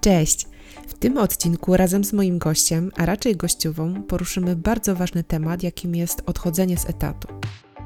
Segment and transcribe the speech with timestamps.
[0.00, 0.46] Cześć!
[0.88, 5.94] W tym odcinku razem z moim gościem, a raczej gościową, poruszymy bardzo ważny temat, jakim
[5.94, 7.28] jest odchodzenie z etatu.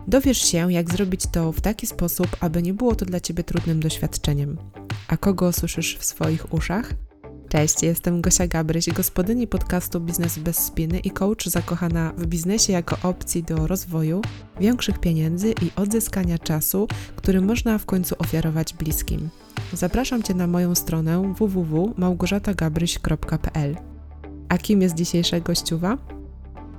[0.07, 3.81] Dowiesz się, jak zrobić to w taki sposób, aby nie było to dla Ciebie trudnym
[3.81, 4.59] doświadczeniem.
[5.09, 6.93] A kogo słyszysz w swoich uszach?
[7.49, 12.97] Cześć, jestem Gosia Gabryś, gospodyni podcastu Biznes bez spiny i coach zakochana w biznesie jako
[13.09, 14.23] opcji do rozwoju,
[14.61, 19.31] większych pieniędzy i odzyskania czasu, który można w końcu ofiarować bliskim.
[19.73, 23.77] Zapraszam Cię na moją stronę www.małgorzatagabryś.pl.
[24.49, 25.99] A kim jest dzisiejsza gościuwa?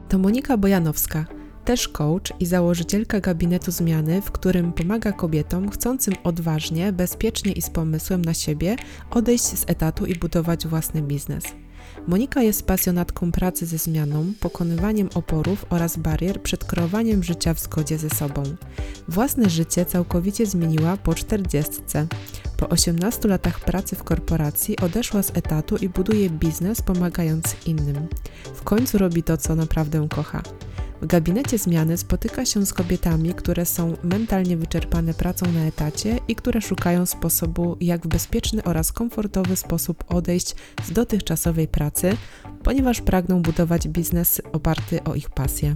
[0.09, 1.25] To Monika Bojanowska,
[1.65, 7.69] też coach i założycielka gabinetu zmiany, w którym pomaga kobietom chcącym odważnie, bezpiecznie i z
[7.69, 8.75] pomysłem na siebie
[9.11, 11.43] odejść z etatu i budować własny biznes.
[12.07, 17.97] Monika jest pasjonatką pracy ze zmianą, pokonywaniem oporów oraz barier przed kreowaniem życia w zgodzie
[17.97, 18.43] ze sobą.
[19.07, 21.81] Własne życie całkowicie zmieniła po 40.
[22.57, 28.07] Po 18 latach pracy w korporacji odeszła z etatu i buduje biznes pomagając innym.
[28.53, 30.41] W końcu robi to, co naprawdę kocha.
[31.03, 36.35] W gabinecie zmiany spotyka się z kobietami, które są mentalnie wyczerpane pracą na etacie i
[36.35, 42.17] które szukają sposobu, jak w bezpieczny oraz komfortowy sposób odejść z dotychczasowej pracy,
[42.63, 45.75] ponieważ pragną budować biznes oparty o ich pasję.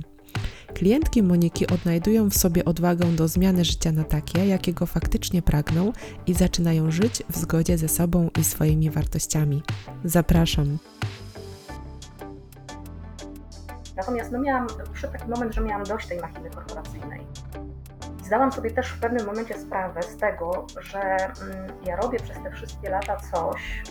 [0.73, 5.93] Klientki Moniki odnajdują w sobie odwagę do zmiany życia na takie, jakiego faktycznie pragną
[6.27, 9.63] i zaczynają żyć w zgodzie ze sobą i swoimi wartościami.
[10.03, 10.77] Zapraszam.
[13.97, 17.27] Natomiast no miałam, przyszedł taki moment, że miałam dość tej machiny korporacyjnej.
[18.23, 22.51] Zdałam sobie też w pewnym momencie sprawę z tego, że mm, ja robię przez te
[22.51, 23.83] wszystkie lata coś,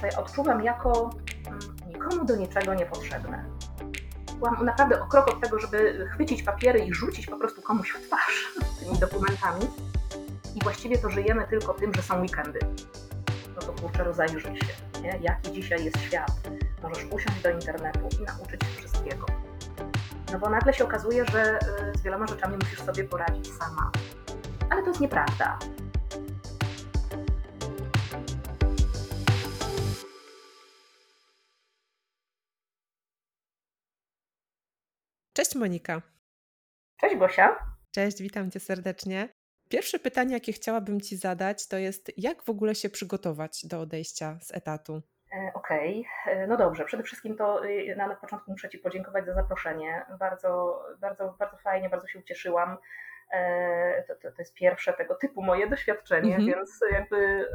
[0.00, 1.10] co ja odczuwam jako
[1.46, 3.44] mm, nikomu do niczego niepotrzebne.
[4.38, 8.06] Byłam naprawdę o krok od tego, żeby chwycić papiery i rzucić po prostu komuś w
[8.06, 9.66] twarz tymi dokumentami.
[10.54, 12.58] I właściwie to żyjemy tylko tym, że są weekendy.
[13.54, 15.18] No to kurczę, rozejrzyj się, nie?
[15.20, 16.32] jaki dzisiaj jest świat.
[16.82, 19.45] Możesz usiąść do internetu i nauczyć się wszystkiego.
[20.36, 21.58] No bo nagle się okazuje, że
[21.94, 23.92] y, z wieloma rzeczami musisz sobie poradzić sama.
[24.70, 25.58] Ale to jest nieprawda.
[35.32, 36.02] Cześć Monika.
[37.00, 37.56] Cześć Gosia.
[37.90, 39.28] Cześć, witam cię serdecznie.
[39.68, 44.38] Pierwsze pytanie, jakie chciałabym ci zadać, to jest jak w ogóle się przygotować do odejścia
[44.42, 45.02] z etatu?
[45.32, 46.46] E, okej, okay.
[46.46, 46.84] no dobrze.
[46.84, 50.06] Przede wszystkim to y, na, początku muszę Ci podziękować za zaproszenie.
[50.18, 52.76] Bardzo, bardzo, bardzo fajnie, bardzo się ucieszyłam.
[53.32, 56.54] E, to, to, to jest pierwsze tego typu moje doświadczenie, mm -hmm.
[56.54, 57.48] więc jakby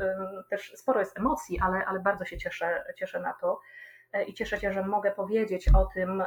[0.49, 3.59] też sporo jest emocji, ale, ale bardzo się cieszę, cieszę na to
[4.13, 6.23] e, i cieszę się, że mogę powiedzieć o tym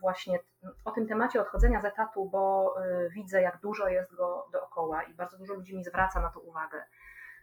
[0.00, 0.38] właśnie,
[0.84, 2.74] o tym temacie odchodzenia z etatu, bo
[3.10, 6.82] widzę, jak dużo jest go dookoła i bardzo dużo ludzi mi zwraca na to uwagę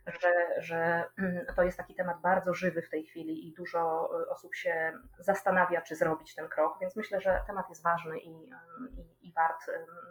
[0.05, 4.29] że, że mm, to jest taki temat bardzo żywy w tej chwili i dużo y,
[4.29, 8.49] osób się zastanawia, czy zrobić ten krok, więc myślę, że temat jest ważny i,
[8.97, 9.65] i, i wart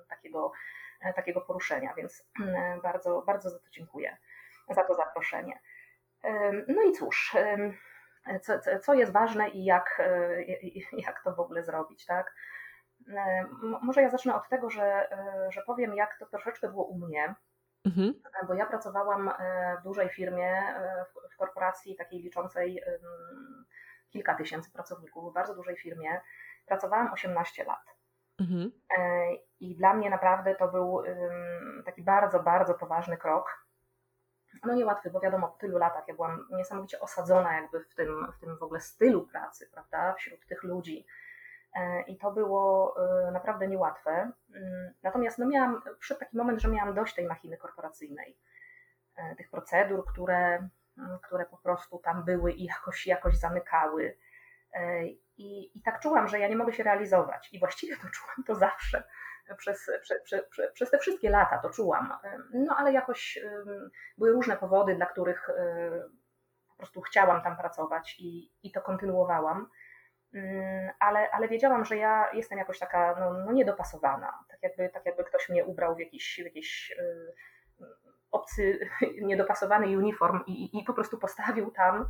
[0.08, 0.52] takiego,
[1.00, 2.24] e, takiego poruszenia, więc
[2.82, 4.16] bardzo, bardzo za to dziękuję,
[4.70, 5.60] za to zaproszenie.
[6.68, 7.36] No i cóż,
[8.42, 10.02] co, co jest ważne i jak,
[10.92, 12.34] jak to w ogóle zrobić, tak?
[13.82, 15.08] Może ja zacznę od tego, że,
[15.50, 17.34] że powiem, jak to troszeczkę było u mnie
[17.84, 18.14] Mhm.
[18.46, 22.82] Bo ja pracowałam e, w dużej firmie, e, w korporacji takiej liczącej
[24.10, 26.20] kilka tysięcy pracowników, w bardzo dużej firmie.
[26.66, 27.96] Pracowałam 18 lat.
[28.40, 28.72] Mhm.
[28.98, 29.28] E,
[29.60, 31.02] I dla mnie naprawdę to był
[31.84, 33.66] taki bardzo, bardzo poważny krok.
[34.64, 38.38] No niełatwy, bo wiadomo, po tylu latach ja byłam niesamowicie osadzona jakby w tym, w
[38.40, 41.06] tym w ogóle stylu pracy, prawda, wśród tych ludzi
[42.06, 42.94] i to było
[43.28, 44.10] e, naprawdę niełatwe.
[44.54, 48.38] Mm, natomiast no miałam, przyszedł taki moment, że miałam dość tej machiny korporacyjnej,
[49.16, 50.68] e, tych procedur, które,
[50.98, 54.16] mm, które po prostu tam były i jakoś, jakoś zamykały.
[55.36, 57.48] I, I tak czułam, że ja nie mogę się realizować.
[57.52, 59.04] I właściwie to czułam to zawsze.
[59.56, 62.18] Przez, prze, prze, prze, przez te wszystkie lata to czułam.
[62.54, 63.38] No ale jakoś
[64.18, 65.50] były różne powody, dla których
[66.68, 69.68] po prostu chciałam tam pracować i, i to kontynuowałam.
[70.34, 75.06] Mm, ale, ale wiedziałam, że ja jestem jakoś taka no, no niedopasowana, tak jakby, tak
[75.06, 77.86] jakby ktoś mnie ubrał w jakiś, w jakiś yy,
[78.30, 78.88] obcy,
[79.28, 82.08] niedopasowany uniform i, i po prostu postawił tam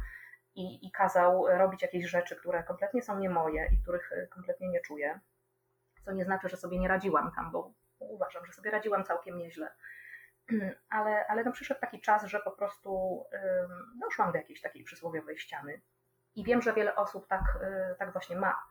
[0.55, 4.69] i, i kazał robić jakieś rzeczy, które kompletnie są nie moje i których y, kompletnie
[4.69, 5.21] nie czuję.
[6.05, 9.75] Co nie znaczy, że sobie nie radziłam tam, bo uważam, że sobie radziłam całkiem nieźle.
[10.91, 13.39] Ale, ale no przyszedł taki czas, że po prostu yy,
[14.01, 15.81] doszłam do jakiejś takiej przysłowiowej ściany
[16.35, 17.43] i wiem, że wiele osób tak,
[17.93, 18.63] y, tak właśnie ma,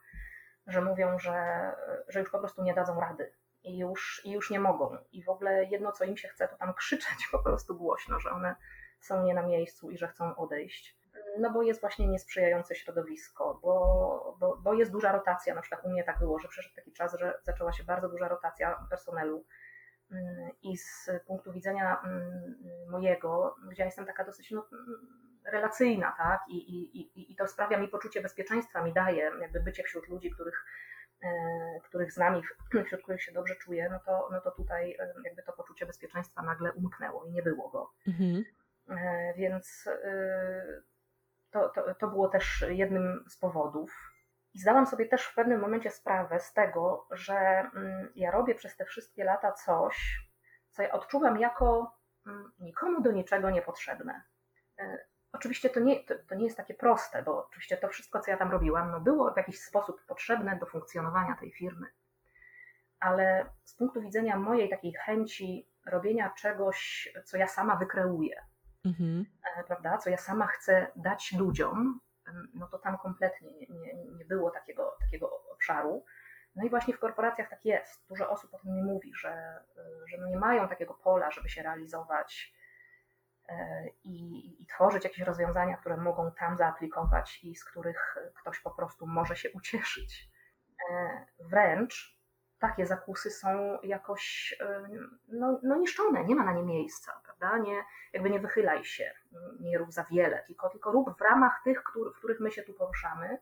[0.67, 1.71] że mówią, że,
[2.07, 3.31] że już po prostu nie dadzą rady
[3.63, 4.97] i już, i już nie mogą.
[5.11, 8.31] I w ogóle jedno, co im się chce, to tam krzyczeć po prostu głośno, że
[8.31, 8.55] one
[8.99, 10.97] są nie na miejscu i że chcą odejść.
[11.39, 15.55] no bo jest właśnie niesprzyjające środowisko, bo, bo, bo jest duża rotacja.
[15.55, 18.27] Na przykład u mnie tak było, że przyszedł taki czas, że zaczęła się bardzo duża
[18.27, 19.45] rotacja personelu.
[20.11, 22.55] Mm, I z punktu widzenia mm,
[22.89, 24.65] mojego, gdzie ja jestem taka dosyć no,
[25.45, 26.41] relacyjna, tak?
[26.47, 30.65] I, i, i, to sprawia mi poczucie bezpieczeństwa, mi daje jakby bycie wśród ludzi, których,
[31.23, 31.29] e,
[31.83, 32.43] których znam i
[32.85, 36.41] wśród których się dobrze czuję, no to, no to tutaj e, jakby to poczucie bezpieczeństwa
[36.41, 37.91] nagle umknęło i nie było go.
[38.07, 38.43] Mhm.
[38.89, 39.89] E, więc
[41.51, 44.11] to, to, to było też jednym z powodów.
[44.53, 47.33] I zdałam sobie też w pewnym momencie sprawę z tego, że
[47.75, 50.25] mm, ja robię przez te wszystkie lata coś,
[50.71, 51.97] co ja odczuwam jako
[52.27, 54.23] mm, nikomu do niczego niepotrzebne.
[55.33, 58.37] Oczywiście to nie, to, to, nie jest takie proste, bo oczywiście to wszystko, co ja
[58.37, 61.87] tam robiłam, no było w jakiś sposób potrzebne do funkcjonowania tej firmy.
[62.99, 68.45] Ale z punktu widzenia mojej takiej chęci robienia czegoś, co ja sama wykreuję,
[68.85, 69.25] mhm.
[69.57, 71.99] E, prawda, co ja sama chcę dać ludziom,
[72.53, 76.05] no to tam kompletnie nie, nie, nie było takiego, takiego obszaru.
[76.55, 78.07] No i właśnie w korporacjach tak jest.
[78.09, 81.49] Dużo osób o tym nie mówi, że, e, że no nie mają takiego pola, żeby
[81.49, 82.53] się realizować
[84.03, 89.07] i, i, tworzyć jakieś rozwiązania, które mogą tam zaaplikować i z których ktoś po prostu
[89.07, 90.29] może się ucieszyć.
[91.39, 92.21] Wręcz
[92.59, 94.55] takie zakusy są jakoś
[95.27, 97.57] no, no niszczone, nie ma na nie miejsca, prawda?
[97.57, 97.83] Nie,
[98.13, 99.13] jakby nie wychylaj się,
[99.59, 102.63] nie rób za wiele, tylko, tylko rób w ramach tych, który, w których my się
[102.63, 103.37] tu poruszamy,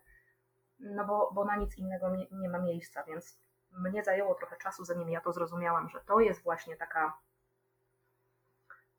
[0.79, 3.41] no bo, bo na nic innego nie, nie ma miejsca, więc
[3.71, 7.17] mnie zajęło trochę czasu, zanim ja to zrozumiałam, że to jest właśnie taka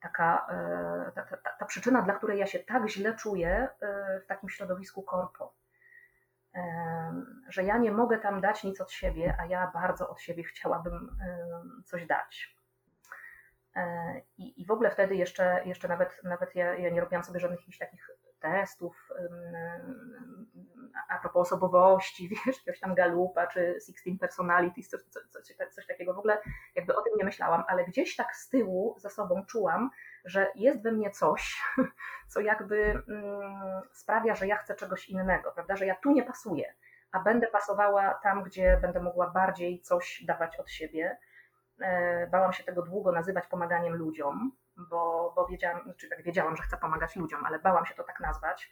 [0.01, 4.27] taka e, ta, ta, ta, przyczyna, dla której ja się tak źle czuję e, w
[4.27, 5.55] takim środowisku korpo
[7.49, 11.17] że ja nie mogę tam dać nic od siebie, a ja bardzo od siebie chciałabym
[11.85, 12.57] coś dać.
[13.77, 17.41] E, I, i w ogóle wtedy jeszcze, jeszcze nawet, nawet ja, ja nie robiłam sobie
[17.41, 19.09] żadnych takich testów
[21.09, 26.15] a propos osobowości, wiesz, jakiegoś tam Galupa czy Sixteen Personalities, coś, coś, coś, takiego.
[26.15, 26.43] W ogóle
[26.75, 29.91] jakby o tym nie myślałam, ale gdzieś tak z tyłu za sobą czułam,
[30.25, 31.63] że jest we mnie coś,
[32.33, 33.03] co jakby
[33.93, 36.75] sprawia, że ja chcę czegoś innego, prawda, że ja tu nie pasuję,
[37.13, 41.19] a będę pasowała tam, gdzie będę mogła bardziej coś dawać od siebie.
[41.81, 44.53] E, bałam się tego długo nazywać pomaganiem ludziom,
[44.91, 48.21] bo, bo wiedziałam, czy tak wiedziałam, że chcę pomagać ludziom, ale bałam się to tak
[48.21, 48.71] nazwać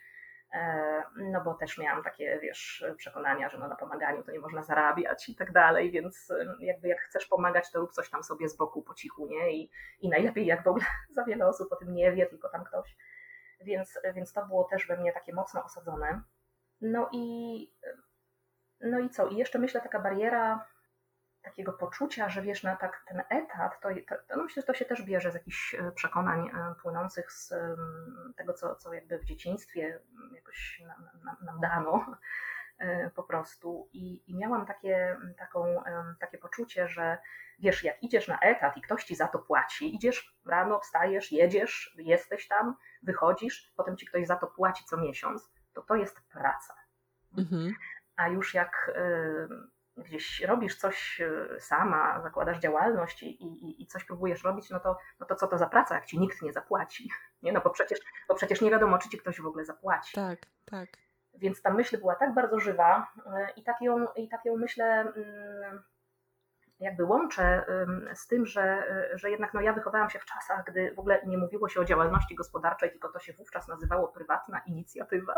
[0.53, 4.63] E, no bo też miałam takie, wiesz, przekonania, że no na pomaganiu to nie można
[4.63, 8.57] zarabiać i tak dalej, więc jakby jak chcesz pomagać, to rób coś tam sobie z
[8.57, 9.53] boku po cichu, nie?
[9.53, 9.71] I,
[10.01, 10.85] i najlepiej jak w ogóle
[11.17, 12.97] za wiele osób o tym nie wie, tylko tam ktoś.
[13.61, 16.23] Więc, więc to było też we mnie takie mocno osadzone.
[16.81, 17.73] No i,
[18.81, 19.27] no i co?
[19.27, 20.67] I jeszcze myślę taka bariera
[21.43, 24.85] takiego poczucia, że wiesz, na tak ten etat, to, to, no myślę, że to się
[24.85, 27.55] też bierze z jakichś e, przekonań e, płynących z
[28.37, 30.01] tego, co, co jakby w dzieciństwie
[30.35, 32.07] jakoś nam, nam, nam dano
[32.79, 33.89] e, po prostu.
[33.93, 35.83] I, i miałam takie, taką,
[36.21, 37.19] takie poczucie, że
[37.59, 41.97] wiesz, jak idziesz na etat i ktoś ci za to płaci, idziesz rano, wstajesz, jedziesz,
[41.99, 46.75] jesteś tam, wychodzisz, potem ci ktoś za to płaci co miesiąc, to to jest praca.
[47.39, 47.75] Mhm.
[48.17, 48.91] A już jak
[50.03, 54.97] gdzieś robisz coś e, sama, zakładasz działalność i, i, i coś próbujesz robić, no to,
[55.21, 57.11] no to co to za praca, jak ci nikt nie zapłaci?
[57.43, 57.53] Nie?
[57.53, 57.99] No bo przecież,
[58.29, 60.15] bo przecież nie wiadomo, czy ci ktoś w ogóle zapłaci.
[60.15, 60.89] Tak, tak.
[61.35, 64.85] Więc ta myśl była tak bardzo żywa e, i tak ją, i tak ją myślę
[65.01, 65.83] mm,
[66.81, 67.65] jakby łączę
[68.15, 68.85] z tym, że,
[69.15, 71.85] że jednak no ja wychowałam się w czasach, gdy w ogóle nie mówiło się o
[71.85, 75.35] działalności gospodarczej, tylko to się wówczas nazywało prywatna inicjatywa.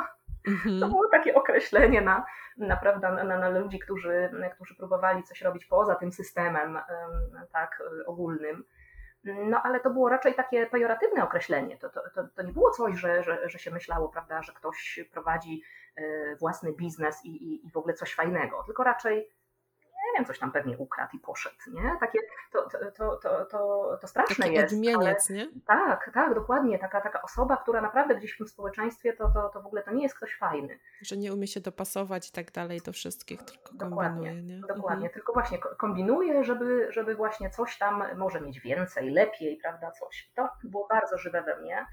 [0.49, 0.81] Mm-hmm.
[0.81, 5.95] To było takie określenie na, naprawdę na, na, ludzi, którzy, którzy próbowali coś robić poza
[5.95, 6.79] tym systemem
[7.53, 8.65] tak ogólnym.
[9.25, 11.77] No ale to było raczej takie pejoratywne określenie.
[11.77, 15.01] To, to, to, to nie było coś, że, że, że się myślało, prawda, że ktoś
[15.13, 15.63] prowadzi
[15.97, 19.31] e, własny biznes i, i, i w ogóle coś fajnego, tylko raczej
[20.13, 21.97] nie wiem, coś tam pewnie ukradł i poszedł, nie?
[22.01, 22.19] Takie,
[22.53, 24.75] to, to, to, to, to straszne Taki jest.
[24.75, 25.49] odmieniec, nie?
[25.67, 26.79] Tak, tak, dokładnie.
[26.79, 29.91] Taka, taka osoba, która naprawdę gdzieś w tym społeczeństwie, to, to, to w ogóle to
[29.91, 30.79] nie jest ktoś fajny.
[31.03, 34.61] Że nie umie się dopasować i tak dalej do wszystkich, tylko dokładnie, kombinuje, nie?
[34.61, 35.13] Dokładnie, mhm.
[35.13, 40.33] tylko właśnie kombinuje, żeby, żeby właśnie coś tam może mieć więcej, lepiej, prawda, coś.
[40.35, 41.87] To było bardzo żywe we mnie.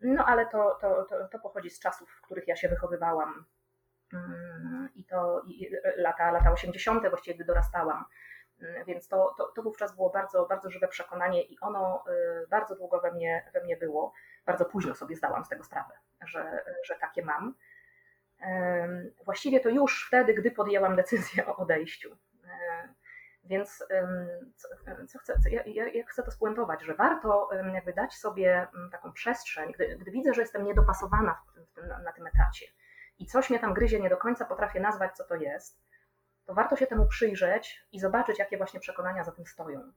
[0.00, 3.44] No ale to, to, to, to pochodzi z czasów, w których ja się wychowywałam
[4.94, 5.42] i to
[5.96, 8.04] lata, lata 80., właściwie gdy dorastałam.
[8.62, 12.04] Mm, więc to, to, to wówczas było bardzo, bardzo żywe przekonanie i ono
[12.44, 14.12] y, bardzo długo we mnie, we mnie było.
[14.46, 15.94] Bardzo późno sobie zdałam z tego sprawę,
[16.26, 17.54] że, że takie mam.
[19.24, 22.16] Właściwie to już wtedy, gdy podjęłam decyzję o odejściu.
[23.44, 23.84] Więc
[24.56, 24.68] co,
[25.08, 29.72] co chcę, ja, ja, chcę to spuentować, że warto jakby dać sobie mm, taką przestrzeń,
[29.72, 32.66] gdy, gdy widzę, że jestem niedopasowana w, w, na tym etacie
[33.20, 35.80] i coś mnie tam gryzie, nie do końca potrafię nazwać, co to jest,
[36.46, 39.92] to warto się temu przyjrzeć i zobaczyć, jakie właśnie przekonania za tym stoją.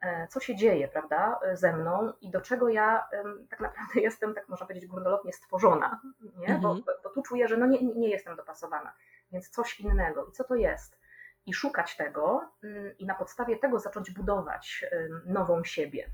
[0.00, 3.08] E, co się dzieje, prawda, ze mną i do czego ja
[3.50, 6.00] tak naprawdę jestem, tak można powiedzieć, górnolotnie stworzona,
[6.36, 6.54] nie?
[6.62, 6.82] Bo, Mhm.
[7.04, 8.94] bo tu czuję, że no nie, nie jestem dopasowana,
[9.32, 10.26] więc coś innego.
[10.26, 10.98] I co to jest?
[11.46, 14.84] I szukać tego mm, i na podstawie tego zacząć budować
[15.26, 16.10] nową siebie.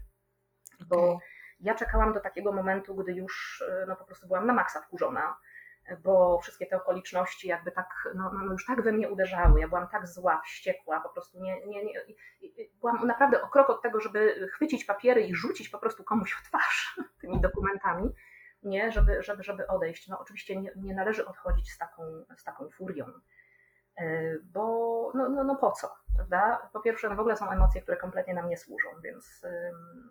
[0.81, 1.29] Bo Okej.
[1.61, 5.37] ja czekałam do takiego momentu, gdy już y, no, po prostu byłam na maksa wkurzona,
[5.97, 9.61] bo wszystkie te okoliczności jakby tak, no, no no już tak we mnie uderzały.
[9.61, 11.95] Ja byłam tak zła, wściekła, po prostu nie, nie, nie,
[12.81, 16.43] byłam naprawdę o krok od tego, żeby chwycić papiery i rzucić po prostu komuś w
[16.43, 18.15] twarz tymi dokumentami,
[18.63, 20.09] nie, żeby, żeby, żeby odejść.
[20.09, 22.03] No oczywiście nie, nie należy odchodzić z taką,
[22.37, 23.07] z taką furią,
[24.01, 26.69] y, bo no, no, no po co, prawda?
[26.73, 29.47] Po pierwsze, no w ogóle są emocje, które kompletnie nam nie służą, więc,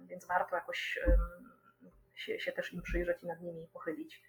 [0.08, 1.00] więc warto jakoś
[2.20, 4.24] się, się też im przyjrzeć i nad nimi pochylić.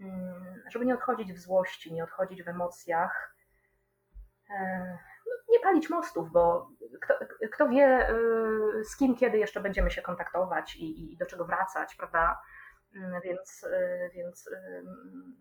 [0.00, 3.34] Ym, Żeby nie odchodzić w złości, nie odchodzić w emocjach.
[5.48, 6.70] Nie palić mostów, bo
[7.00, 7.14] kto,
[7.52, 11.94] kto wie, y, z kim kiedy jeszcze będziemy się kontaktować i, i do czego wracać,
[11.94, 12.40] prawda?
[12.96, 15.36] Ym, Więc, y, więc, ym,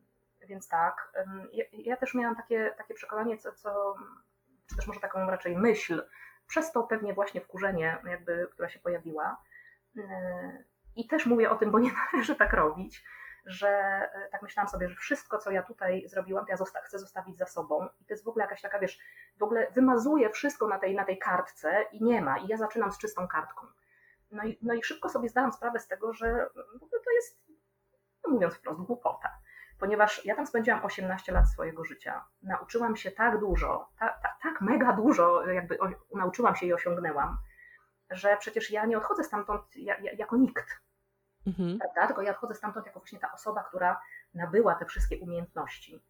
[0.47, 1.11] więc tak.
[1.53, 3.95] Ja, ja też miałam takie, takie przekonanie, co, co,
[4.69, 6.03] czy też może taką raczej myśl,
[6.47, 9.41] przez to pewnie właśnie wkurzenie, jakby, która się pojawiła.
[10.95, 13.03] I też mówię o tym, bo nie należy tak robić,
[13.45, 16.99] że yy, tak myślałam sobie, że wszystko, co ja tutaj zrobiłam, to ja zosta- chcę
[16.99, 17.87] zostawić za sobą.
[18.01, 18.99] I to jest w ogóle jakaś taka, wiesz,
[19.37, 22.37] w ogóle wymazuję wszystko na tej, na tej kartce i nie ma.
[22.37, 23.67] I ja zaczynam z czystą kartką.
[24.31, 27.41] No i, no i szybko sobie zdałam sprawę z tego, że w ogóle to jest,
[28.27, 29.29] no mówiąc wprost, głupota.
[29.79, 32.25] Ponieważ ja tam spędziłam 18 lat swojego życia.
[32.41, 37.37] Nauczyłam się tak dużo, ta, ta, tak mega dużo, jakby o, nauczyłam się i osiągnęłam,
[38.09, 40.81] że przecież ja nie odchodzę stamtąd ja, ja, jako nikt,
[41.47, 41.79] Mhm.
[41.79, 42.07] prawda?
[42.07, 44.01] Tylko ja odchodzę stamtąd jako właśnie ta osoba, która
[44.33, 46.01] nabyła te wszystkie umiejętności.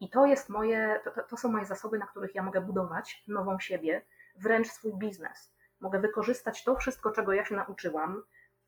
[0.00, 3.58] I to jest moje, to, to, są moje zasoby, na których ja mogę budować nową
[3.58, 4.02] siebie,
[4.36, 5.52] wręcz swój biznes.
[5.80, 8.22] Mogę wykorzystać to wszystko, czego ja się nauczyłam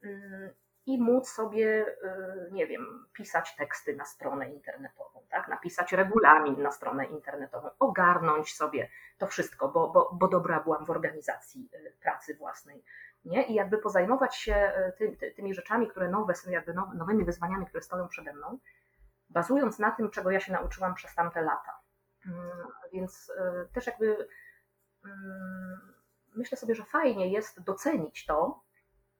[0.04, 0.50] ym,
[0.86, 5.48] i móc sobie, y, nie wiem, pisać teksty na stronę internetową, tak?
[5.48, 8.88] napisać regulamin na stronę internetową, ogarnąć sobie
[9.18, 12.84] to wszystko, bo, bo, bo dobra byłam w organizacji y, pracy własnej.
[13.24, 13.46] Nie?
[13.46, 17.24] I jakby pozajmować się y, ty, ty, tymi rzeczami, które nowe są, jakby now- nowymi
[17.24, 18.58] wyzwaniami, które stoją przede mną,
[19.30, 21.80] bazując na tym, czego ja się nauczyłam przez tamte lata.
[22.26, 24.28] Mm, Więc y, też jakby
[25.04, 25.94] mm,
[26.34, 28.62] myślę sobie, że fajnie jest docenić to,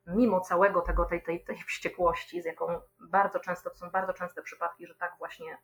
[0.07, 2.81] mimo całego tego, tej, tej, tej wściekłości, z jaką
[3.11, 5.59] bardzo często, to są bardzo częste przypadki, że tak właśnie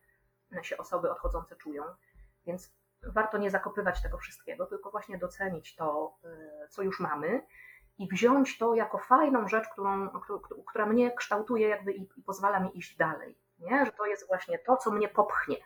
[0.62, 1.84] się osoby odchodzące czują.
[2.46, 6.16] Więc warto nie zakopywać tego wszystkiego, tylko właśnie docenić to,
[6.64, 7.46] y, co już mamy
[7.98, 12.60] i wziąć to jako fajną rzecz, którą, któ- która mnie kształtuje jakby i, i pozwala
[12.60, 13.38] mi iść dalej.
[13.58, 13.86] Nie?
[13.86, 15.56] Że to jest właśnie to, co mnie popchnie.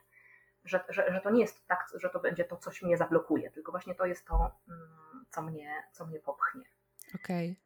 [0.64, 3.70] Że, że, że to nie jest tak, że to będzie to, coś mnie zablokuje, tylko
[3.72, 6.64] właśnie to jest to, mm, co mnie, co mnie popchnie.
[7.14, 7.60] Okej.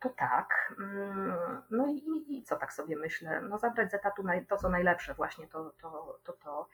[0.00, 0.74] To tak.
[0.78, 3.40] mm, No i, i- co tak sobie myślę?
[3.40, 6.18] No zabrać z etatu to, co najlepsze właśnie, to to.
[6.24, 6.68] to, to.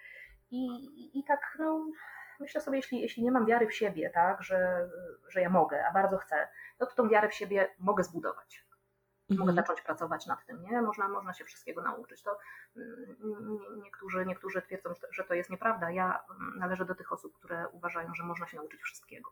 [0.51, 1.87] I, i, I tak, no
[2.41, 4.89] myślę sobie, jeśli, jeśli nie mam wiary w siebie, tak, że,
[5.29, 6.49] że ja mogę, a bardzo chcę,
[6.81, 8.67] no to tą wiarę w siebie mogę zbudować.
[9.31, 9.57] Mogę Mhm.
[9.57, 10.83] zacząć pracować nad tym, nie?
[10.83, 12.23] Można, można się wszystkiego nauczyć.
[12.23, 12.39] To
[12.77, 13.17] mm,
[13.51, 15.91] nie- niektórzy, niektórzy twierdzą, że to- że to jest nieprawda.
[15.91, 19.31] Ja mm, należę do tych osób, które uważają, że można się nauczyć wszystkiego.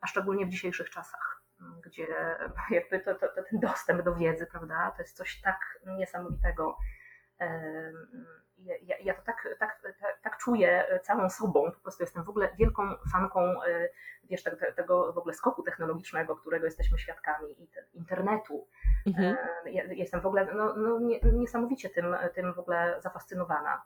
[0.00, 2.06] A szczególnie w dzisiejszych czasach, mm, gdzie
[2.70, 6.78] jakby to, to, to ten dostęp do wiedzy, prawda, to jest coś tak niesamowitego.
[8.58, 12.48] Ja, ja, to tak, tak, tak, tak czuję całą sobą, po prostu jestem w ogóle
[12.58, 13.88] wielką fanką e,
[14.24, 18.68] wiesz, tego, tego w ogóle skoku technologicznego, którego jesteśmy świadkami i te, internetu.
[19.06, 19.36] Mhm.
[19.66, 23.82] E, ja- Jestem w ogóle no, no, nie- niesamowicie tym, tym w ogóle zafascynowana,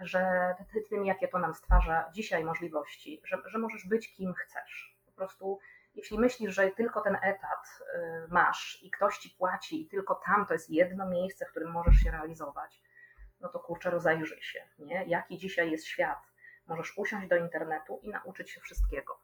[0.00, 4.98] że ty- tym, jakie to nam stwarza dzisiaj możliwości, że, że możesz być kim chcesz.
[5.06, 5.58] Po prostu,
[5.94, 10.46] jeśli myślisz, że tylko ten etat y, masz i ktoś ci płaci i tylko tam
[10.46, 12.80] to jest jedno miejsce, w którym możesz się realizować,
[13.44, 15.04] no to kurczę, rozejrzyj się, nie?
[15.06, 16.18] Jaki dzisiaj jest świat?
[16.66, 19.18] Możesz usiąść do internetu i nauczyć się wszystkiego.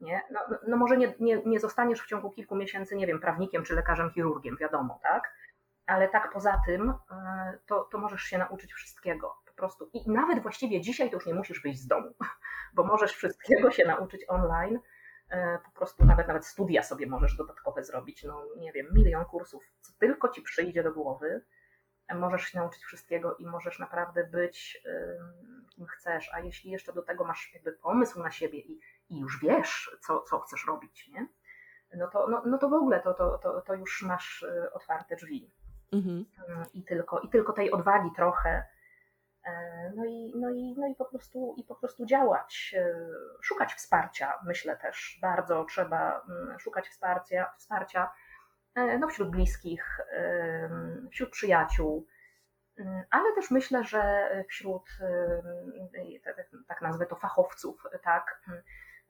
[0.00, 0.22] Nie?
[0.30, 3.64] No, no, no może nie, nie, nie zostaniesz w ciągu kilku miesięcy, nie wiem, prawnikiem
[3.64, 5.34] czy lekarzem chirurgiem, wiadomo, tak?
[5.86, 6.94] Ale tak poza tym, y,
[7.66, 9.90] to, to możesz się nauczyć wszystkiego po prostu.
[9.92, 12.14] I nawet właściwie dzisiaj to już nie musisz wyjść z domu,
[12.74, 14.76] bo możesz wszystkiego się nauczyć online.
[15.32, 18.24] Y, Po prostu nawet nawet studia sobie możesz dodatkowe zrobić.
[18.24, 21.44] No nie wiem, milion kursów, co tylko ci przyjdzie do głowy.
[22.14, 24.82] Możesz się nauczyć wszystkiego i możesz naprawdę być
[25.70, 26.30] kim chcesz.
[26.34, 30.20] A jeśli jeszcze do tego masz jakby pomysł na siebie i, i już wiesz, co,
[30.20, 31.26] co chcesz robić, nie?
[31.94, 35.16] No to, no, no to w ogóle to, to, to, to już masz y, otwarte
[35.16, 35.50] drzwi
[35.92, 36.26] Mhm.
[36.74, 38.66] i tylko, i tylko tej odwagi trochę
[39.96, 42.74] No i, no, i, no i, po prostu, i po prostu działać,
[43.40, 45.18] szukać wsparcia, myślę też.
[45.22, 48.10] Bardzo trzeba mm, szukać wsparcia, wsparcia
[48.76, 50.00] no, wśród bliskich,
[51.12, 52.06] wśród przyjaciół,
[52.78, 54.90] mm, ale też myślę, że wśród,
[56.68, 58.40] tak nazwę to, fachowców, tak,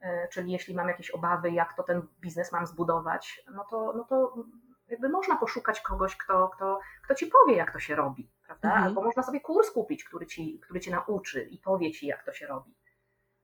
[0.01, 4.03] E, czyli jeśli mam jakieś obawy, jak to ten biznes mam zbudować, no to, no
[4.03, 4.35] to
[4.87, 8.69] jakby można poszukać kogoś, kto, kto, kto ci powie, jak to się robi, prawda?
[8.69, 8.87] Mhm.
[8.87, 12.33] Albo można sobie kurs kupić, który ci, który ci nauczy i powie ci, jak to
[12.33, 12.75] się robi.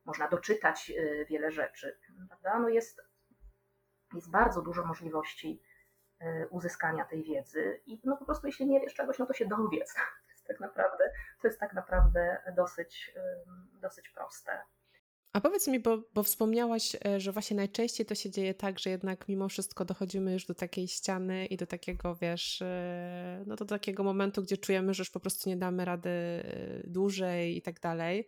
[0.05, 2.59] Można doczytać e, wiele rzeczy, prawda?
[2.59, 3.01] No jest,
[4.13, 5.66] jest bardzo dużo możliwości e,
[6.50, 9.93] uzyskania tej wiedzy i no po prostu jeśli nie wiesz czegoś, no to się dowiedz.
[10.47, 13.13] To jest tak naprawdę, to jest tak naprawdę dosyć,
[13.81, 14.62] dosyć proste.
[15.33, 18.89] A powiedz mi, bo, bo wspomniałaś, e, że właśnie najczęściej to się dzieje tak, że
[18.89, 23.65] jednak mimo wszystko dochodzimy już do takiej ściany i do takiego, wiesz, e, no do
[23.65, 26.43] takiego momentu, gdzie czujemy, że już po prostu nie damy rady e,
[26.88, 28.27] dłużej i tak dalej.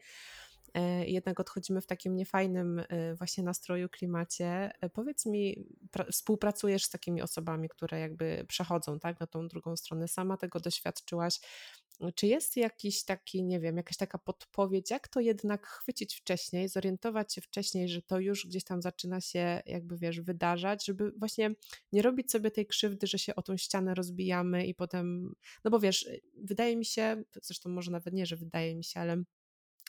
[1.05, 2.83] Jednak odchodzimy w takim niefajnym
[3.17, 4.71] właśnie nastroju, klimacie.
[4.93, 5.67] Powiedz mi,
[6.11, 10.07] współpracujesz z takimi osobami, które jakby przechodzą tak, na tą drugą stronę.
[10.07, 11.39] Sama tego doświadczyłaś.
[12.15, 17.33] Czy jest jakiś taki, nie wiem, jakaś taka podpowiedź, jak to jednak chwycić wcześniej, zorientować
[17.33, 21.51] się wcześniej, że to już gdzieś tam zaczyna się, jakby wiesz, wydarzać, żeby właśnie
[21.91, 25.33] nie robić sobie tej krzywdy, że się o tą ścianę rozbijamy i potem,
[25.63, 29.23] no bo wiesz, wydaje mi się, zresztą może nawet nie, że wydaje mi się, ale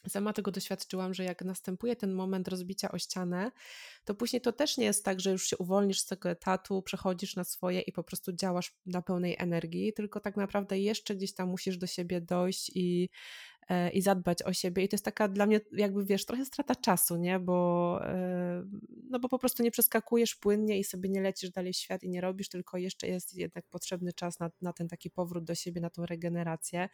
[0.09, 3.51] Sama tego doświadczyłam, że jak następuje ten moment rozbicia o ścianę,
[4.05, 7.37] to później to też nie jest tak, że już się uwolnisz z tego etatu, przechodzisz
[7.37, 11.49] na swoje i po prostu działasz na pełnej energii, tylko tak naprawdę jeszcze gdzieś tam
[11.49, 13.09] musisz do siebie dojść i,
[13.93, 14.85] i zadbać o siebie.
[14.85, 17.39] I to jest taka dla mnie, jakby wiesz, trochę strata czasu, nie?
[17.39, 18.65] Bo, e,
[19.11, 22.09] no bo po prostu nie przeskakujesz płynnie i sobie nie lecisz dalej w świat i
[22.09, 25.81] nie robisz, tylko jeszcze jest jednak potrzebny czas na, na ten taki powrót do siebie,
[25.81, 26.89] na tą regenerację.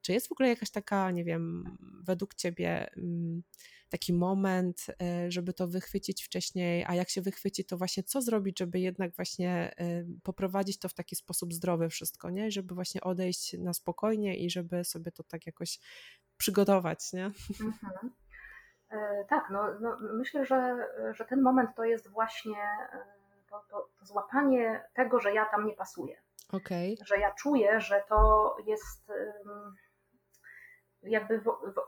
[0.00, 3.42] Czy jest w ogóle jakaś taka, nie wiem, według Ciebie mm,
[3.88, 8.58] taki moment, e, żeby to wychwycić wcześniej, a jak się wychwyci, to właśnie co zrobić,
[8.58, 12.50] żeby jednak właśnie e, poprowadzić to w taki sposób zdrowy wszystko, nie?
[12.50, 15.78] Żeby właśnie odejść na spokojnie i żeby sobie to tak jakoś
[16.36, 17.24] przygotować, nie?
[17.24, 18.12] Mhm.
[18.90, 22.56] E, tak, no, no, myślę, że, że ten moment to jest właśnie
[23.50, 26.16] to, to, to złapanie tego, że ja tam nie pasuję.
[26.52, 26.94] Okay.
[27.06, 29.12] Że ja czuję, że to jest
[31.02, 31.44] jakby w,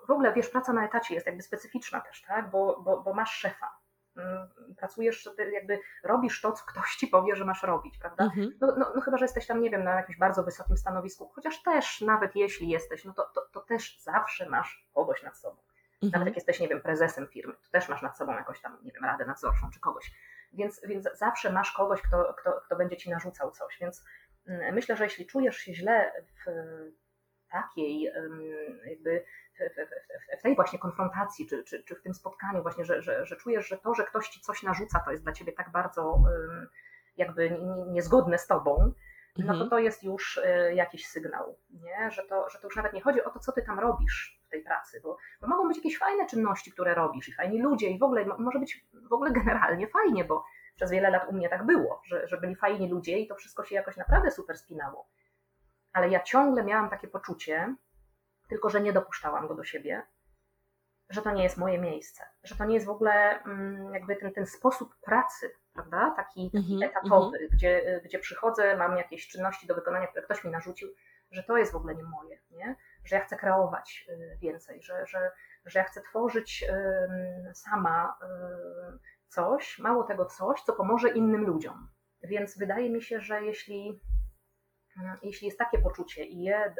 [0.07, 2.51] w, ogóle, wiesz, praca na etacie jest jakby specyficzna też, tak?
[2.51, 3.81] Bo, bo, bo masz szefa.
[4.17, 8.25] Mm, pracujesz, jakby robisz to, co ktoś ci powie, że masz robić, prawda?
[8.25, 8.59] Mhm.
[8.61, 11.63] No, no, no, chyba, że jesteś tam, nie wiem, na jakimś bardzo wysokim stanowisku, chociaż
[11.63, 15.57] też, nawet jeśli jesteś, no to, to, to też zawsze masz kogoś nad sobą.
[16.03, 16.13] Mhm.
[16.13, 18.93] Nawet jak jesteś, nie wiem, prezesem firmy, to też masz nad sobą jakąś tam, nie
[18.93, 20.13] wiem, radę nadzorczą czy kogoś.
[20.53, 23.79] Więc, więc zawsze masz kogoś, kto, kto, kto będzie ci narzucał coś.
[23.81, 24.05] Więc
[24.47, 26.51] mm, myślę, że jeśli czujesz się źle w
[27.51, 28.03] takiej
[28.85, 29.25] jakby
[30.39, 33.69] w tej właśnie konfrontacji, czy, czy, czy w tym spotkaniu właśnie, że, że, że czujesz,
[33.69, 36.19] że to, że ktoś ci coś narzuca, to jest dla ciebie tak bardzo
[37.17, 38.93] jakby niezgodne z tobą,
[39.39, 39.71] no to mhm.
[39.71, 42.11] to jest już e, jakiś sygnał, nie?
[42.11, 44.51] Że, to, że to już nawet nie chodzi o to, co ty tam robisz w
[44.51, 47.99] tej pracy, bo, bo mogą być jakieś fajne czynności, które robisz i fajni ludzie i
[47.99, 50.45] w ogóle może być w ogóle generalnie fajnie, bo
[50.77, 53.65] przez wiele lat u mnie tak było, że, że byli fajni ludzie i to wszystko
[53.65, 55.09] się jakoś naprawdę super spinało
[55.93, 57.75] ale ja ciągle miałam takie poczucie,
[58.49, 60.03] tylko że nie dopuszczałam go do siebie,
[61.11, 64.33] że to nie jest moje miejsce, że to nie jest w ogóle mm, jakby ten,
[64.33, 66.15] ten sposób pracy, prawda?
[66.17, 67.53] Taki, taki -hmm, etatowy, -hmm.
[67.53, 70.89] gdzie, gdzie przychodzę, mam jakieś czynności do wykonania, które ktoś mi narzucił,
[71.31, 72.77] że to jest w ogóle nie moje, nie?
[73.05, 75.31] że ja chcę kreować y, więcej, że, że,
[75.67, 76.65] że ja chcę tworzyć
[77.53, 78.99] sama y,
[79.29, 81.89] coś, mało tego coś, co pomoże innym ludziom.
[82.23, 84.01] Więc wydaje mi się, że jeśli
[85.23, 86.75] jeśli jest takie poczucie i je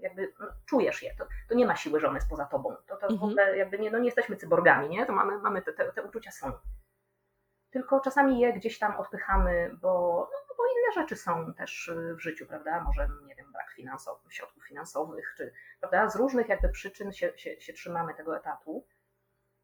[0.00, 2.76] jakby no, czujesz je, to, to nie ma siły, że one jest poza tobą.
[2.86, 3.18] To, to mhm.
[3.18, 5.06] w ogóle jakby nie, no nie jesteśmy cyborgami, nie?
[5.06, 6.52] To mamy, mamy te, te, te uczucia są.
[7.70, 9.90] Tylko czasami je gdzieś tam odpychamy, bo,
[10.32, 12.80] no, bo inne rzeczy są też w życiu, prawda?
[12.80, 16.08] Może, nie wiem, brak finansowych, środków finansowych, czy prawda?
[16.08, 18.86] z różnych jakby przyczyn się, się, się trzymamy tego etatu.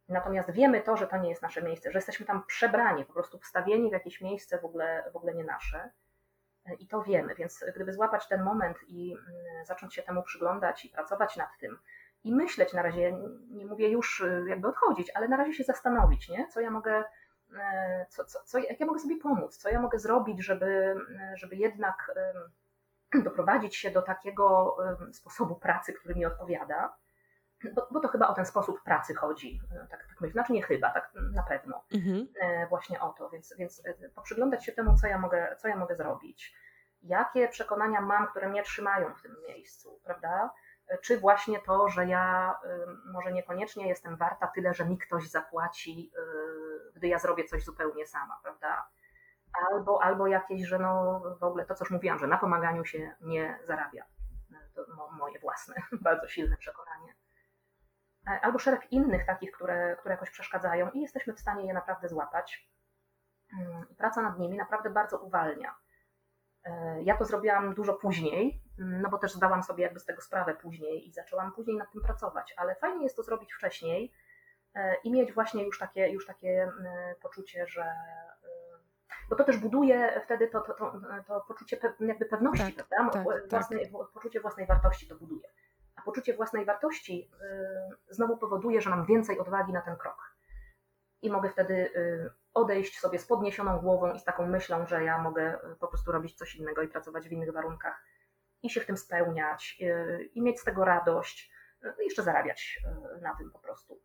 [0.09, 3.39] Natomiast wiemy to, że to nie jest nasze miejsce, że jesteśmy tam przebrani, po prostu
[3.39, 5.91] wstawieni w jakieś miejsce w ogóle, w ogóle nie nasze
[6.79, 10.89] i to wiemy, więc gdyby złapać ten moment i mm, zacząć się temu przyglądać i
[10.89, 11.79] pracować nad tym
[12.25, 13.17] i myśleć na razie,
[13.51, 16.49] nie mówię już y, jakby odchodzić, ale na razie się zastanowić, nie?
[16.49, 17.05] co ja mogę,
[17.61, 20.95] e, co, co, co, jak ja mogę sobie pomóc, co ja mogę zrobić, żeby,
[21.35, 22.11] żeby jednak
[23.25, 24.77] doprowadzić się do takiego
[25.13, 26.97] sposobu pracy, który mi odpowiada,
[27.73, 30.63] bo, bo, to chyba o ten sposób pracy chodzi, e, tak, tak myślę, znaczy nie
[30.63, 32.29] chyba, tak na pewno, mhm.
[32.41, 35.77] E, właśnie o to, więc, więc e, poprzyglądać się temu, co ja, mogę, co ja
[35.77, 36.55] mogę zrobić,
[37.03, 40.51] jakie przekonania mam, które mnie trzymają w tym miejscu, prawda,
[41.03, 42.55] czy właśnie to, że ja
[43.13, 46.13] może niekoniecznie jestem warta tyle, że mi ktoś zapłaci,
[46.95, 48.89] gdy ja zrobię coś zupełnie sama, prawda?
[49.71, 53.15] Albo, albo jakieś, że no w ogóle to, co już mówiłam, że na pomaganiu się
[53.21, 54.05] nie zarabia.
[54.75, 54.87] To
[55.19, 56.94] moje własne, bardzo silne przekonanie.
[58.27, 62.09] E, albo szereg innych takich, które, które jakoś przeszkadzają i jesteśmy w stanie je naprawdę
[62.09, 62.69] złapać.
[63.61, 65.75] Mm, praca nad nimi naprawdę bardzo uwalnia.
[66.65, 70.21] E, ja to zrobiłam dużo później, mm, no bo też zdałam sobie jakby z tego
[70.21, 74.13] sprawę później i zaczęłam później nad tym pracować, ale fajnie jest to zrobić wcześniej
[74.75, 77.85] e, i mieć właśnie już takie, już takie mm, poczucie, że
[79.29, 80.93] bo to też buduje wtedy to, to, to,
[81.27, 83.13] to poczucie jakby pewności, tak, prawda?
[83.13, 83.51] Tak, tak.
[83.51, 84.09] Własnej, tak.
[84.15, 85.49] Poczucie własnej wartości to buduje.
[86.05, 87.31] Poczucie własnej wartości
[88.11, 90.35] y, znowu powoduje, że mam więcej odwagi na ten krok.
[91.23, 95.19] I mogę wtedy y, odejść sobie z podniesioną głową i z taką myślą, że ja
[95.19, 98.05] mogę y, po prostu robić coś innego i pracować w innych warunkach
[98.63, 99.83] i się w tym spełniać
[100.35, 101.51] i mieć z tego radość
[102.01, 102.81] i jeszcze zarabiać
[103.21, 104.01] na tym po prostu.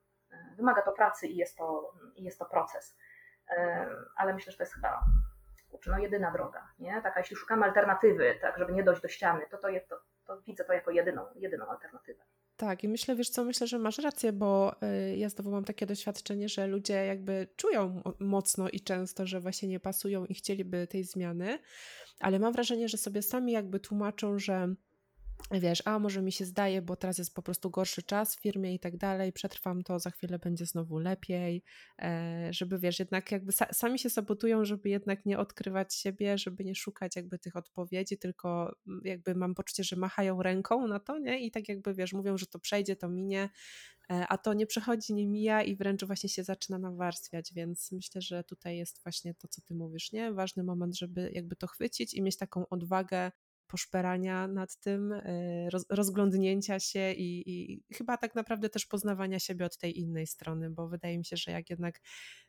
[0.58, 2.98] Wymaga to pracy i jest to, jest to proces
[4.16, 5.06] ale myślę, że to jest chyba
[5.70, 7.02] kurczę, no jedyna droga, nie?
[7.02, 10.63] Taka, jeśli szukamy alternatywy, tak, żeby nie dojść do ściany, to, to, to, to widzę
[10.63, 12.24] to jako jedyną, jedyną alternatywę.
[12.58, 15.86] Tak, i myślę, wiesz co, myślę, że masz rację, bo y, ja znowu mam takie
[15.86, 21.04] doświadczenie, że ludzie jakby czują mocno i często, że właśnie nie pasują i chcieliby tej
[21.04, 21.60] zmiany,
[22.20, 24.76] ale mam wrażenie, że sobie sami jakby tłumaczą, że
[25.52, 28.73] wiesz, a może mi się zdaje, bo teraz jest po prostu gorszy czas w firmie
[28.73, 31.63] i tak dalej, przetrwam to, za chwilę będzie znowu lepiej,
[32.02, 36.75] e, żeby wiesz, jednak jakby sami się sabotują, żeby jednak nie odkrywać siebie, żeby nie
[36.75, 41.39] szukać jakby tych odpowiedzi, tylko mm, jakby mam poczucie, że machają ręką na to, nie?
[41.45, 43.49] I tak jakby wiesz, mówią, że to przejdzie, to minie,
[44.12, 48.21] e, a to nie przechodzi, nie mija i wręcz właśnie się zaczyna nawarstwiać, więc myślę,
[48.21, 50.34] że tutaj jest właśnie to, co ty mówisz, nie?
[50.34, 53.32] Ważny moment, żeby jakby to chwycić i mieć taką odwagę
[53.69, 59.77] poszperania nad tym, y, rozglądnięcia się i, i, chyba tak naprawdę też poznawania siebie od
[59.77, 62.01] tej innej strony, bo wydaje mi się, że jak jednak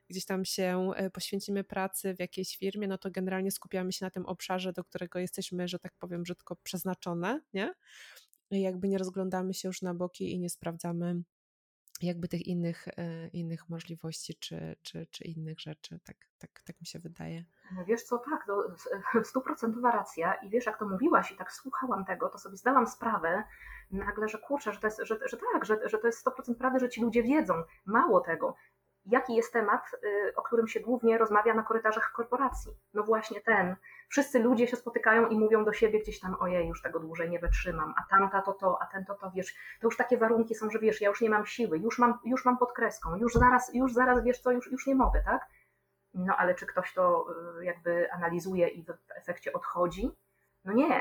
[0.09, 4.11] gdzieś tam się e, poświęcimy pracy w jakiejś firmie, no to generalnie skupiamy się na
[4.11, 7.73] tym obszarze, do którego jesteśmy, że tak powiem, brzydko przeznaczone, nie?
[8.51, 11.23] Jakby nie rozglądamy się już na boki i nie sprawdzamy
[12.03, 16.01] jakby tych innych, e, innych możliwości czy, czy, czy innych rzeczy.
[16.05, 17.45] Tak, tak, tak mi się wydaje.
[17.73, 18.65] No wiesz co, tak, no,
[19.25, 23.45] stuprocentowa racja i wiesz, jak to mówiłaś i tak słuchałam tego, to sobie zdałam sprawę
[23.91, 26.79] nagle, że kurczę, że, to jest, że, że tak, że, że to jest 100% prawdy,
[26.81, 27.55] że ci ludzie wiedzą.
[27.87, 28.55] Mało tego,
[29.07, 32.73] jaki jest temat, y, o którym się głównie rozmawia na korytarzach korporacji.
[32.95, 33.77] No właśnie ten.
[34.09, 37.39] Wszyscy ludzie się spotykają i mówią do siebie gdzieś tam, ojej, już tego dłużej nie
[37.39, 40.71] wytrzymam, a tamta to to, a ten to to, wiesz, to już takie warunki są,
[40.71, 43.75] że wiesz, ja już nie mam siły, już mam, już mam pod kreską, już zaraz,
[43.75, 45.47] już zaraz, wiesz co, już, już nie mogę, tak?
[46.15, 47.27] No ale czy ktoś to
[47.61, 50.11] y, jakby analizuje i w efekcie odchodzi?
[50.65, 51.01] No nie.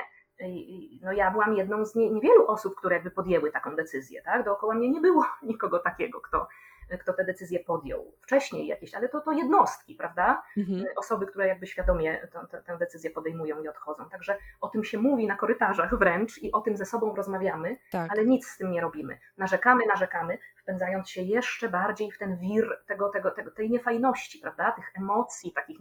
[1.02, 4.46] No ja byłam jedną z niewielu osób, które jakby podjęły taką decyzję, tak?
[4.46, 6.48] Dookoła mnie nie było nikogo takiego, kto,
[6.98, 8.14] kto te decyzje podjął.
[8.22, 10.44] Wcześniej jakieś, ale to, to jednostki, prawda?
[10.58, 10.86] Mhm.
[10.96, 14.10] Osoby, które jakby świadomie tę, tę decyzję podejmują i odchodzą.
[14.10, 18.12] Także o tym się mówi na korytarzach wręcz i o tym ze sobą rozmawiamy, tak.
[18.12, 19.20] ale nic z tym nie robimy.
[19.38, 24.72] Narzekamy, narzekamy, wpędzając się jeszcze bardziej w ten wir tego, tego, tego, tej niefajności, prawda?
[24.72, 25.80] Tych emocji takich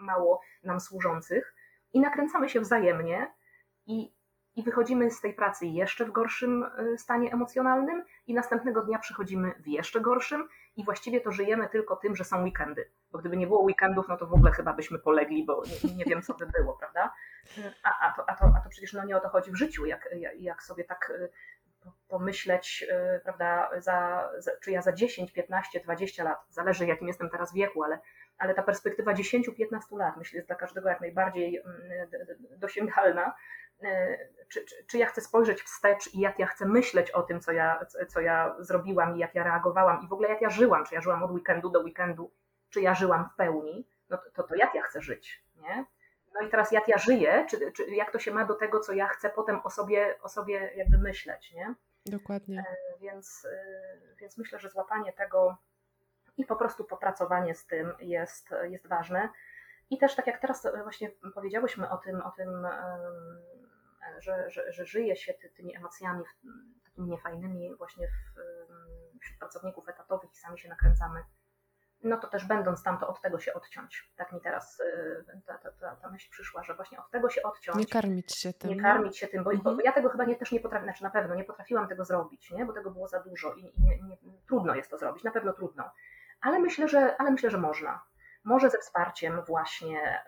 [0.00, 1.54] mało nam służących
[1.92, 3.32] i nakręcamy się wzajemnie
[3.86, 4.12] i
[4.56, 9.52] i wychodzimy z tej pracy jeszcze w gorszym y, stanie emocjonalnym i następnego dnia przychodzimy
[9.60, 12.90] w jeszcze gorszym i właściwie to żyjemy tylko tym, że są weekendy.
[13.12, 16.04] Bo gdyby nie było weekendów, no to w ogóle chyba byśmy polegli, bo nie, nie
[16.04, 17.12] wiem, co by było, prawda?
[17.82, 19.86] A, a, to, a, to, a to przecież no nie o to chodzi w życiu,
[19.86, 21.30] jak, jak sobie tak y,
[22.08, 22.84] pomyśleć,
[23.16, 27.54] y, prawda, za, za, czy ja za 10, 15, 20 lat, zależy jakim jestem teraz
[27.54, 27.98] wieku, ale,
[28.38, 32.08] ale ta perspektywa 10-15 lat, myślę, jest dla każdego jak najbardziej mm,
[32.56, 33.34] dosięgalna, E,
[34.48, 37.52] czy, czy, czy, ja chcę spojrzeć wstecz i jak ja chcę myśleć o tym, co
[37.52, 40.94] ja, co ja zrobiłam i jak ja reagowałam i w ogóle jak ja żyłam, czy
[40.94, 42.30] ja żyłam od weekendu do weekendu,
[42.70, 45.84] czy ja żyłam w pełni, no to, to, to jak ja chcę żyć, nie?
[46.34, 48.92] No i teraz jak ja żyję, czy, czy jak to się ma do tego, co
[48.92, 51.74] ja chcę potem o sobie, o sobie jakby myśleć, nie?
[52.06, 52.58] Dokładnie.
[52.58, 55.56] E, więc, e, więc myślę, że złapanie tego
[56.36, 59.28] i po prostu popracowanie z tym jest, jest ważne.
[59.90, 62.66] I też tak jak teraz właśnie powiedziałyśmy o tym, o tym
[64.18, 66.24] że, że, że żyje się ty, tymi emocjami
[66.84, 68.40] takimi niefajnymi właśnie w,
[69.20, 71.24] wśród pracowników etatowych i sami się nakręcamy,
[72.04, 74.12] no to też będąc tam, to od tego się odciąć.
[74.16, 77.42] Tak mi teraz y, ta, ta, ta, ta myśl przyszła, że właśnie od tego się
[77.42, 77.78] odciąć.
[77.78, 78.70] Nie karmić się tym.
[78.70, 79.76] Nie karmić się tym, bo, mhm.
[79.76, 82.50] bo ja tego chyba nie, też nie potrafię, znaczy na pewno nie potrafiłam tego zrobić,
[82.50, 82.66] nie?
[82.66, 85.52] bo tego było za dużo i, i nie, nie, trudno jest to zrobić, na pewno
[85.52, 85.90] trudno.
[86.40, 88.00] Ale myślę, że, ale myślę, że można
[88.44, 90.22] może ze wsparciem właśnie,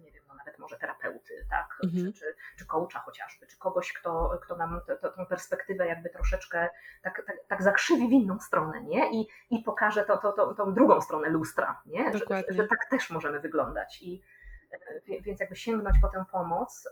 [0.00, 2.12] nie wiem, no nawet może terapeuty, tak, mhm.
[2.12, 6.68] czy, czy, czy coacha chociażby, czy kogoś, kto, kto nam tę perspektywę jakby troszeczkę
[7.02, 9.20] tak, tak, tak zakrzywi w inną stronę, nie?
[9.20, 12.12] I, i pokaże to, to, to, tą drugą stronę lustra, nie?
[12.12, 14.02] Że, że, tak też możemy wyglądać.
[14.02, 14.22] I,
[14.72, 16.88] e, więc jakby sięgnąć po tę pomoc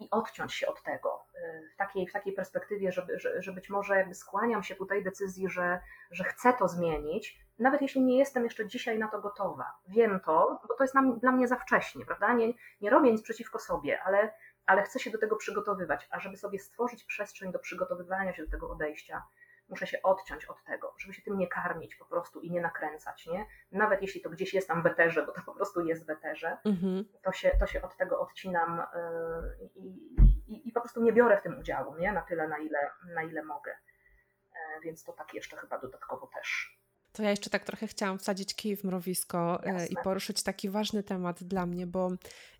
[0.00, 3.70] i odciąć się od tego e, w takiej, w takiej perspektywie, że, że, że być
[3.70, 8.18] może jakby skłaniam się ku tej decyzji, że, że chcę to zmienić, nawet jeśli nie
[8.18, 9.72] jestem jeszcze dzisiaj na to gotowa.
[9.88, 12.32] Wiem to, bo to jest nam, dla mnie za wcześnie, prawda?
[12.32, 14.32] Nie, nie robię nic przeciwko sobie, ale,
[14.66, 18.50] ale chcę się do tego przygotowywać, a żeby sobie stworzyć przestrzeń do przygotowywania się do
[18.50, 19.22] tego odejścia,
[19.68, 23.26] muszę się odciąć od tego, żeby się tym nie karmić po prostu i nie nakręcać,
[23.26, 23.46] nie?
[23.72, 26.56] Nawet jeśli to gdzieś jest tam w eterze, bo to po prostu jest w eterze,
[26.64, 27.04] mhm.
[27.22, 30.14] to, się, to się od tego odcinam yy, i,
[30.48, 32.12] i, i, po prostu nie biorę w tym udziału, nie?
[32.12, 33.70] Na tyle, na ile, na ile mogę.
[33.70, 36.79] Yy, więc to tak jeszcze chyba dodatkowo też
[37.12, 39.86] to ja jeszcze tak trochę chciałam wsadzić kij w mrowisko e, Jasne.
[39.86, 42.10] i poruszyć taki ważny temat dla mnie, bo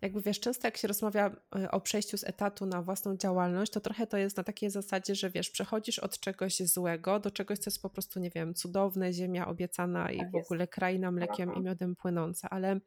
[0.01, 3.79] jakby wiesz, często jak się rozmawia e, o przejściu z etatu na własną działalność, to
[3.79, 7.69] trochę to jest na takiej zasadzie, że wiesz, przechodzisz od czegoś złego do czegoś, co
[7.69, 11.61] jest po prostu, nie wiem, cudowne, ziemia obiecana i tak w ogóle kraina mlekiem i
[11.61, 12.79] miodem płynąca, ale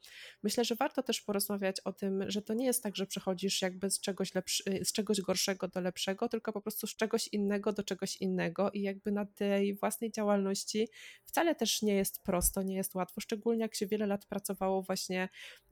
[0.43, 3.91] myślę, że warto też porozmawiać o tym, że to nie jest tak, że przechodzisz jakby
[3.91, 7.83] z czegoś, lepszy, z czegoś gorszego do lepszego, tylko po prostu z czegoś innego do
[7.83, 10.89] czegoś innego i jakby na tej własnej działalności
[11.25, 15.29] wcale też nie jest prosto, nie jest łatwo, szczególnie jak się wiele lat pracowało właśnie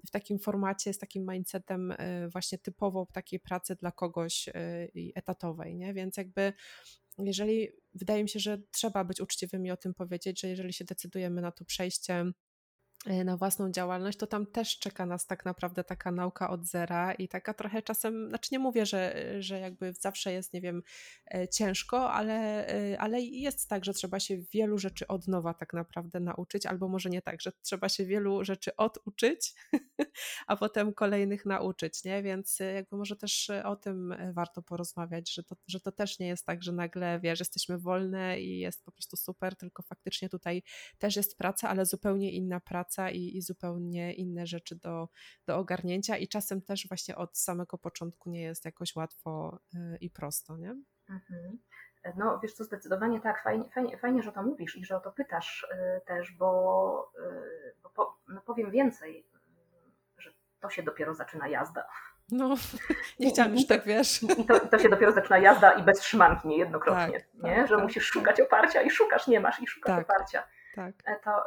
[0.06, 4.52] w takim formacie, z takim mindsetem y, właśnie typowo takiej pracy dla kogoś y,
[5.14, 5.94] etatowej, nie?
[5.94, 6.52] Więc jakby
[7.18, 11.42] jeżeli wydaje mi się, że trzeba być uczciwymi o tym powiedzieć, że jeżeli się decydujemy
[11.42, 12.32] na to przejście E,
[13.06, 17.28] na własną działalność, to tam też czeka nas tak naprawdę taka nauka od zera i
[17.28, 20.82] taka trochę czasem, znaczy nie mówię, że, że jakby zawsze jest, nie wiem,
[21.34, 25.72] e, ciężko, ale, e, ale jest tak, że trzeba się wielu rzeczy od nowa tak
[25.72, 29.54] naprawdę nauczyć, albo może nie tak, że trzeba się wielu rzeczy oduczyć,
[30.46, 32.22] a potem kolejnych nauczyć, nie?
[32.22, 36.46] Więc jakby może też o tym warto porozmawiać, że to, że to też nie jest
[36.46, 40.62] tak, że nagle, wiesz, jesteśmy wolne i jest po prostu super, tylko faktycznie tutaj
[40.98, 45.08] też jest praca, ale zupełnie inna praca, praca i, i zupełnie inne rzeczy do,
[45.46, 50.10] do ogarnięcia i czasem też właśnie od samego początku nie jest jakoś łatwo y, i
[50.10, 50.76] prosto, nie?
[51.08, 51.58] Mhm.
[52.16, 55.12] No, wiesz co, zdecydowanie tak, fajnie, fajnie, fajnie, że to mówisz i że o to
[55.12, 59.26] pytasz y, też, bo, y, bo po, no powiem więcej,
[60.18, 61.88] że to się dopiero zaczyna jazda.
[62.30, 62.54] No,
[63.20, 64.22] nie chciałam już tak, wiesz.
[64.22, 67.56] I to, to się dopiero zaczyna jazda i bez trzymanki niejednokrotnie, tak, nie?
[67.56, 67.84] Tak, że tak.
[67.84, 70.42] musisz szukać oparcia i szukasz, nie masz i szukasz tak, oparcia.
[70.74, 70.94] Tak.
[71.04, 71.46] E, to,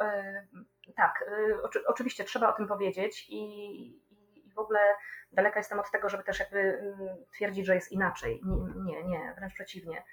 [0.96, 4.80] tak, y, oczy, oczywiście trzeba o tym powiedzieć i, i, w ogóle
[5.32, 8.42] daleka jestem od tego, żeby też jakby mm, twierdzić, że jest inaczej.
[8.76, 10.04] Nie, nie, wręcz przeciwnie.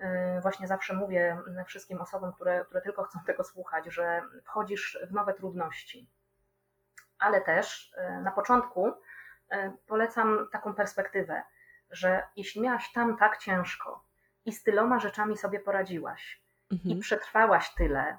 [0.00, 5.12] Y, właśnie zawsze mówię wszystkim osobom, które, które tylko chcą tego słuchać, że wchodzisz w
[5.12, 6.10] nowe trudności.
[7.18, 8.92] Ale też y, na początku
[9.86, 11.42] polecam taką perspektywę,
[11.90, 14.04] że jeśli miałaś tam tak ciężko
[14.44, 16.96] i z tyloma rzeczami sobie poradziłaś mhm.
[16.96, 18.18] i przetrwałaś tyle,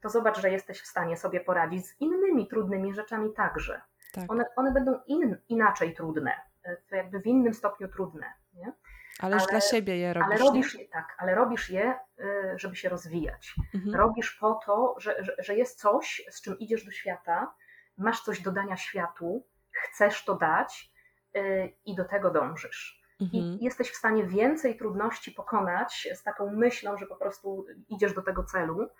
[0.00, 3.80] to zobacz, że jesteś w stanie sobie poradzić z innymi trudnymi rzeczami także.
[4.12, 4.32] Tak.
[4.32, 6.32] One, one będą in, inaczej trudne,
[6.64, 8.32] e, to jakby w innym stopniu trudne.
[8.54, 8.72] Nie?
[9.20, 10.30] Ale, ale dla siebie je robisz.
[10.30, 13.54] Ale robisz je, tak, ale robisz je, e, żeby się rozwijać.
[13.74, 13.94] Mhm.
[13.94, 17.54] Robisz po to, że, że, że jest coś, z czym idziesz do świata,
[17.96, 20.92] masz coś do dania światu, chcesz to dać
[21.34, 23.02] yy, i do tego dążysz.
[23.20, 23.44] Mhm.
[23.44, 28.22] I jesteś w stanie więcej trudności pokonać z taką myślą, że po prostu idziesz do
[28.22, 28.90] tego celu, E,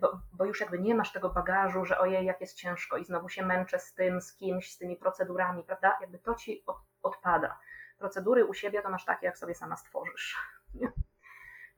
[0.00, 3.28] bo, bo, już jakby nie masz tego bagażu, że ojej, jak jest ciężko i znowu
[3.28, 5.98] się męczę z tym, z kimś, z tymi procedurami, prawda?
[6.00, 7.58] Jakby to ci od, odpada.
[7.98, 10.36] Procedury u siebie to masz takie, jak sobie sama stworzysz.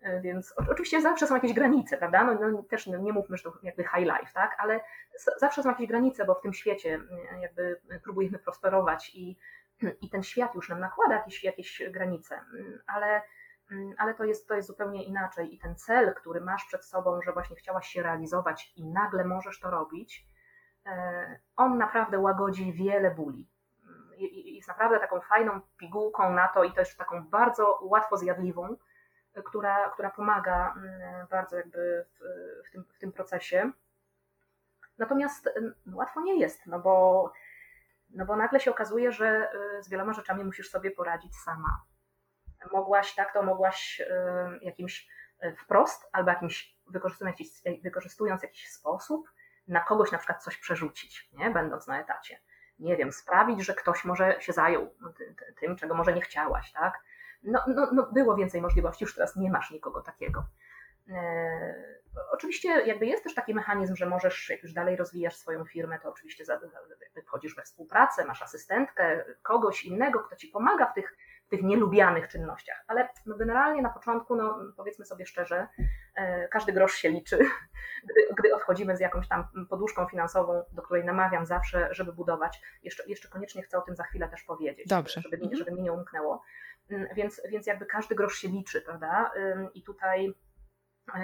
[0.03, 2.25] E, więc oczywiście zawsze są jakieś granice, prawda?
[2.25, 4.57] No, no też no, nie mówmy, że to jakby high life, tak?
[4.59, 4.81] Ale
[5.37, 7.01] zawsze są jakieś granice, bo w tym świecie
[7.33, 9.38] e, jakby próbujemy prosperować i,
[10.03, 12.40] i ten świat już nam nakłada jakieś, jakieś granice,
[12.87, 13.23] ale Mm,
[13.98, 15.54] ale to jest, to jest zupełnie inaczej.
[15.54, 19.61] I ten cel, który masz przed sobą, że właśnie chciałaś się realizować i nagle możesz
[19.61, 20.26] to robić,
[20.87, 23.50] e, on naprawdę łagodzi wiele bóli.
[23.85, 24.11] Mm,
[24.44, 28.76] jest naprawdę taką fajną pigułką na to i też taką bardzo łatwo zjadliwą,
[29.44, 32.18] która, która pomaga mm, bardzo jakby w,
[32.68, 33.72] w, tym, w tym procesie.
[34.98, 35.50] Natomiast
[35.92, 37.33] łatwo nie jest, no bo,
[38.11, 41.89] no bo nagle się okazuje, że y, z wieloma rzeczami musisz sobie poradzić sama
[42.73, 44.03] mogłaś, tak, to mogłaś
[44.62, 45.09] jakimś
[45.40, 49.31] e, wprost albo jakimś wykorzystując jakiś, wykorzystując jakiś sposób
[49.68, 51.51] na kogoś na przykład coś przerzucić, nie?
[51.51, 52.40] będąc na etacie.
[52.79, 54.94] Nie wiem, sprawić, że ktoś może się zajął
[55.61, 57.01] tym, czego może nie chciałaś, tak?
[57.42, 60.44] No, no, no było więcej możliwości, już teraz nie masz nikogo takiego.
[62.33, 66.09] Oczywiście jakby jest też taki mechanizm, że możesz, jak już dalej rozwijasz swoją firmę, to
[66.09, 66.44] oczywiście
[67.27, 71.16] wchodzisz we współpracę, masz asystentkę, kogoś innego, kto ci pomaga w tych,
[71.50, 72.84] tych nielubianych czynnościach.
[72.86, 75.68] Ale no generalnie na początku, no powiedzmy sobie szczerze,
[76.14, 77.38] e, każdy grosz się liczy.
[78.10, 83.02] Gdy, gdy odchodzimy z jakąś tam poduszką finansową, do której namawiam zawsze, żeby budować, jeszcze,
[83.06, 85.20] jeszcze koniecznie chcę o tym za chwilę też powiedzieć, Dobrze.
[85.20, 86.42] Żeby, mi, żeby mi nie umknęło.
[86.90, 89.30] Mm, więc, więc jakby każdy grosz się liczy, prawda?
[89.74, 90.34] I tutaj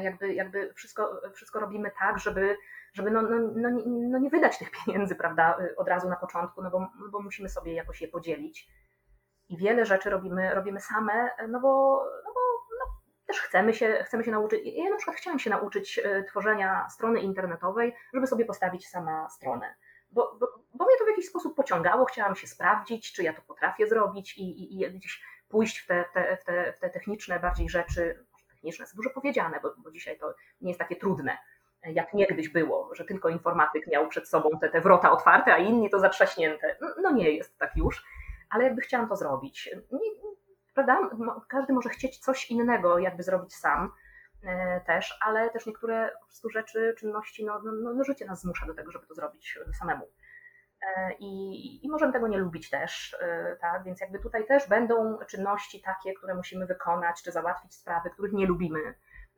[0.02, 2.56] jakby, jakby wszystko, wszystko robimy tak, żeby,
[2.92, 6.70] żeby no, no, no, no nie wydać tych pieniędzy, prawda, od razu na początku, no
[6.70, 8.68] bo, no bo musimy sobie jakoś je podzielić.
[9.48, 12.40] I wiele rzeczy robimy, robimy same, no bo, no bo
[12.78, 14.60] no, też chcemy się, chcemy się nauczyć.
[14.64, 19.74] Ja na przykład chciałam się nauczyć e, tworzenia strony internetowej, żeby sobie postawić sama stronę.
[20.10, 23.42] Bo, bo, bo mnie to w jakiś sposób pociągało, chciałam się sprawdzić, czy ja to
[23.42, 27.40] potrafię zrobić i, i, i gdzieś pójść w te, te, w te, w te techniczne
[27.40, 31.38] bardziej rzeczy, techniczne jest dużo powiedziane, bo, bo dzisiaj to nie jest takie trudne
[31.92, 35.90] jak niegdyś było, że tylko informatyk miał przed sobą te, te wrota otwarte, a inni
[35.90, 36.76] to zatrzaśnięte.
[37.02, 38.04] No nie jest tak już,
[38.50, 39.70] ale jakby chciałam to zrobić.
[39.92, 40.10] Nie,
[40.74, 41.10] prawda?
[41.48, 43.92] Każdy może chcieć coś innego, jakby zrobić sam
[44.42, 48.66] e, też, ale też niektóre po prostu rzeczy, czynności, no, no, no życie nas zmusza
[48.66, 50.08] do tego, żeby to zrobić samemu.
[50.82, 53.84] E, I, I możemy tego nie lubić też, e, tak?
[53.84, 58.46] Więc jakby tutaj też będą czynności takie, które musimy wykonać, czy załatwić sprawy, których nie
[58.46, 58.80] lubimy.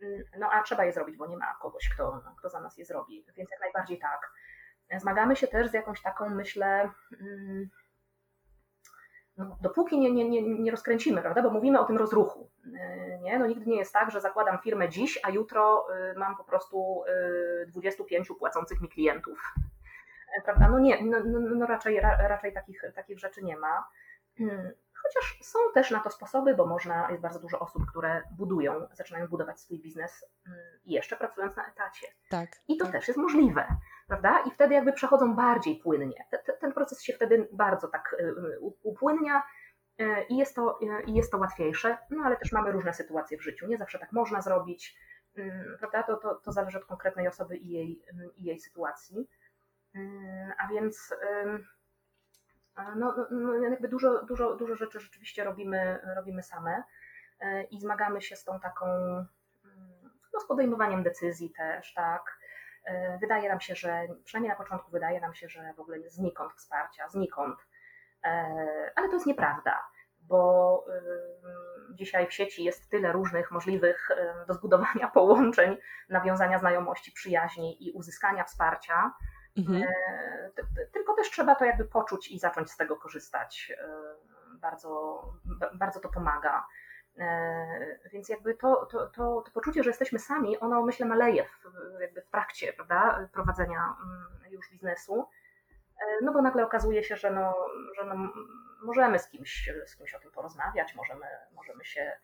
[0.03, 2.85] Mm, no a trzeba je zrobić, bo nie ma kogoś, kto, kto za nas je
[2.85, 3.25] zrobi.
[3.37, 4.33] Więc jak najbardziej tak.
[4.97, 6.91] Zmagamy się też z jakąś taką, myślę,
[7.21, 7.71] mm,
[9.39, 11.43] no, dopóki nie, nie, nie, nie rozkręcimy, prawda?
[11.43, 12.51] Bo mówimy o tym rozruchu.
[12.81, 13.39] E, nie?
[13.39, 17.05] No, nigdy nie jest tak, że zakładam firmę dziś, a jutro mam po prostu
[17.67, 19.55] 25 płacących mi klientów
[20.45, 20.69] prawda?
[20.69, 23.89] No nie, no, no, no raczej, ra, raczej takich, takich rzeczy nie ma.
[24.39, 24.73] Hmm,
[25.03, 29.29] chociaż są też na to sposoby, bo można, jest bardzo dużo osób, które budują, zaczynają
[29.29, 32.07] budować swój biznes hmm, jeszcze pracując na etacie.
[32.31, 32.49] Tak.
[32.69, 32.93] I to tak.
[32.93, 33.67] też jest możliwe,
[34.09, 34.43] prawda?
[34.47, 36.25] I wtedy jakby przechodzą bardziej płynnie.
[36.61, 39.43] Ten proces się wtedy bardzo tak y, y, upłynnia
[40.01, 43.43] y, i jest to, i jest to łatwiejsze, no ale też mamy różne sytuacje w
[43.43, 43.67] życiu.
[43.67, 44.97] Nie zawsze tak można zrobić,
[45.79, 46.03] prawda?
[46.03, 48.03] To, to, to zależy od konkretnej osoby i jej,
[48.37, 49.29] i jej sytuacji.
[50.59, 51.15] A więc
[52.97, 56.83] no, no, no, jakby dużo, dużo, dużo rzeczy rzeczywiście robimy, robimy same
[57.71, 58.87] i zmagamy się z tą taką
[60.33, 62.39] no, z podejmowaniem decyzji też, tak.
[62.89, 66.53] E, wydaje nam się, że przynajmniej na początku wydaje nam się, że w ogóle znikąd
[66.53, 67.59] wsparcia, znikąd.
[68.25, 68.31] E,
[68.97, 69.85] ale to jest nieprawda,
[70.21, 70.85] bo
[71.95, 74.09] dzisiaj w sieci jest tyle różnych możliwych
[74.47, 75.77] do zbudowania połączeń,
[76.09, 79.13] nawiązania znajomości, przyjaźni i uzyskania wsparcia,
[79.59, 79.83] Mhm.
[79.83, 80.51] E,
[80.93, 83.73] tylko też trzeba to jakby poczuć i zacząć z tego korzystać.
[84.61, 85.23] Bardzo,
[85.75, 86.67] bardzo to pomaga.
[87.19, 92.01] E, więc jakby to, to, to, to poczucie, że jesteśmy sami, ono myślę maleje w,
[92.01, 95.29] jakby w trakcie prawda, prowadzenia mm, już biznesu.
[96.23, 97.55] No bo nagle okazuje się, że, no,
[97.97, 98.15] że no
[98.83, 102.19] możemy z kimś, z kimś o tym porozmawiać, możemy, możemy się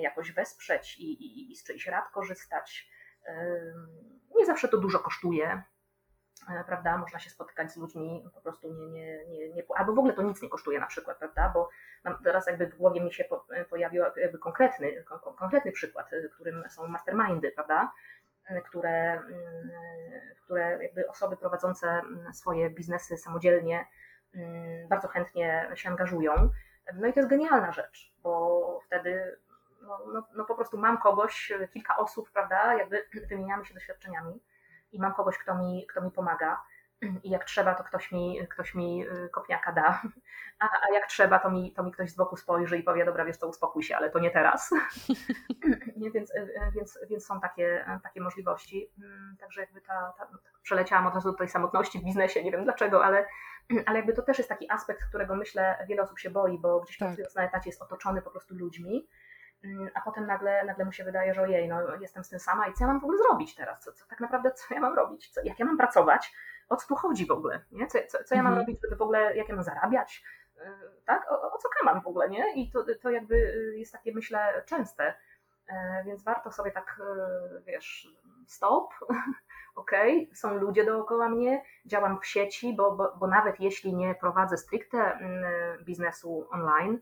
[0.00, 2.90] jakoś wesprzeć i, i, i z czyichś rad korzystać.
[4.36, 5.77] Nie zawsze to dużo kosztuje, E,
[6.66, 10.14] prawda, można się spotykać z ludźmi po prostu nie, nie, nie, nie, albo w ogóle
[10.14, 11.68] to nic nie kosztuje na przykład, prawda, bo
[12.24, 15.04] teraz jakby w głowie mi się e, pojawił jakby konkretny,
[15.36, 17.92] konkretny przykład, e, którym są mastermindy, prawda,
[18.64, 19.70] które, mm,
[20.44, 23.86] które jakby osoby prowadzące mm, swoje biznesy samodzielnie
[24.34, 26.50] mm, bardzo chętnie się angażują.
[26.94, 29.38] No i to jest genialna rzecz, bo wtedy
[29.82, 34.40] no, no, no po prostu mam kogoś, kilka osób, prawda, jakby wymieniamy się doświadczeniami
[34.92, 36.62] i mam kogoś, kto mi, kto mi pomaga.
[37.24, 40.02] I jak trzeba, to ktoś mi, ktoś mi y, kopniaka da,
[40.60, 43.24] a, a jak trzeba, to mi, to mi ktoś z boku spojrzy i powie, dobra,
[43.24, 44.70] wiesz to uspokój się, ale to nie teraz.
[45.96, 48.90] nie, więc, y, y, więc, więc są takie, takie możliwości.
[48.98, 50.28] Mm, także jakby ta, ta,
[50.62, 53.26] przeleciałam od razu do tej samotności w biznesie, nie wiem dlaczego, ale,
[53.86, 56.98] ale jakby to też jest taki aspekt, którego myślę wiele osób się boi, bo gdzieś
[56.98, 57.08] tak.
[57.08, 59.08] pracując na etacie jest otoczony po prostu ludźmi
[59.94, 62.74] a potem nagle, nagle mu się wydaje, że ojej, no jestem z tym sama i
[62.74, 63.84] co ja mam w ogóle zrobić teraz?
[63.84, 65.30] Co, co tak naprawdę, co ja mam robić?
[65.30, 66.32] Co, jak ja mam pracować?
[66.68, 67.64] O co tu chodzi w ogóle?
[67.72, 67.86] Nie?
[67.86, 68.66] Co, co, co ja mam mhm.
[68.66, 70.24] robić, żeby w ogóle, jak ja mam zarabiać?
[70.56, 70.60] Y,
[71.04, 71.32] tak?
[71.32, 72.54] O, o co kamam w ogóle, nie?
[72.54, 75.14] I to, to jakby y, jest takie, myślę, częste.
[75.68, 78.08] E, więc warto sobie tak, y, wiesz,
[78.46, 78.94] stop,
[79.76, 79.90] ok,
[80.34, 85.12] są ludzie dookoła mnie, działam w sieci, bo, bo, bo nawet jeśli nie prowadzę stricte
[85.12, 87.00] mm, biznesu online, Mm,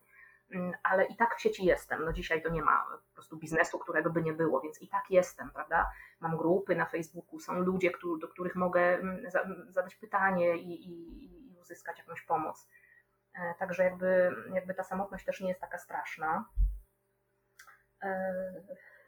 [0.83, 2.05] ale i tak w sieci jestem.
[2.05, 5.05] No dzisiaj to nie ma po prostu biznesu, którego by nie było, więc i tak
[5.11, 5.91] jestem, prawda?
[6.21, 7.91] Mam grupy na Facebooku, są ludzie,
[8.21, 9.31] do których mogę mm,
[9.69, 12.69] zadać pytanie i, i, i uzyskać jakąś pomoc.
[13.35, 16.45] E, także jakby, jakby ta samotność też nie jest taka straszna.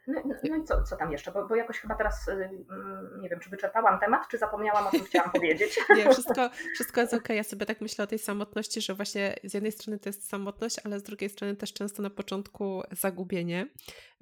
[0.09, 1.31] No, no, no i co, co tam jeszcze?
[1.31, 4.91] Bo, bo jakoś chyba teraz y, mm, nie wiem, czy wyczerpałam temat, czy zapomniałam o
[4.91, 5.79] czym chciałam powiedzieć.
[5.97, 7.23] Nie, wszystko, wszystko jest okej.
[7.23, 7.35] Okay.
[7.35, 10.77] Ja sobie tak myślę o tej samotności, że właśnie z jednej strony to jest samotność,
[10.83, 13.67] ale z drugiej strony też często na początku zagubienie,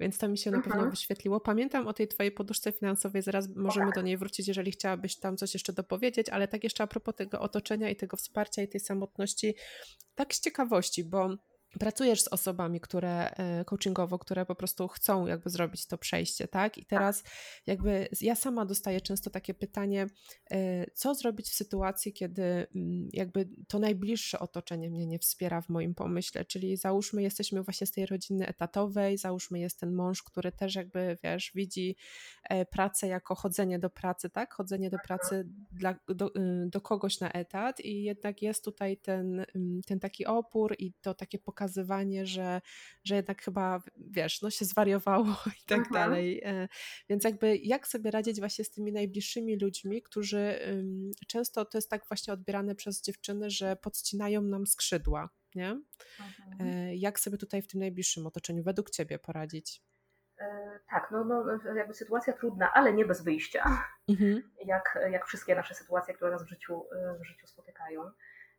[0.00, 0.90] więc to mi się na pewno mhm.
[0.90, 1.40] wyświetliło.
[1.40, 3.94] Pamiętam o tej twojej poduszce finansowej, zaraz możemy tak.
[3.94, 7.40] do niej wrócić, jeżeli chciałabyś tam coś jeszcze dopowiedzieć, ale tak jeszcze a propos tego
[7.40, 9.54] otoczenia i tego wsparcia i tej samotności,
[10.14, 11.28] tak z ciekawości, bo
[11.80, 16.78] pracujesz z osobami, które e, coachingowo, które po prostu chcą jakby zrobić to przejście, tak?
[16.78, 17.22] I teraz
[17.66, 20.06] jakby ja sama dostaję często takie pytanie,
[20.50, 25.68] e, co zrobić w sytuacji, kiedy mm, jakby to najbliższe otoczenie mnie nie wspiera w
[25.68, 30.52] moim pomyśle, czyli załóżmy jesteśmy właśnie z tej rodziny etatowej, załóżmy jest ten mąż, który
[30.52, 31.96] też jakby, wiesz, widzi
[32.44, 34.54] e, pracę jako chodzenie do pracy, tak?
[34.54, 39.44] Chodzenie do pracy dla, do, y, do kogoś na etat i jednak jest tutaj ten,
[39.54, 42.60] mm, ten taki opór i to takie pokazanie pokazywanie, że,
[43.04, 45.26] że jednak chyba, wiesz, no się zwariowało
[45.62, 45.92] i tak mhm.
[45.94, 46.42] dalej.
[46.44, 46.68] E,
[47.08, 50.58] więc jakby jak sobie radzić właśnie z tymi najbliższymi ludźmi, którzy
[51.28, 55.80] często to jest tak właśnie odbierane przez dziewczyny, że podcinają nam skrzydła, nie?
[56.20, 56.60] Mhm.
[56.60, 59.82] E, jak sobie tutaj w tym najbliższym otoczeniu według Ciebie poradzić?
[60.40, 64.50] E, tak, no, no, no jakby sytuacja trudna, ale nie bez wyjścia, mhm.
[64.66, 66.84] jak, jak wszystkie nasze sytuacje, które nas w życiu,
[67.20, 68.10] w życiu spotykają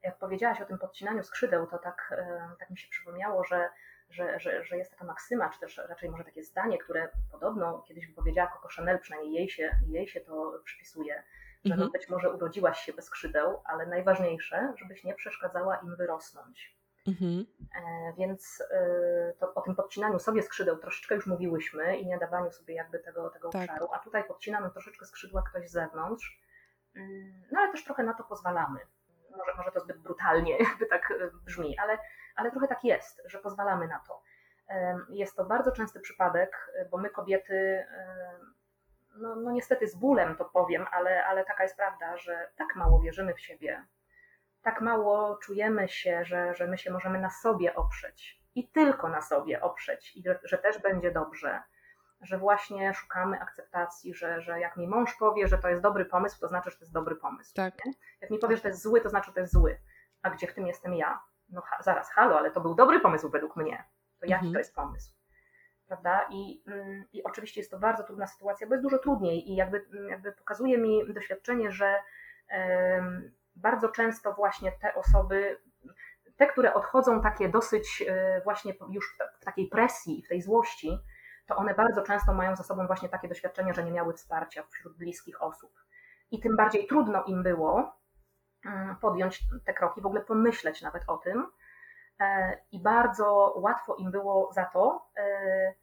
[0.04, 3.70] jak powiedziałaś o tym podcinaniu skrzydeł, to tak, e, tak mi się przypomniało, że,
[4.10, 8.08] że, że, że jest taka maksyma, czy też raczej może takie zdanie, które podobno kiedyś
[8.08, 11.24] wypowiedziała Coco Chanel, przynajmniej jej się, jej się to przypisuje,
[11.66, 11.92] że no mhm.
[11.92, 16.80] być może urodziłaś się bez skrzydeł, ale najważniejsze, żebyś nie przeszkadzała im wyrosnąć.
[17.08, 17.46] Mhm.
[17.76, 22.52] E, więc e, to, o tym podcinaniu sobie skrzydeł troszeczkę już mówiłyśmy i nie dawaniu
[22.52, 23.62] sobie jakby tego, tego tak.
[23.62, 26.42] obszaru, a tutaj podcinamy troszeczkę skrzydła ktoś z zewnątrz,
[26.96, 28.80] mm, no ale też trochę na to pozwalamy
[29.38, 31.98] może, może to zbyt brutalnie jakby tak e, brzmi, ale,
[32.36, 34.22] ale trochę tak jest, że pozwalamy na to.
[35.10, 37.86] Jest to bardzo częsty przypadek, e, bo my kobiety,
[39.16, 43.02] no, no niestety z bólem to powiem, ale, ale taka jest prawda, że tak mało
[43.02, 43.86] wierzymy w siebie,
[44.62, 49.22] tak mało czujemy się, że, że my się możemy na sobie oprzeć i tylko na
[49.22, 51.62] sobie oprzeć i że, że też będzie dobrze
[52.22, 56.40] że właśnie szukamy akceptacji, że, że jak mi mąż powie, że to jest dobry pomysł,
[56.40, 57.54] to znaczy, że to jest dobry pomysł.
[57.56, 57.86] Tak.
[57.86, 57.94] Nie?
[58.22, 59.80] Jak mi powie, że to jest zły, to znaczy, że to jest zły.
[60.22, 61.20] A gdzie w tym jestem ja?
[61.50, 63.84] No ha, zaraz, halo, ale to był dobry pomysł według mnie.
[64.20, 64.54] To jaki mhm.
[64.54, 65.12] to jest pomysł?
[65.88, 66.28] Prawda?
[66.32, 69.86] I, mm, I oczywiście jest to bardzo trudna sytuacja, bo jest dużo trudniej i jakby,
[70.10, 71.96] jakby pokazuje mi doświadczenie, że
[72.52, 75.60] um, bardzo często właśnie te osoby,
[76.38, 81.00] te, które odchodzą takie dosyć e, właśnie już w takiej presji, w tej złości,
[81.50, 84.98] to one bardzo często mają za sobą właśnie takie doświadczenie, że nie miały wsparcia wśród
[84.98, 85.72] bliskich osób.
[86.32, 88.00] I tym bardziej trudno im było
[88.66, 91.48] mm, podjąć te kroki, w ogóle pomyśleć nawet o tym.
[92.20, 95.74] E, I bardzo łatwo im było za to e,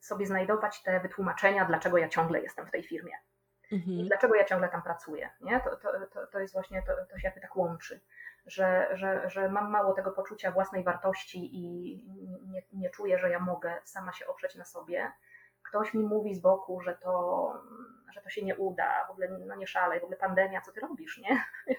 [0.00, 3.12] sobie znajdować te wytłumaczenia, dlaczego ja ciągle jestem w tej firmie.
[3.72, 3.98] Mhm.
[3.98, 5.30] I dlaczego ja ciągle tam pracuję.
[5.40, 5.60] Nie?
[5.60, 8.00] To, to, to, to jest właśnie, to, to się jakby tak łączy
[8.46, 11.96] że, że, że mam mało tego poczucia własnej wartości i
[12.46, 15.12] nie, nie czuję, że ja mogę sama się oprzeć na sobie.
[15.62, 17.52] Ktoś mi mówi z boku, że to,
[18.14, 20.80] że to się nie uda, w ogóle no nie szalej, w ogóle pandemia, co ty
[20.80, 21.44] robisz, nie?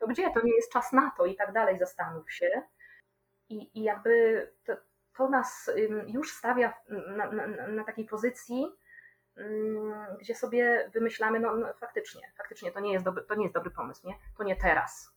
[0.00, 2.62] No gdzie, to nie jest czas na to i tak dalej, zastanów się.
[3.48, 4.76] I, i jakby to,
[5.16, 5.70] to nas
[6.06, 8.66] już stawia na, na, na takiej pozycji,
[10.20, 13.70] gdzie sobie wymyślamy, no, no, faktycznie, faktycznie to nie, jest dobry, to nie jest dobry
[13.70, 14.14] pomysł, nie?
[14.38, 15.12] To nie teraz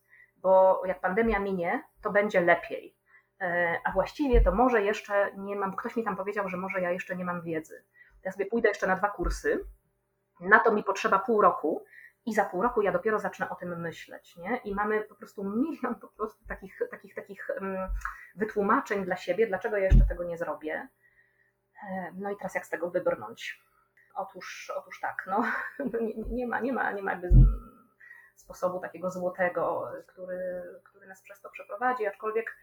[0.46, 2.96] bo jak pandemia minie, to będzie lepiej.
[3.42, 6.92] E, a właściwie to może jeszcze nie mam, ktoś mi tam powiedział, że może ja
[6.92, 7.86] jeszcze nie mam wiedzy.
[8.24, 9.66] Ja sobie pójdę jeszcze na dwa kursy,
[10.40, 11.86] na to mi potrzeba pół roku
[12.26, 14.38] i za pół roku ja dopiero zacznę o tym myśleć.
[14.38, 14.58] Nie?
[14.58, 17.48] I mamy po prostu milion po prostu takich, takich, takich
[18.36, 20.88] wytłumaczeń dla siebie, dlaczego ja jeszcze tego nie zrobię.
[21.90, 23.62] E, no i teraz jak z tego wybrnąć?
[24.16, 25.46] Otóż, otóż tak, no,
[26.02, 27.30] nie, nie ma, nie ma, nie ma jakby
[28.36, 32.58] sposobu takiego złotego, który, który nas przez to przeprowadzi, aczkolwiek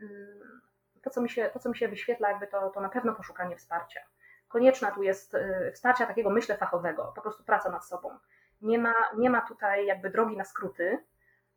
[0.00, 0.60] mm,
[1.02, 3.56] to, co mi się, to, co mi się wyświetla, jakby to, to na pewno poszukanie
[3.56, 4.00] wsparcia.
[4.48, 8.18] Konieczna tu jest y, wsparcia takiego, myślę, fachowego, po prostu praca nad sobą.
[8.60, 10.98] Nie ma, nie ma tutaj jakby drogi na skróty,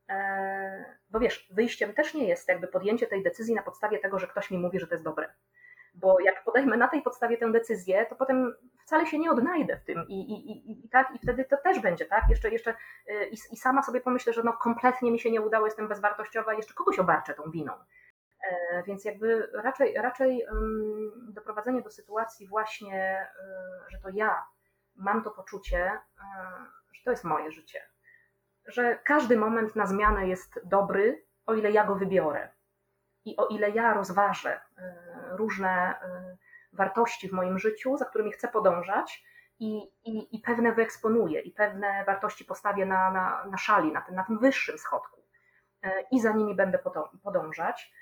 [0.09, 4.28] e, bo wiesz, wyjściem też nie jest jakby podjęcie tej decyzji na podstawie tego, że
[4.28, 5.34] ktoś mi mówi, że to jest dobre.
[5.94, 9.84] Bo jak podejmę na tej podstawie tę decyzję, to potem wcale się nie odnajdę w
[9.84, 12.24] tym i, i, i, i tak, i wtedy to też będzie, tak?
[12.30, 12.72] Jeszcze, jeszcze
[13.10, 16.54] y, i, i sama sobie pomyślę, że no kompletnie mi się nie udało, jestem bezwartościowa,
[16.54, 17.74] jeszcze kogoś obarczę tą winą.
[18.50, 20.46] E, więc jakby raczej, raczej
[21.30, 23.28] doprowadzenie do sytuacji właśnie,
[23.88, 24.46] y, że to ja
[24.96, 26.00] mam to poczucie, y,
[26.94, 27.82] że to jest moje życie.
[28.68, 32.50] Że każdy moment na zmianę jest dobry, o ile ja go wybiorę.
[33.26, 34.61] I o ile ja rozważę
[35.32, 35.95] różne
[36.74, 39.26] wartości w moim życiu, za którymi chcę podążać
[39.59, 44.15] i, i, i pewne wyeksponuję i pewne wartości postawię na, na, na szali, na tym,
[44.15, 45.22] na tym wyższym schodku
[46.11, 46.80] i za nimi będę
[47.24, 47.93] podążać.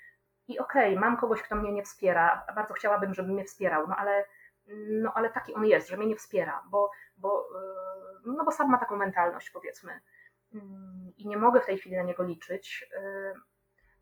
[0.47, 3.95] I okej, okay, mam kogoś, kto mnie nie wspiera, bardzo chciałabym, żeby mnie wspierał, no
[3.95, 4.25] ale,
[5.01, 7.47] no ale taki on jest, że mnie nie wspiera, bo, bo,
[8.25, 9.99] no bo sam ma taką mentalność, powiedzmy,
[11.17, 12.89] i nie mogę w tej chwili na niego liczyć,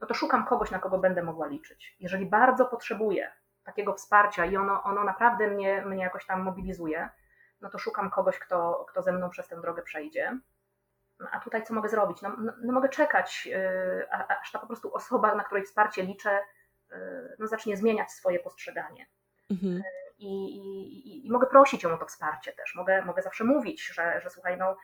[0.02, 1.95] no to szukam kogoś, na kogo będę mogła liczyć.
[2.00, 3.32] Jeżeli bardzo potrzebuję
[3.64, 7.10] takiego wsparcia i ono, ono naprawdę mnie, mnie jakoś tam mobilizuje,
[7.62, 10.39] no to szukam kogoś, kto, kto ze mną przez tę drogę przejdzie.
[11.32, 12.22] A tutaj co mogę zrobić?
[12.22, 16.39] No, no, no mogę czekać, yy, aż ta po prostu osoba, na której wsparcie liczę,
[16.91, 19.08] yy, no zacznie zmieniać swoje postrzeganie.
[19.50, 19.74] Mhm.
[19.74, 19.84] Yy,
[20.18, 22.76] I, i, I, mogę prosić ją o to wsparcie też.
[22.76, 24.78] Mogę, mogę zawsze mówić, że, że słuchaj, no,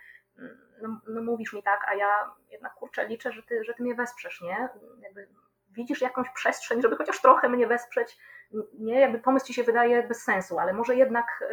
[0.82, 3.96] no, no mówisz mi tak, a ja jednak kurczę liczę, że ty, że ty mnie
[3.96, 4.70] wesprzesz, nie?
[5.02, 5.28] Jakby
[5.70, 8.18] widzisz jakąś przestrzeń, żeby chociaż trochę mnie wesprzeć,
[8.74, 9.00] nie?
[9.00, 11.44] Jakby pomysł ci się wydaje bez sensu, ale może jednak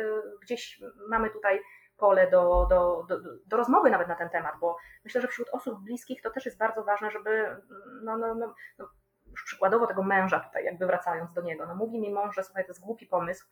[0.43, 1.61] gdzieś mamy tutaj
[2.01, 5.81] pole do, do, do, do, rozmowy nawet na ten temat, bo myślę, że wśród osób
[5.81, 7.57] bliskich to też jest bardzo ważne, żeby
[8.03, 8.89] no, no, no, no
[9.35, 12.71] przykładowo tego męża tutaj, jakby wracając do niego, no mówi mi mąż, że słuchaj, to
[12.71, 13.47] jest głupi pomysł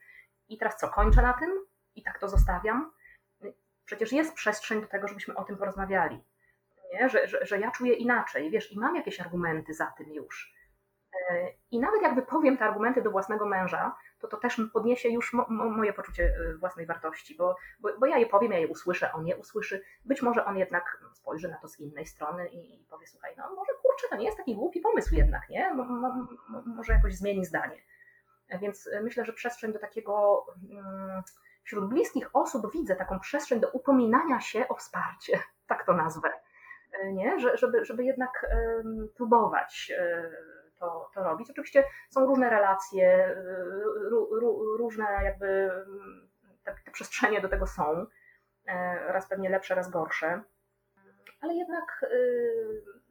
[0.49, 1.51] i teraz co, kończę na tym
[1.95, 2.93] i tak to zostawiam?
[3.89, 6.24] Przecież jest przestrzeń do tego, żebyśmy o tym porozmawiali,
[6.95, 7.09] nie?
[7.09, 10.55] Że, że, że ja czuję inaczej, wiesz, i mam jakieś argumenty za tym już.
[11.30, 15.32] E, I nawet jakby powiem te argumenty do własnego męża, to to też podniesie już
[15.32, 18.68] mo, mo, moje poczucie e, własnej wartości, bo, bo, bo, ja je powiem, ja je
[18.68, 19.82] usłyszę, on nie usłyszy.
[20.05, 23.55] Być może on jednak spojrzy na to z innej strony i, i powie, słuchaj, no
[23.55, 25.74] może kurczę, to nie jest taki głupi pomysł jednak, nie?
[25.74, 25.84] Mo,
[26.66, 27.82] może jakoś zmieni zdanie.
[28.49, 31.22] E, więc myślę, że przestrzeń do takiego mm,
[31.69, 36.31] wśród bliskich osób widzę taką przestrzeń do upominania się o wsparcie, tak to nazwę,
[37.12, 37.39] nie?
[37.39, 39.93] Że, żeby, żeby jednak um, próbować
[40.79, 41.51] to, to robić.
[41.51, 43.37] Oczywiście są różne relacje,
[44.79, 46.29] różne jakby mm,
[46.64, 48.07] te, te przestrzenie do tego są,
[48.66, 50.43] e, raz pewnie lepsze, raz gorsze,
[51.41, 52.05] ale jednak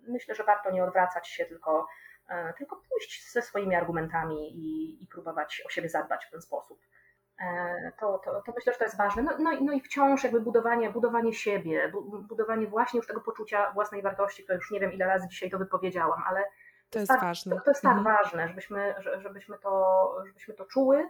[0.07, 1.87] myślę, że warto nie odwracać się, tylko,
[2.29, 6.79] e, tylko pójść ze swoimi argumentami i, i próbować o siebie zadbać w ten sposób.
[7.41, 9.23] E, to, to, to, myślę, że to jest ważne.
[9.23, 11.91] No, no, no, i wciąż jakby budowanie, budowanie siebie,
[12.29, 15.57] budowanie właśnie już tego poczucia własnej wartości, to już nie wiem ile razy dzisiaj to
[15.57, 16.43] wypowiedziałam, ale
[16.89, 17.55] to jest tak, ważne.
[17.55, 18.17] To, to jest tak mhm.
[18.17, 21.09] ważne, żebyśmy, żebyśmy, to, żebyśmy to czuły,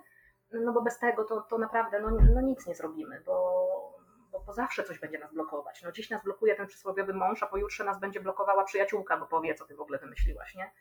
[0.51, 3.97] no bo bez tego to, to naprawdę no, no nic nie zrobimy, bo,
[4.31, 5.83] bo, bo zawsze coś będzie nas blokować.
[5.83, 9.55] No dziś nas blokuje ten przysłowiowy mąż, a pojutrze nas będzie blokowała przyjaciółka, bo powie,
[9.55, 10.71] co ty w ogóle wymyśliłaś, nie?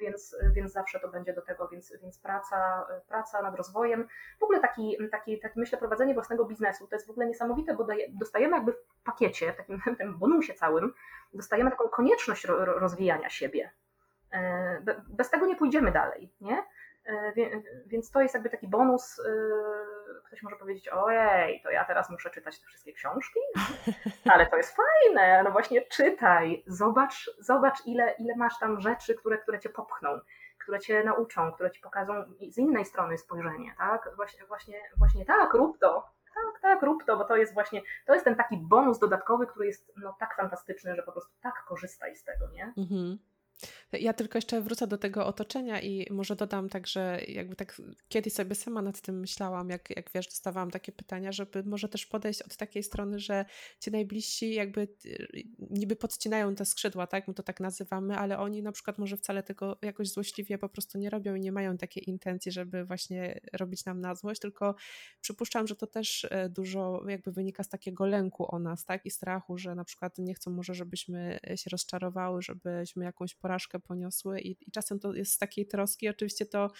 [0.00, 4.08] Więc, więc zawsze to będzie do tego, więc, więc praca, praca nad rozwojem.
[4.40, 7.84] W ogóle taki, taki, taki, myślę, prowadzenie własnego biznesu to jest w ogóle niesamowite, bo
[7.84, 10.92] daje, dostajemy jakby w pakiecie, w takim tym bonusie całym,
[11.34, 13.70] dostajemy taką konieczność rozwijania siebie.
[14.32, 16.64] E, bez tego nie pójdziemy dalej, nie?
[17.06, 17.32] E,
[17.86, 19.20] więc to jest jakby taki bonus.
[19.20, 19.32] E,
[20.34, 23.40] ktoś może powiedzieć, ojej, to ja teraz muszę czytać te wszystkie książki,
[24.32, 29.38] ale to jest fajne, no właśnie czytaj, zobacz, zobacz ile, ile masz tam rzeczy, które,
[29.38, 30.20] które cię popchną,
[30.58, 34.10] które cię nauczą, które ci pokażą z innej strony spojrzenie, tak?
[34.16, 38.12] Właśnie, właśnie, właśnie tak, rób to, tak, tak, rób to, bo to jest właśnie, to
[38.12, 42.16] jest ten taki bonus dodatkowy, który jest no, tak fantastyczny, że po prostu tak korzystaj
[42.16, 42.72] z tego, nie?
[42.76, 43.18] Mhm.
[43.92, 48.32] Ja tylko jeszcze wrócę do tego otoczenia i może dodam tak, że jakby tak kiedyś
[48.32, 52.42] sobie sama nad tym myślałam, jak, jak wiesz, dostawałam takie pytania, żeby może też podejść
[52.42, 53.44] od takiej strony, że
[53.80, 55.28] ci najbliżsi jakby y,
[55.70, 59.42] niby podcinają te skrzydła, tak, my to tak nazywamy, ale oni na przykład może wcale
[59.42, 63.84] tego jakoś złośliwie po prostu nie robią i nie mają takiej intencji, żeby właśnie robić
[63.84, 64.74] nam na złość, tylko
[65.20, 69.10] przypuszczam, że to też e, dużo jakby wynika z takiego lęku o nas, tak, i
[69.10, 74.50] strachu, że na przykład nie chcą może, żebyśmy się rozczarowały, żebyśmy jakąś porażkę poniosły i,
[74.50, 76.08] i czasem to jest z takiej troski.
[76.08, 76.70] Oczywiście to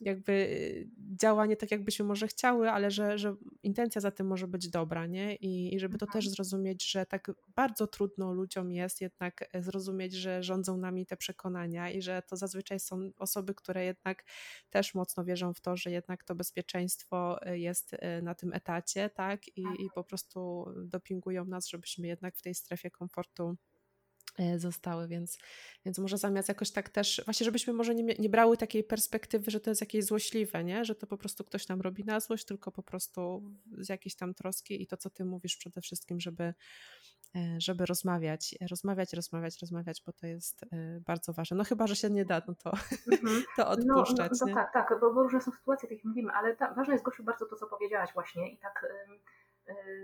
[0.00, 0.88] jakby y,
[1.20, 5.06] działa nie tak, jakbyśmy może chciały, ale że, że intencja za tym może być dobra,
[5.06, 5.34] nie?
[5.34, 6.34] I, I żeby to też mhm.
[6.34, 11.90] zrozumieć, że tak bardzo trudno ludziom jest jednak e, zrozumieć, że rządzą nami te przekonania
[11.90, 14.24] i że to zazwyczaj są osoby, które jednak
[14.70, 19.10] też mocno wierzą w to, że jednak to bezpieczeństwo e, jest e, na tym etacie,
[19.10, 19.48] tak?
[19.48, 23.56] I, i po prostu dopingują nas, żebyśmy jednak w tej strefie komfortu
[24.56, 25.38] zostały, więc,
[25.84, 29.60] więc może zamiast jakoś tak też, właśnie żebyśmy może nie, nie brały takiej perspektywy, że
[29.60, 30.84] to jest jakieś złośliwe, nie?
[30.84, 33.42] że to po prostu ktoś nam robi na złość, tylko po prostu
[33.78, 36.54] z jakiejś tam troski i to, co ty mówisz przede wszystkim, żeby,
[37.36, 41.56] e, żeby rozmawiać, rozmawiać, rozmawiać, rozmawiać, bo to jest e, bardzo ważne.
[41.56, 42.72] No chyba, że się nie da, no to,
[43.12, 43.42] mhm.
[43.56, 44.32] to odpuszczać.
[44.40, 46.74] No, no, no tak, tak, bo, bo różne są sytuacje, tak jak mówimy, ale ta,
[46.74, 48.86] ważne jest Gosiu bardzo to, co powiedziałaś właśnie i tak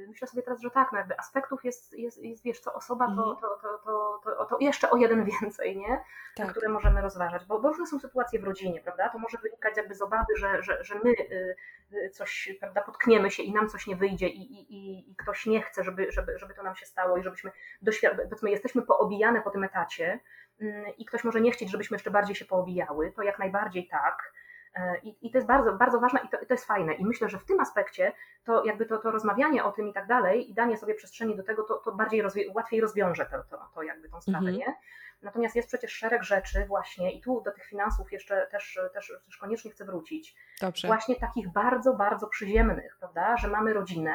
[0.09, 3.12] myślę sobie teraz, że tak, no jakby aspektów jest, jest, jest wiesz, co osoba, to,
[3.12, 3.36] Mhm.
[3.36, 6.04] to, to, to, to, to jeszcze o jeden więcej, nie?
[6.36, 6.50] Tak.
[6.50, 9.09] które możemy rozważać, bo, bo różne są sytuacje w rodzinie, prawda?
[9.09, 11.56] To może wynikać jakby z obawy, że, że, że my y,
[11.92, 15.46] y, coś, prawda, potkniemy się i nam coś nie wyjdzie i, i, i- i ktoś
[15.46, 17.50] nie chce, żeby, żeby, żeby to nam się stało i żebyśmy
[17.82, 20.20] doświadczyli, powiedzmy, jesteśmy poobijane po tym etacie
[20.61, 24.32] mm, i ktoś może nie chcieć, żebyśmy jeszcze bardziej się poobijały, to jak najbardziej tak.
[24.78, 26.94] E, I, I to jest bardzo, bardzo ważne i to, to jest fajne.
[26.94, 28.12] I myślę, że w tym aspekcie
[28.44, 31.42] to jakby to, to rozmawianie o tym i tak dalej i danie sobie przestrzeni do
[31.42, 34.56] tego, to, to bardziej rozwie, łatwiej rozwiąże to, to, to jakby tą sprawę, Mhm.
[34.56, 34.74] nie?
[35.22, 39.36] Natomiast jest przecież szereg rzeczy właśnie i tu do tych finansów jeszcze też, też, też
[39.36, 40.36] koniecznie chcę wrócić.
[40.60, 40.88] Dobrze.
[40.88, 43.36] Właśnie takich bardzo, bardzo przyziemnych, prawda?
[43.36, 44.12] Że mamy rodzinę,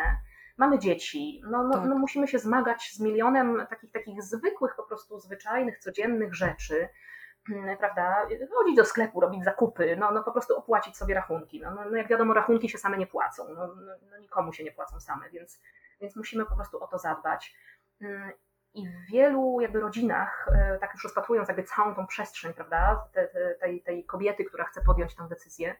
[0.57, 1.85] mamy dzieci, no, no, Tak.
[1.85, 6.89] no musimy się zmagać z milionem takich, takich zwykłych, po prostu zwyczajnych, codziennych rzeczy,
[7.79, 8.27] prawda?
[8.53, 11.61] Chodzić do sklepu, robić zakupy, no, no po prostu opłacić sobie rachunki.
[11.61, 14.63] No, no, no jak wiadomo, rachunki się same nie płacą, no, no, no nikomu się
[14.63, 15.61] nie płacą same, więc,
[16.01, 17.55] więc musimy po prostu o to zadbać.
[18.01, 18.31] Mm,
[18.73, 23.27] I w wielu jakby rodzinach, e, tak już rozpatrując jakby całą tą przestrzeń, prawda, te,
[23.27, 25.75] te, tej, tej kobiety, która chce podjąć tę decyzję,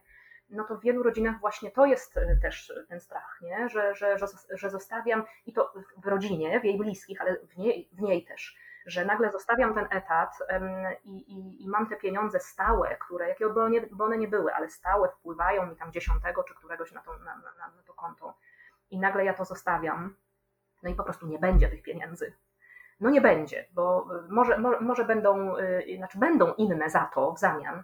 [0.50, 3.68] no to w wielu rodzinach właśnie to jest e, też ten strach, nie?
[3.68, 7.88] Że, że, że, że zostawiam, i to w rodzinie, w jej bliskich, ale w niej,
[7.92, 8.56] w niej też,
[8.86, 10.38] że nagle zostawiam ten etat
[11.04, 15.08] i, i, i mam te pieniądze stałe, które, jakie by one, nie były, ale stałe
[15.08, 18.34] wpływają mi tam dziesiątego czy któregoś na to, na, na, na to konto
[18.90, 20.16] i nagle ja to zostawiam,
[20.82, 22.32] no i po prostu nie będzie tych pieniędzy.
[23.00, 27.32] No nie będzie, bo y, może, może, może będą, y, znaczy będą inne za to
[27.32, 27.82] w zamian,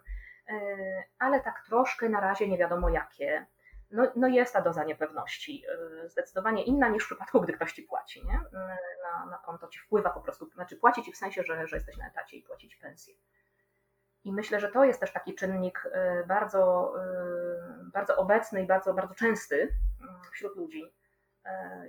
[0.50, 3.46] y, ale tak troszkę na razie nie wiadomo jakie.
[3.90, 5.64] No, no jest ta doza niepewności,
[6.04, 8.34] y, zdecydowanie inna niż w przypadku, gdy ktoś ci płaci, nie?
[8.34, 8.52] Y,
[9.02, 11.96] Na, na konto ci wpływa po prostu, znaczy płaci ci w sensie, że, że jesteś
[11.96, 13.14] na etacie i płaci ci pensję.
[14.24, 16.94] I myślę, że to jest też taki czynnik y, bardzo,
[17.92, 19.76] bardzo obecny i bardzo, bardzo częsty
[20.32, 20.94] wśród ludzi.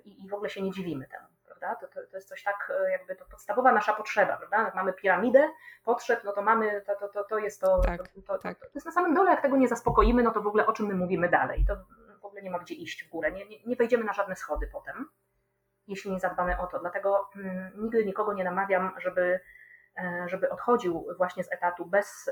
[0.03, 1.27] I, I w ogóle się nie dziwimy temu,
[1.61, 1.87] prawda?
[1.87, 4.61] To, to, to jest coś tak, y, jakby to podstawowa nasza potrzeba, prawda?
[4.61, 5.49] Jak mamy piramidę
[5.83, 8.59] potrzeb, no to mamy, to, to, to, to jest to, Tak, to, tak.
[8.59, 10.85] to jest na samym dole, jak tego nie zaspokoimy, no to w ogóle o czym
[10.85, 11.65] my mówimy dalej?
[11.67, 11.75] To
[12.21, 14.69] w ogóle nie ma gdzie iść w górę, nie, nie, nie wejdziemy na żadne schody
[14.71, 15.09] potem,
[15.87, 16.79] jeśli nie zadbamy o to.
[16.79, 19.39] Dlatego mm, nigdy nikogo nie namawiam, żeby
[19.97, 22.31] e, żeby odchodził właśnie z etatu bez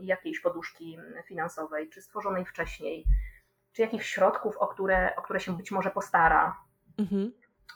[0.00, 3.04] jakiejś poduszki finansowej, czy stworzonej wcześniej,
[3.72, 6.56] czy jakichś środków, o które, o które się być może postara.
[6.98, 7.32] Mhm.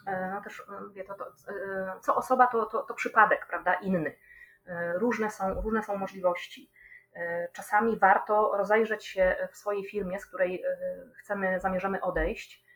[0.07, 3.75] E, No też e, mówię, to, to, e, co osoba to, to, to przypadek, prawda,
[3.75, 4.17] inny.
[4.67, 6.71] E, Różne są, różne są możliwości.
[7.15, 10.77] E, Czasami warto rozejrzeć się w swojej firmie, z której e,
[11.21, 12.69] chcemy, zamierzamy odejść,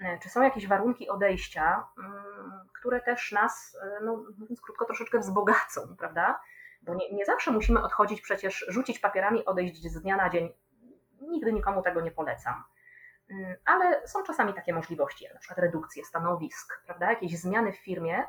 [0.00, 5.18] E, czy są jakieś warunki odejścia, mm, które też nas, e, no, mówiąc krótko, troszeczkę
[5.18, 6.40] wzbogacą, prawda?
[6.82, 10.52] Bo nie, nie zawsze musimy odchodzić, przecież rzucić papierami, odejść z dnia na dzień.
[11.20, 12.64] Nigdy nikomu tego nie polecam.
[13.30, 17.10] Mm, Ale są czasami takie możliwości, jak na przykład redukcje stanowisk, prawda?
[17.10, 18.24] jakieś zmiany w firmie,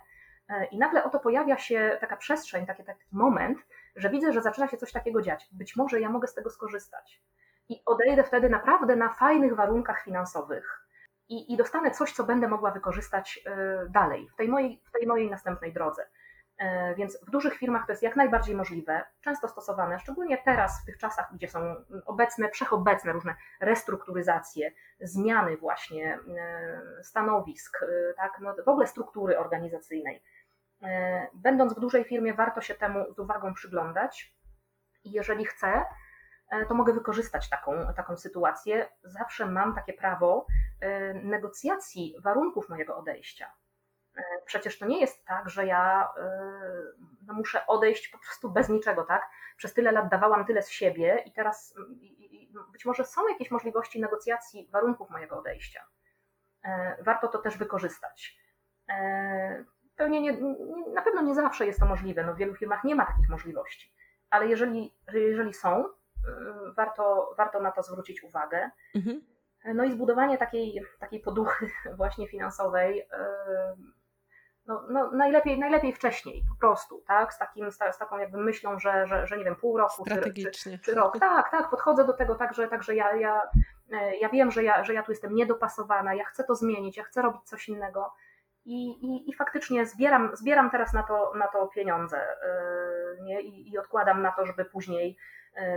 [0.49, 3.59] e, i nagle oto pojawia się taka przestrzeń, taki, taki moment,
[3.95, 5.49] że widzę, że zaczyna się coś takiego dziać.
[5.51, 7.21] Być może ja mogę z tego skorzystać.
[7.69, 10.85] I odejdę wtedy naprawdę na fajnych warunkach finansowych
[11.29, 15.07] i, i dostanę coś, co będę mogła wykorzystać e, dalej, w tej mojej, w tej
[15.07, 16.07] mojej następnej drodze.
[16.59, 20.85] E, Więc w dużych firmach to jest jak najbardziej możliwe, często stosowane, szczególnie teraz, w
[20.85, 28.55] tych czasach, gdzie są obecne, wszechobecne różne restrukturyzacje, zmiany właśnie e, stanowisk, e, tak, no
[28.65, 30.23] w ogóle struktury organizacyjnej.
[31.33, 34.35] Będąc w dużej firmie, warto się temu z uwagą przyglądać
[35.03, 35.85] i jeżeli chcę,
[36.67, 38.89] to mogę wykorzystać taką, taką sytuację.
[39.03, 40.45] Zawsze mam takie prawo
[41.23, 43.51] negocjacji warunków mojego odejścia.
[44.17, 46.41] E, Przecież to nie jest tak, że ja e,
[47.27, 49.29] no muszę odejść po prostu bez niczego, tak?
[49.57, 53.27] Przez tyle lat dawałam tyle z siebie i teraz i, i, i być może są
[53.27, 55.83] jakieś możliwości negocjacji warunków mojego odejścia.
[56.63, 58.39] E, Warto to też wykorzystać.
[59.95, 60.37] Pewnie nie,
[60.93, 62.23] na pewno nie zawsze jest to możliwe.
[62.23, 63.93] No w wielu firmach nie ma takich możliwości,
[64.29, 65.85] ale jeżeli, jeżeli są,
[66.75, 68.69] warto, warto na to zwrócić uwagę.
[68.95, 69.21] Mhm.
[69.75, 73.07] No i zbudowanie takiej, takiej poduchy właśnie finansowej,
[74.69, 77.33] no, no najlepiej, najlepiej wcześniej, po prostu, tak?
[77.33, 80.03] Z, takim, z, ta- z taką jakby myślą, że, że, że nie wiem, pół roku
[80.05, 81.19] czy, czy, czy rok.
[81.19, 83.41] Tak, tak, podchodzę do tego tak, że, tak, że ja, ja,
[83.91, 87.03] e, ja wiem, że ja, że ja tu jestem niedopasowana, ja chcę to zmienić, ja
[87.03, 88.13] chcę robić coś innego.
[88.65, 93.41] I, i, i faktycznie zbieram, zbieram teraz na to, na to pieniądze e, nie?
[93.41, 95.17] I, i odkładam na to, żeby później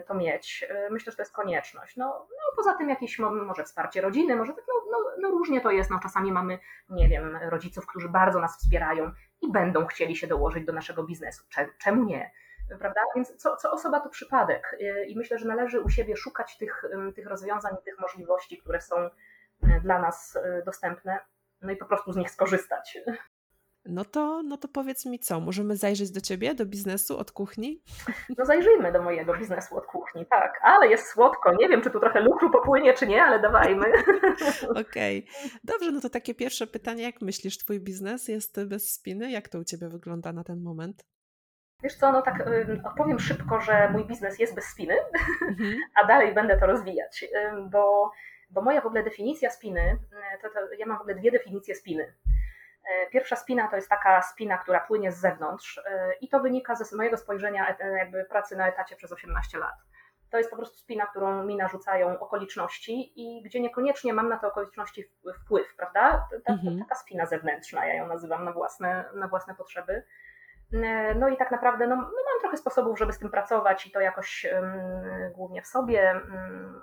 [0.07, 0.67] to mieć.
[0.69, 1.97] E, Myślę, że to jest konieczność.
[1.97, 5.61] No, no poza tym jakieś mo- może wsparcie rodziny, może tak, no, no, no różnie
[5.61, 5.91] to jest.
[5.91, 6.59] No, czasami mamy,
[6.89, 11.45] nie wiem, rodziców, którzy bardzo nas wspierają i będą chcieli się dołożyć do naszego biznesu.
[11.51, 12.31] Cze- Czemu nie?
[12.79, 13.01] Prawda?
[13.15, 14.77] Więc co, co osoba to przypadek.
[14.81, 18.97] E, I myślę, że należy u siebie szukać tych, tych rozwiązań, tych możliwości, które są
[18.97, 19.11] e,
[19.83, 21.19] dla nas e, dostępne.
[21.63, 22.99] no i po prostu z nich skorzystać.
[23.87, 27.83] No to, no to powiedz mi co, możemy zajrzeć do ciebie, do biznesu od kuchni?
[28.39, 32.01] No zajrzyjmy do mojego biznesu od kuchni, tak, ale jest słodko, nie wiem czy tu
[32.01, 33.87] trochę lukru popłynie czy nie, ale dawajmy.
[34.83, 35.51] Okej, okay.
[35.65, 39.31] dobrze, no to takie pierwsze pytanie, jak myślisz, twój biznes jest bez spiny?
[39.31, 41.05] Jak to u ciebie wygląda na ten moment?
[41.83, 42.45] Wiesz co, no tak
[42.85, 44.95] odpowiem szybko, że mój biznes jest bez spiny,
[45.49, 45.75] mhm.
[46.03, 47.25] a dalej będę to rozwijać,
[47.71, 48.11] bo,
[48.51, 51.75] bo moja w ogóle definicja spiny, y, to, to ja mam w ogóle dwie definicje
[51.75, 52.15] spiny.
[52.91, 56.75] E, pierwsza spina to jest taka spina, która płynie z zewnątrz e, i to wynika
[56.75, 59.75] ze mojego spojrzenia e, jakby pracy na etacie przez 18 lat.
[60.31, 64.47] To jest po prostu spina, którą mi narzucają okoliczności i gdzie niekoniecznie mam na te
[64.47, 65.05] okoliczności
[65.45, 66.29] wpływ, prawda?
[66.45, 66.79] Ta, mhm.
[66.79, 70.05] Taka spina zewnętrzna, ja ją nazywam na własne, na własne potrzeby.
[71.17, 74.01] No i tak naprawdę no, no mam trochę sposobów, żeby z tym pracować i to
[74.01, 76.81] jakoś um, głównie w sobie, um,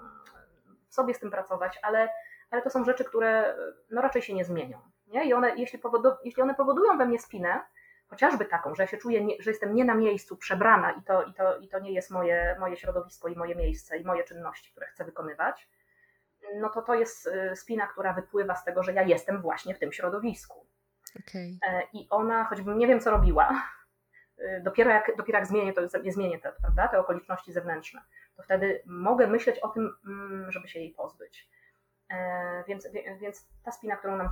[0.89, 2.09] w sobie z tym pracować, ale,
[2.51, 3.55] ale to są rzeczy, które
[3.91, 4.81] no, raczej się nie zmienią.
[5.09, 5.25] Nie?
[5.25, 7.61] I one, jeśli, powodu, jeśli one powodują we mnie spinę,
[8.07, 11.23] chociażby taką, że ja się czuję, nie, że jestem nie na miejscu, przebrana i to,
[11.23, 14.71] i to, i to nie jest moje, moje środowisko i moje miejsce i moje czynności,
[14.71, 15.69] które chcę wykonywać,
[16.55, 19.79] no to to jest y, spina, która wypływa z tego, że ja jestem właśnie w
[19.79, 20.65] tym środowisku.
[21.19, 21.57] Okay.
[21.67, 23.63] E, I ona, choćbym nie wiem, co robiła,
[24.39, 28.01] y, dopiero jak, dopiero jak zmienię to, zmienię te, prawda, te okoliczności zewnętrzne,
[28.35, 31.49] to wtedy mogę myśleć o tym, mm, żeby się jej pozbyć.
[32.09, 32.87] E, więc,
[33.21, 34.29] więc ta spina, którą nam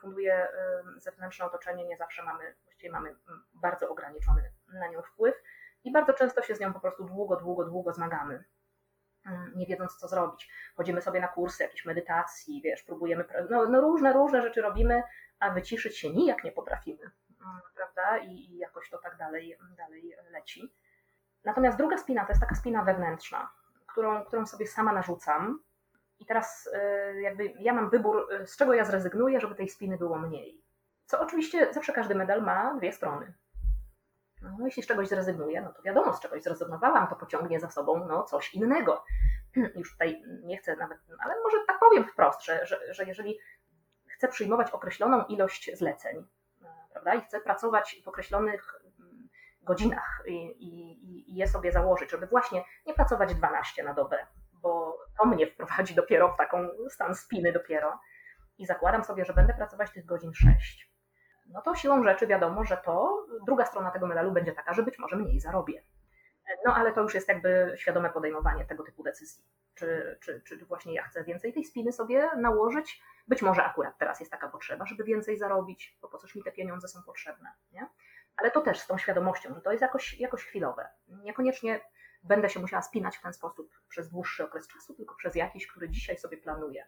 [0.00, 0.48] funduje
[0.96, 3.16] zewnętrzne otoczenie, nie zawsze mamy, właściwie mamy
[3.54, 5.34] bardzo ograniczony na nią wpływ
[5.84, 8.44] i bardzo często się z nią po prostu długo, długo, długo zmagamy,
[9.54, 10.50] nie wiedząc co zrobić.
[10.76, 15.02] Chodzimy sobie na kursy jakiejś medytacji, wiesz, próbujemy, no, no różne, różne rzeczy robimy,
[15.38, 17.10] a wyciszyć się nijak nie potrafimy,
[17.74, 18.18] prawda?
[18.18, 20.74] I, I, jakoś to tak dalej, dalej leci.
[21.44, 23.50] Natomiast druga spina to jest taka spina wewnętrzna,
[23.86, 25.62] którą, którą sobie sama narzucam,
[26.20, 29.98] i teraz y, jakby ja mam wybór, y, z czego ja zrezygnuję, żeby tej spiny
[29.98, 30.62] było mniej.
[31.06, 33.34] Co oczywiście zawsze każdy medal ma dwie strony.
[34.42, 38.06] No, jeśli z czegoś zrezygnuję, no to wiadomo, z czegoś zrezygnowałam, to pociągnie za sobą
[38.08, 39.04] no, coś innego.
[39.76, 43.38] Już tutaj nie chcę nawet, ale może tak powiem wprost, że, że, że jeżeli
[44.06, 46.26] chcę przyjmować określoną ilość zleceń,
[46.92, 49.28] prawda, i chcę pracować w określonych mm,
[49.62, 54.26] godzinach i, i, i je sobie założyć, żeby właśnie nie pracować 12 na dobę,
[55.20, 58.00] to mnie wprowadzi dopiero w taką stan spiny dopiero
[58.58, 60.90] i zakładam sobie, że będę pracować tych godzin 6.
[61.46, 64.98] No to siłą rzeczy wiadomo, że to druga strona tego medalu będzie taka, że być
[64.98, 65.82] może mniej zarobię.
[66.66, 69.44] No ale to już jest jakby świadome podejmowanie tego typu decyzji.
[69.74, 73.02] Czy, czy, czy właśnie ja chcę więcej tej spiny sobie nałożyć?
[73.28, 76.52] Być może akurat teraz jest taka potrzeba, żeby więcej zarobić, bo po coś mi te
[76.52, 77.48] pieniądze są potrzebne.
[77.72, 77.86] Nie?
[78.36, 80.88] Ale to też z tą świadomością, że to jest jakoś, jakoś chwilowe.
[81.08, 81.80] Niekoniecznie
[82.22, 85.88] będę się musiała spinać w ten sposób przez dłuższy okres czasu, tylko przez jakiś, który
[85.88, 86.86] dzisiaj sobie planuję.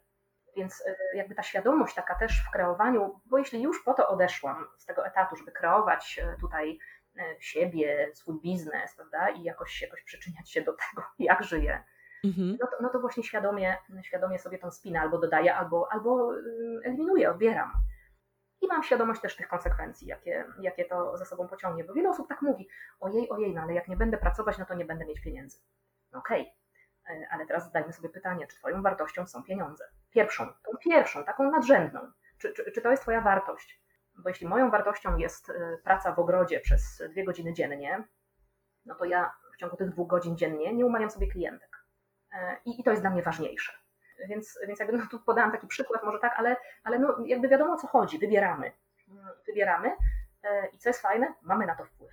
[0.57, 4.66] Więc e, jakby ta świadomość taka też w kreowaniu, bo jeśli już po to odeszłam
[4.78, 6.78] z tego etatu, żeby kreować e, tutaj
[7.16, 11.85] e, siebie, swój biznes, prawda, i jakoś, jakoś przyczyniać się do tego, jak żyję,
[12.24, 12.57] mhm.
[12.61, 16.33] no, to, no to właśnie świadomie, świadomie sobie tą spinę albo dodaję, albo, albo
[16.85, 17.72] eliminuję, odbieram
[18.62, 21.84] i mam świadomość też tych konsekwencji, jakie, jakie to za sobą pociągnie.
[21.84, 22.68] Bo wiele osób tak mówi,
[23.00, 25.58] ojej, ojej, no ale jak nie będę pracować, no to nie będę mieć pieniędzy.
[26.12, 26.54] No okej,
[27.04, 27.26] okay.
[27.30, 29.84] ale teraz zadajmy sobie pytanie, czy Twoją wartością są pieniądze?
[30.10, 32.00] Pierwszą, tą pierwszą, taką nadrzędną.
[32.38, 33.82] Czy, czy, czy to jest Twoja wartość?
[34.14, 38.04] Bo jeśli moją wartością jest y, praca w ogrodzie przez dwie godziny dziennie,
[38.84, 41.84] no to ja w ciągu tych dwóch godzin dziennie nie umawiam sobie klientek.
[42.32, 43.82] E, I, i to jest dla mnie ważniejsze.
[44.28, 47.72] Więc, więc jakby no tu podałam taki przykład, może tak, ale, ale no jakby wiadomo
[47.72, 48.72] o co chodzi, wybieramy.
[49.46, 49.96] Wybieramy
[50.42, 52.12] e, i co jest fajne, mamy na to wpływ.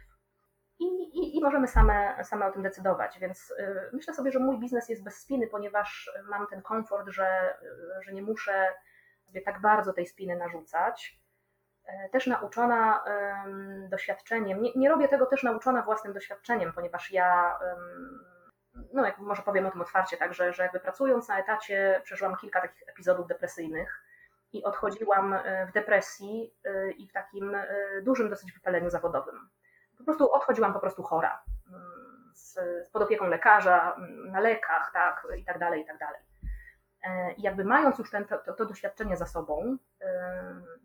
[0.80, 3.20] I, i, i możemy same, same o tym decydować.
[3.20, 7.58] Więc e, myślę sobie, że mój biznes jest bez spiny, ponieważ mam ten komfort, że,
[8.02, 8.74] że nie muszę
[9.26, 11.20] sobie tak bardzo tej spiny narzucać.
[11.86, 13.04] E, też nauczona
[13.89, 17.60] doświadczeniem, nie, nie robię tego też nauczona własnym doświadczeniem, ponieważ ja
[18.94, 22.62] no jak może powiem o tym otwarcie, także, że jakby pracując na etacie przeżyłam kilka
[22.62, 24.04] takich epizodów depresyjnych
[24.54, 27.68] i odchodziłam e, w depresji e, i w takim e,
[28.02, 29.50] dużym dosyć wypaleniu zawodowym.
[29.98, 32.60] Po prostu odchodziłam po prostu chora, mm, z,
[32.90, 36.22] pod opieką lekarza, mm, na lekach, tak, i tak dalej, i tak dalej.
[37.38, 39.78] I jakby mając już ten, to, to doświadczenie za sobą,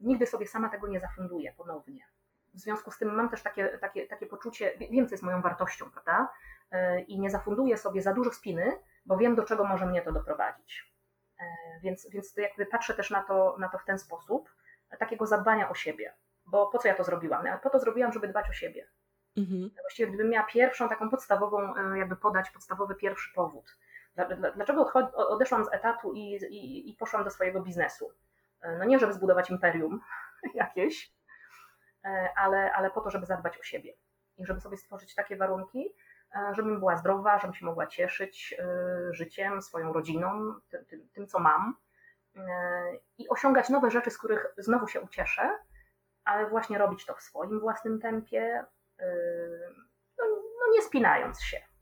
[0.01, 2.07] nigdy sobie sama tego nie zafunduję ponownie.
[2.55, 5.91] W związku z tym mam też takie, takie, takie poczucie, wiem, co jest moją wartością,
[5.91, 6.29] prawda?
[6.75, 10.13] E, i nie zafunduję sobie za dużo spiny, bo wiem, do czego może mnie to
[10.13, 10.95] doprowadzić.
[11.41, 11.45] E,
[11.83, 14.51] więc, więc jakby patrzę też na to, na to w ten sposób,
[14.99, 16.15] takiego zadbania o siebie.
[16.47, 17.47] Bo po co ja to zrobiłam?
[17.47, 18.87] Ja po to zrobiłam, żeby dbać o siebie.
[19.37, 19.71] Mhm.
[19.81, 23.79] Właściwie gdybym miała pierwszą taką podstawową, e, jakby podać podstawowy pierwszy powód.
[24.55, 28.13] Dlaczego odeszłam z etatu i, i, i poszłam do swojego biznesu?
[28.79, 30.01] No nie, żeby zbudować imperium
[30.55, 31.13] jakieś,
[32.37, 33.95] ale, ale po to, żeby zadbać o siebie
[34.39, 35.95] i żeby sobie stworzyć takie warunki,
[36.53, 38.55] żebym była zdrowa, żebym się mogła cieszyć
[39.11, 41.77] życiem, swoją rodziną, tym, tym, tym co mam
[43.19, 45.51] i osiągać nowe rzeczy, z których znowu się ucieszę,
[46.25, 48.65] ale właśnie robić to w swoim własnym tempie,
[50.19, 50.25] no,
[50.61, 51.74] no nie spinając się.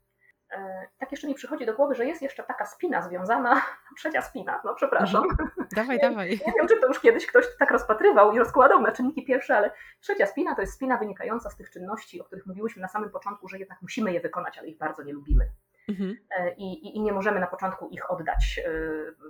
[0.53, 3.61] E, tak jeszcze mi przychodzi do głowy, że jest jeszcze taka spina związana,
[3.97, 5.23] trzecia spina, no przepraszam.
[5.23, 5.49] Mhm.
[5.75, 6.29] Dawaj, nie, dawaj.
[6.29, 9.71] Nie wiem, czy to już kiedyś ktoś tak rozpatrywał i rozkładał na czynniki pierwsze, ale
[9.99, 13.47] trzecia spina to jest spina wynikająca z tych czynności, o których mówiłyśmy na samym początku,
[13.47, 15.49] że jednak musimy je wykonać, ale ich bardzo nie lubimy.
[15.89, 16.17] Mhm.
[16.37, 18.71] E, I, i, I, nie możemy na początku ich oddać, e,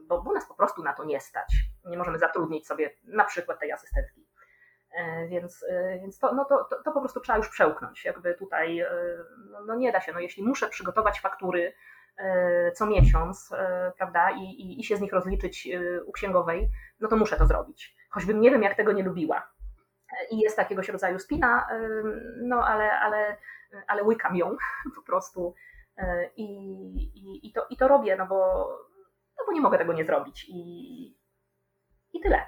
[0.08, 1.56] bo, bo nas po prostu na to nie stać.
[1.86, 4.26] Nie możemy zatrudnić sobie na przykład tej asystentki
[5.30, 8.06] więc, e, więc to, no to, to, to, po prostu trzeba już przełknąć.
[8.06, 8.90] Jakby tutaj e,
[9.52, 10.14] no, no nie da się.
[10.14, 11.74] No jeśli muszę przygotować faktury
[12.76, 13.52] co miesiąc,
[13.98, 15.70] prawda, i, i, i się z nich rozliczyć
[16.06, 16.70] u księgowej,
[17.00, 17.96] no to muszę to zrobić.
[18.10, 19.52] Choćbym nie wiem, jak tego nie lubiła.
[20.32, 21.68] I jest takiegoś rodzaju spina,
[22.42, 23.38] no ale, ale,
[23.88, 24.58] ale łykam ją
[24.96, 25.56] po prostu
[26.36, 26.46] i,
[27.16, 28.68] i, i, to, i to robię, no bo,
[29.38, 30.46] no bo nie mogę tego nie zrobić.
[30.50, 31.18] I,
[32.14, 32.46] i tyle.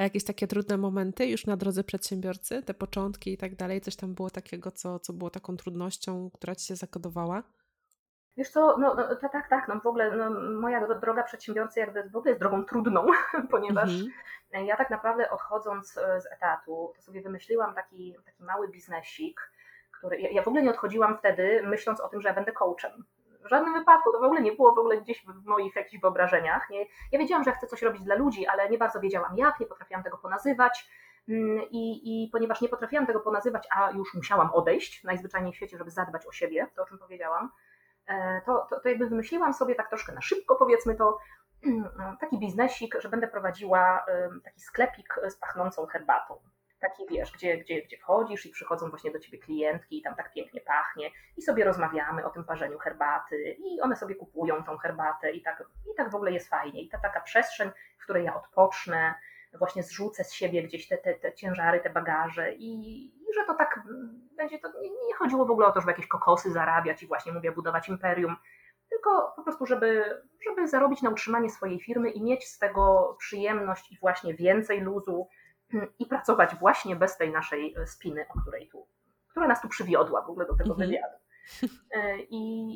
[0.00, 3.96] A jakieś takie trudne momenty już na drodze przedsiębiorcy, te początki i tak dalej, coś
[3.96, 7.42] tam było takiego, co, co było taką trudnością, która ci się zakodowała?
[8.36, 10.30] Wiesz co, no, no tak, tak, no w ogóle no,
[10.60, 13.06] moja droga przedsiębiorcy jakby w ogóle jest drogą trudną,
[13.50, 14.66] ponieważ mhm.
[14.66, 19.40] ja tak naprawdę odchodząc e, z etatu, to sobie wymyśliłam taki, taki mały biznesik,
[19.98, 23.04] który, ja, ja w ogóle nie odchodziłam wtedy myśląc o tym, że ja będę coachem,
[23.44, 26.70] w żadnym wypadku, to w ogóle nie było w ogóle gdzieś w moich jakichś wyobrażeniach.
[26.70, 26.86] Nie?
[27.12, 30.02] Ja wiedziałam, że chcę coś robić dla ludzi, ale nie bardzo wiedziałam jak, nie potrafiłam
[30.02, 30.88] tego ponazywać.
[31.28, 35.78] Mm, I, I ponieważ nie potrafiłam tego ponazywać, a już musiałam odejść najzwyczajniej w świecie,
[35.78, 37.50] żeby zadbać o siebie, to o czym powiedziałam,
[38.06, 41.18] e, to, to, to jakby wymyśliłam sobie tak troszkę na szybko, powiedzmy to,
[42.20, 44.06] taki biznesik, że będę prowadziła
[44.44, 46.40] taki sklepik z pachnącą herbatą
[46.80, 50.32] taki wiesz, gdzie, gdzie, gdzie wchodzisz i przychodzą właśnie do ciebie klientki i tam tak
[50.32, 55.32] pięknie pachnie i sobie rozmawiamy o tym parzeniu herbaty i one sobie kupują tą herbatę
[55.32, 56.82] i tak, i tak w ogóle jest fajnie.
[56.82, 59.14] I ta taka przestrzeń, w której ja odpocznę,
[59.58, 63.54] właśnie zrzucę z siebie gdzieś te, te, te ciężary, te bagaże i, i że to
[63.54, 63.80] tak
[64.36, 67.32] będzie, to nie, nie chodziło w ogóle o to, żeby jakieś kokosy zarabiać i właśnie
[67.32, 68.36] mówię budować imperium,
[68.90, 73.92] tylko po prostu, żeby, żeby zarobić na utrzymanie swojej firmy i mieć z tego przyjemność
[73.92, 75.28] i właśnie więcej luzu,
[75.98, 78.86] i pracować właśnie bez tej naszej e, spiny, o której tu,
[79.28, 80.88] która nas tu przywiodła w ogóle do tego mhm.
[80.88, 81.16] wywiadu.
[81.92, 82.74] E, I,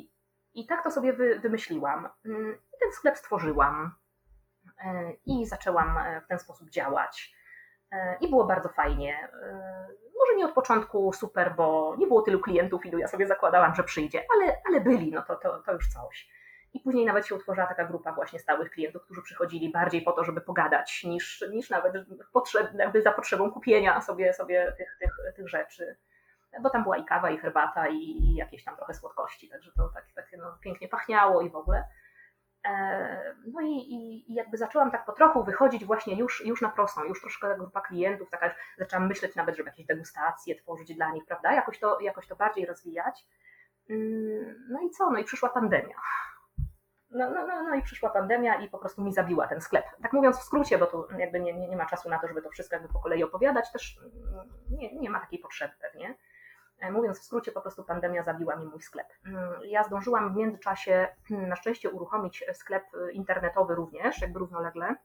[0.53, 2.09] I tak to sobie wy, wymyśliłam.
[2.25, 3.91] Mm, I ten sklep stworzyłam
[4.85, 7.35] e, i zaczęłam w ten sposób działać.
[8.21, 9.29] I było bardzo fajnie.
[10.19, 13.83] Może nie od początku super, bo nie było tylu klientów, ilu ja sobie zakładałam, że
[13.83, 16.29] przyjdzie, ale, ale byli, no to, to, to już coś.
[16.75, 20.23] I później nawet się utworzyła taka grupa właśnie stałych klientów, którzy przychodzili bardziej po to,
[20.23, 21.93] żeby pogadać, niż, niż nawet
[22.33, 25.97] potrzeb, jakby za potrzebą kupienia sobie, sobie tych, tych, tych rzeczy.
[26.61, 30.05] Bo tam była i kawa, i herbata, i, jakieś tam trochę słodkości, także to tak,
[30.15, 31.87] tak no, pięknie pachniało i w ogóle.
[32.65, 36.69] E, no i, i, i, jakby zaczęłam tak po trochu wychodzić właśnie już, już na
[36.69, 41.25] prostą, już troszkę grupa klientów, taka, zaczęłam myśleć nawet, żeby jakieś degustacje tworzyć dla nich,
[41.25, 43.25] prawda, jakoś to, jakoś to bardziej rozwijać.
[43.89, 45.95] Mm, no i co, no i przyszła pandemia.
[47.15, 49.85] No, no, no, no, i przyszła pandemia i po prostu mi zabiła ten sklep.
[50.01, 52.41] Tak mówiąc w skrócie, bo tu jakby nie, nie, nie ma czasu na to, żeby
[52.41, 53.99] to wszystko jakby po kolei opowiadać, też
[54.71, 56.15] nie, nie ma takiej potrzeby pewnie.
[56.79, 59.07] E, mówiąc w skrócie, po prostu pandemia zabiła mi mój sklep.
[59.25, 64.95] Mm, ja zdążyłam w międzyczasie mm, na szczęście uruchomić sklep internetowy również, jakby równolegle.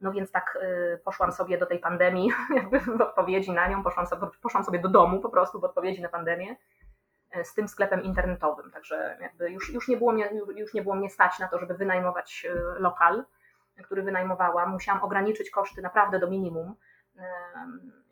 [0.00, 0.58] No więc tak
[1.04, 4.88] poszłam sobie do tej pandemii, jakby w odpowiedzi na nią, poszłam sobie, poszłam sobie do
[4.88, 6.77] domu po prostu w odpowiedzi na pandemię E,
[7.44, 8.70] z tym sklepem internetowym.
[8.70, 11.74] Także jakby już, już, nie było mnie, już nie było mnie stać na to, żeby
[11.74, 13.24] wynajmować e, lokal,
[13.84, 14.70] który wynajmowałam.
[14.70, 16.74] Musiałam ograniczyć koszty naprawdę do minimum.
[17.18, 17.24] E,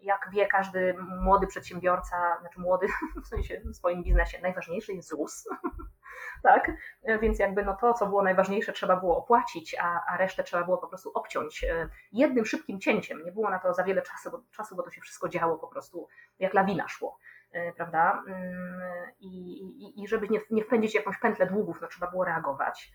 [0.00, 2.86] jak wie każdy młody przedsiębiorca, znaczy młody
[3.24, 5.48] w sensie w swoim biznesie, najważniejszy jest ZUS.
[6.42, 6.72] tak?
[7.20, 10.78] Więc jakby no to, co było najważniejsze, trzeba było opłacić, a, a resztę trzeba było
[10.78, 11.64] po prostu obciąć
[12.12, 13.24] jednym szybkim cięciem.
[13.24, 15.68] Nie było na to za wiele czasu bo, czasu, bo to się wszystko działo po
[15.68, 16.08] prostu
[16.38, 17.18] jak lawina szło.
[17.56, 18.22] E, prawda?
[18.26, 19.28] Mm, I,
[19.62, 22.92] i, i żeby nie, nie wpędzić jakąś pętlę długów, no trzeba było reagować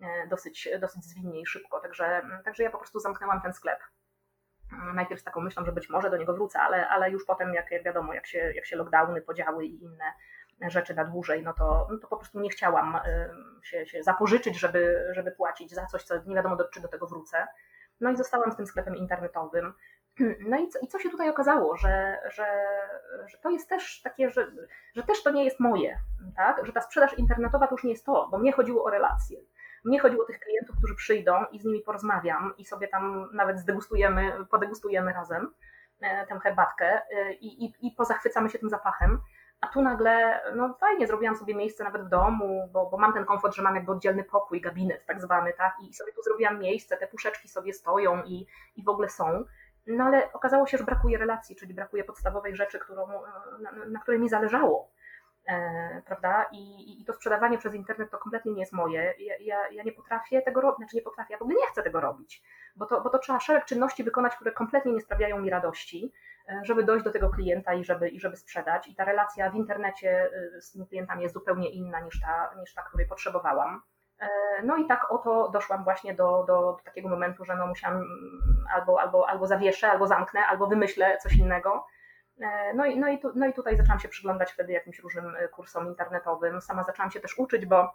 [0.00, 1.80] e, dosyć, dosyć zwinnie i szybko.
[1.80, 3.78] Także, także ja po prostu zamknęłam ten sklep.
[4.72, 7.54] Mm, najpierw z taką myślą, że być może do niego wrócę, ale, ale już potem,
[7.54, 10.12] jak, jak wiadomo, jak się, jak się lockdowny podziały i inne
[10.68, 13.00] rzeczy na dłużej, no to, no to po prostu nie chciałam
[13.62, 17.06] się, się zapożyczyć, żeby, żeby płacić za coś, co nie wiadomo, do, czy do tego
[17.06, 17.46] wrócę.
[18.00, 19.74] No i zostałam z tym sklepem internetowym.
[20.48, 22.46] No i co, i co się tutaj okazało, że, że,
[23.26, 24.46] że to jest też takie, że,
[24.96, 25.98] że też to nie jest moje,
[26.36, 26.66] tak?
[26.66, 29.40] że ta sprzedaż internetowa to już nie jest to, bo mnie chodziło o relacje.
[29.84, 33.58] Mnie chodziło o tych klientów, którzy przyjdą i z nimi porozmawiam i sobie tam nawet
[33.58, 35.54] zdegustujemy, podegustujemy razem
[36.00, 37.02] tę herbatkę
[37.40, 39.20] i, i, i pozachwycamy się tym zapachem.
[39.60, 43.24] A tu nagle, no fajnie, zrobiłam sobie miejsce nawet w domu, bo, bo mam ten
[43.24, 45.76] komfort, że mam jakby oddzielny pokój, gabinet tak zwany, tak?
[45.82, 48.46] I sobie tu zrobiłam miejsce, te puszeczki sobie stoją i,
[48.76, 49.44] i w ogóle są.
[49.86, 53.06] No ale okazało się, że brakuje relacji, czyli brakuje podstawowej rzeczy, którą,
[53.60, 54.90] na, na której mi zależało.
[55.48, 56.46] E, prawda?
[56.52, 59.14] I, I, to sprzedawanie przez internet to kompletnie nie jest moje.
[59.18, 61.82] Ja, ja, ja nie potrafię tego robić, znaczy nie potrafię, ja w ogóle nie chcę
[61.82, 62.42] tego robić,
[62.76, 66.12] bo to, bo to trzeba szereg czynności wykonać, które kompletnie nie sprawiają mi radości,
[66.48, 68.88] e, żeby dojść do tego klienta i żeby, i żeby sprzedać.
[68.88, 72.74] I ta relacja w internecie e, z tymi klientami jest zupełnie inna niż ta, niż
[72.74, 73.82] ta której potrzebowałam.
[74.64, 78.64] No i tak oto doszłam właśnie do, do, do, takiego momentu, że no musiałam mm,
[78.74, 81.86] albo, albo, albo zawieszę, albo zamknę, albo wymyślę coś innego.
[82.74, 85.86] No i, no, i tu, no i tutaj zaczęłam się przyglądać wtedy jakimś różnym kursom
[85.86, 86.60] internetowym.
[86.60, 87.92] Sama zaczęłam się też uczyć, bo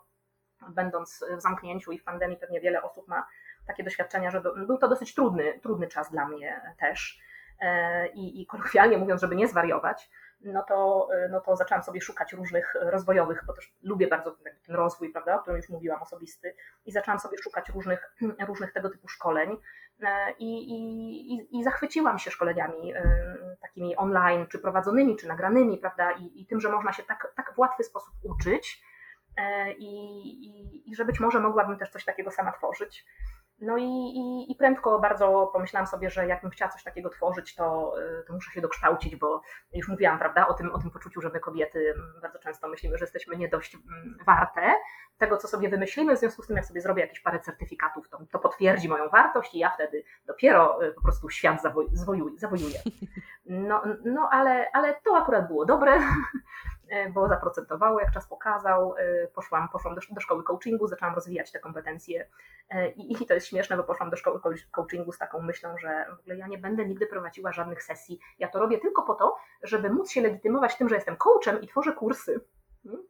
[0.70, 3.28] będąc w zamknięciu i w pandemii pewnie wiele osób ma
[3.68, 7.20] takie doświadczenia, że był to dosyć trudny, trudny czas dla mnie też.
[7.62, 10.10] E, I, i kolokwialnie mówiąc, żeby nie zwariować,
[10.42, 14.32] no to, no to zaczęłam sobie szukać różnych rozwojowych, bo też lubię bardzo
[14.66, 16.56] ten rozwój, prawda, o którym już mówiłam, osobisty,
[16.86, 18.16] i zaczęłam sobie szukać różnych,
[18.48, 19.58] różnych tego typu szkoleń.
[20.02, 26.12] E, I, i, i zachwyciłam się szkoleniami e, takimi online, czy prowadzonymi, czy nagranymi, prawda,
[26.12, 28.82] i, i tym, że można się tak, tak w łatwy sposób uczyć.
[29.78, 29.86] I,
[30.46, 33.06] i, i że być może mogłabym też coś takiego sama tworzyć.
[33.60, 37.94] No i, i, i, prędko bardzo pomyślałam sobie, że jakbym chciała coś takiego tworzyć, to,
[38.02, 39.42] y, to muszę się dokształcić, bo
[39.74, 43.04] już mówiłam, prawda, o tym, o tym poczuciu, że my kobiety bardzo często myślimy, że
[43.04, 44.74] jesteśmy nie dość mm, warte
[45.18, 48.20] tego, co sobie wymyślimy, w związku z tym, jak sobie zrobię jakieś parę certyfikatów, to,
[48.32, 51.62] to potwierdzi moją wartość i ja wtedy dopiero y, po prostu świat
[52.34, 52.80] zawojuję.
[53.46, 56.00] No, no ale, ale to akurat było dobre,
[57.14, 58.96] bo zaprocentowało, jak czas pokazał.
[58.98, 62.28] E, poszłam, poszłam do, do szkoły coachingu, zaczęłam rozwijać te kompetencje
[62.70, 64.40] e, I, i to jest śmieszne, bo poszłam do szkoły
[64.72, 68.20] coachingu z taką myślą, że w ogóle ja nie będę nigdy prowadziła żadnych sesji.
[68.40, 71.68] Ja to robię tylko po to, żeby móc się legitymować tym, że jestem coachem i
[71.68, 72.46] tworzę kursy.
[72.84, 73.04] Hmm?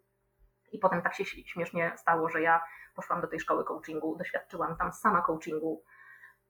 [0.71, 2.63] I potem tak się śmiesznie stało, że ja
[2.95, 5.83] poszłam do tej szkoły coachingu, doświadczyłam tam sama coachingu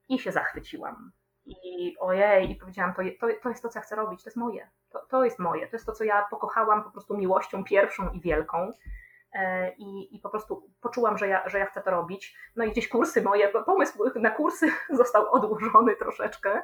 [0.10, 1.12] i się zachwyciłam.
[1.46, 4.38] I ojej, i powiedziałam, to, to, to jest to, co ja chcę robić, to jest
[4.38, 8.10] moje, to, to jest moje, to jest to, co ja pokochałam po prostu miłością pierwszą
[8.10, 8.72] i wielką.
[9.34, 12.38] E, I, I po prostu poczułam, że ja, że ja chcę to robić.
[12.56, 16.62] No i gdzieś kursy moje, pomysł na kursy został odłożony troszeczkę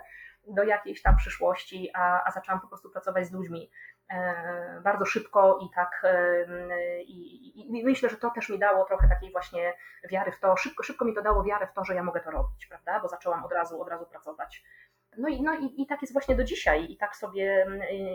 [0.48, 3.72] do jakiejś tam przyszłości, a, a zaczęłam po prostu pracować z ludźmi
[4.84, 9.32] bardzo szybko i tak e, i, i, myślę, że to też mi dało trochę takiej
[9.32, 9.74] właśnie
[10.10, 12.32] wiary w to, szybko, szybko mi to dało wiarę w to, że ja mogę to
[12.32, 14.64] robić, prawda, bo zaczęłam od razu, od razu pracować.
[15.18, 17.68] No i, no i, i tak jest właśnie do dzisiaj i tak, sobie,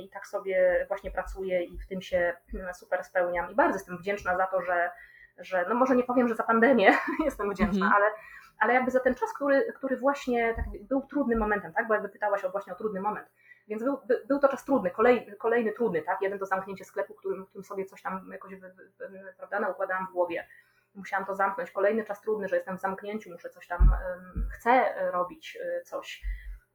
[0.05, 2.36] i tak sobie właśnie pracuję i w tym się
[2.74, 4.90] super spełniam i bardzo jestem wdzięczna za to, że,
[5.38, 6.92] że no może nie powiem, że za pandemię
[7.24, 7.92] jestem wdzięczna, mhm.
[7.92, 8.12] ale
[8.59, 11.88] ale jakby za ten czas, który, który właśnie tak był trudnym momentem, tak?
[11.88, 13.28] Bo jakby pytałaś o właśnie o trudny moment.
[13.69, 16.23] Więc był, był to czas trudny, kolejny, kolejny trudny, tak?
[16.23, 18.53] Jeden to zamknięcie sklepu, którym, którym sobie coś tam jakoś
[19.37, 20.47] prawda, układałam w głowie.
[20.95, 21.71] Musiałam to zamknąć.
[21.71, 23.91] Kolejny czas trudny, że jestem w zamknięciu, muszę coś tam,
[24.53, 26.23] chcę robić y, coś,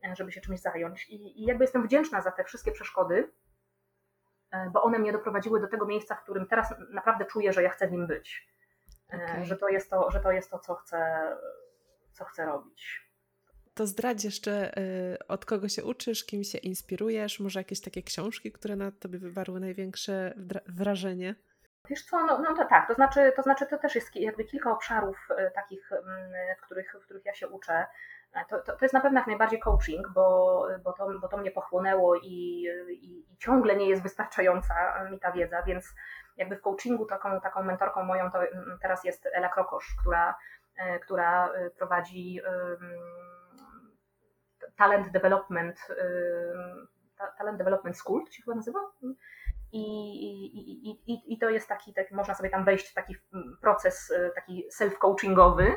[0.06, 1.10] e, żeby się czymś zająć.
[1.10, 3.32] I, I jakby jestem wdzięczna za te wszystkie przeszkody,
[4.52, 7.70] e, bo one mnie doprowadziły do tego miejsca, w którym teraz naprawdę czuję, że ja
[7.70, 8.48] chcę w nim być.
[9.14, 9.46] E, okay.
[9.46, 11.32] Że, to jest to, że to jest to, co chcę,
[12.12, 13.11] co chcę robić.
[13.82, 18.52] To zdradź jeszcze, y, od kogo się uczysz, kim się inspirujesz, może jakieś takie książki,
[18.52, 20.34] które na tobie wywarły największe
[20.68, 21.36] wrażenie?
[21.90, 24.72] Wiesz co, no, no to tak, to znaczy, to znaczy to też jest jakby kilka
[24.72, 27.86] obszarów y, takich, mm, w których, w których ja się uczę.
[28.50, 31.52] To, to, to jest na pewno jak najbardziej coaching, bo, bo, to, bo to mnie
[31.52, 34.74] pochłonęło i, i, i ciągle nie jest wystarczająca
[35.12, 35.94] mi ta wiedza, więc
[36.38, 40.36] jakby w coachingu taką, taką mentorką moją to mm, teraz jest Ela Krokosz, która
[40.78, 42.42] E, która prowadzi
[44.82, 45.88] Talent Development,
[47.38, 48.80] Talent Development School, to się chyba nazywa?
[49.72, 49.84] I,
[50.90, 53.16] i, i, i to jest taki, taki, można sobie tam wejść w taki
[53.62, 55.72] proces e, taki self-coachingowy,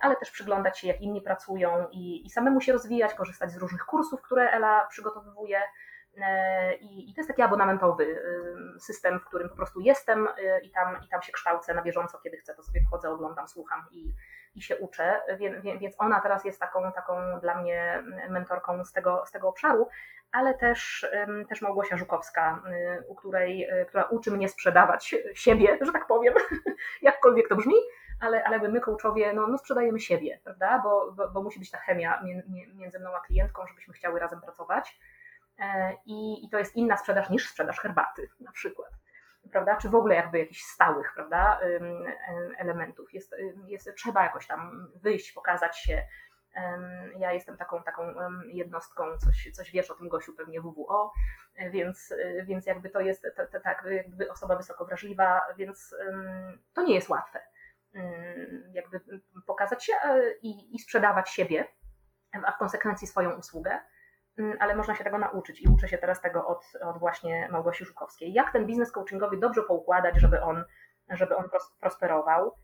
[0.00, 3.84] ale też przyglądać się, jak inni pracują i, i samemu się rozwijać, korzystać z różnych
[3.84, 5.62] kursów, które Ela przygotowuje.
[6.22, 10.60] E, I, I, to jest taki abonamentowy y, system, w którym po prostu jestem y,
[10.62, 13.86] i tam, i tam się kształcę na bieżąco, kiedy chcę, to sobie wchodzę, oglądam, słucham
[13.90, 14.14] i,
[14.54, 15.20] i się uczę.
[15.80, 19.88] Więc ona teraz jest taką, taką dla mnie mentorką z tego, z tego obszaru,
[20.32, 21.06] ale też,
[21.48, 22.62] też Małgosia Żukowska,
[23.00, 26.34] y, u której, która uczy mnie sprzedawać siebie, że tak powiem,
[27.02, 27.74] jakkolwiek to brzmi,
[28.20, 30.80] ale, ale my coachowie no, no sprzedajemy siebie, prawda?
[30.84, 32.22] Bo, bo, bo musi być ta chemia
[32.74, 34.98] między mną a klientką, żebyśmy chciały razem pracować.
[35.60, 38.90] E, i, i to jest inna sprzedaż niż sprzedaż herbaty na przykład.
[39.52, 41.60] prawda, czy w ogóle jakby jakichś stałych, prawda,
[42.58, 43.14] elementów.
[43.14, 43.34] Jest,
[43.66, 46.04] jest, trzeba jakoś tam wyjść, pokazać się.
[47.18, 48.14] Ja jestem taką, taką
[48.46, 51.12] jednostką, coś, coś wiesz o tym Gosiu pewnie WWO,
[51.70, 53.26] więc, więc jakby to jest
[53.64, 55.94] tak, jakby osoba wysoko wrażliwa, więc
[56.74, 57.40] to nie jest łatwe.
[58.72, 59.00] Jakby
[59.46, 61.64] pokazać się e, i, i sprzedawać siebie,
[62.44, 63.80] a w konsekwencji swoją usługę
[64.60, 68.32] ale można się tego nauczyć i uczę się teraz tego od, od właśnie Małgosi Żukowskiej.
[68.32, 70.64] Jak ten biznes coachingowy dobrze poukładać, żeby on,
[71.10, 71.44] żeby on
[71.80, 72.54] prosperował.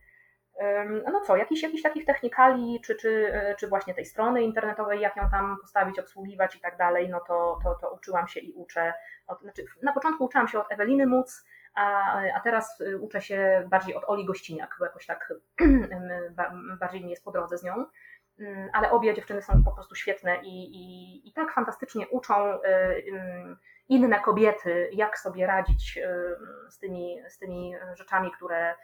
[1.12, 5.30] No co, jakiś, jakiś takich technikali, czy, czy, czy właśnie tej strony internetowej, jak ją
[5.30, 8.94] tam postawić, obsługiwać i tak dalej, no to, to, to uczyłam się i uczę.
[9.26, 13.64] Od, znaczy na początku uczyłam się od Eweliny Muc, a, a teraz y, uczę się
[13.70, 15.32] bardziej od Oli Gościniak, bo jakoś tak
[16.80, 17.86] bardziej mi jest po drodze z nią.
[18.40, 22.68] Mm, ale obie dziewczyny są po prostu świetne i, i, i tak fantastycznie uczą y,
[22.68, 23.56] y,
[23.88, 28.74] inne kobiety, jak sobie radzić y, z tymi, z tymi rzeczami, które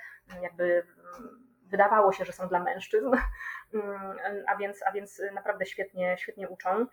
[0.43, 0.87] jakby
[1.67, 3.11] wydawało się, że są dla mężczyzn,
[4.51, 6.87] a więc, a więc naprawdę świetnie, świetnie uczą.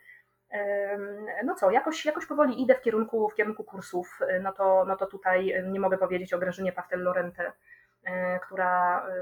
[1.43, 5.05] No co, jakoś, jakoś powoli idę w kierunku, w kierunku kursów, no to, no to
[5.05, 7.53] tutaj nie mogę powiedzieć o Grażynie Pawtel-Lorente, E,
[8.43, 9.13] która, e,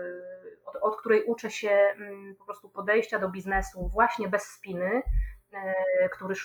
[0.66, 5.02] od, od, której uczę się mm, po prostu podejścia do biznesu właśnie bez spiny,
[5.52, 6.36] e, który,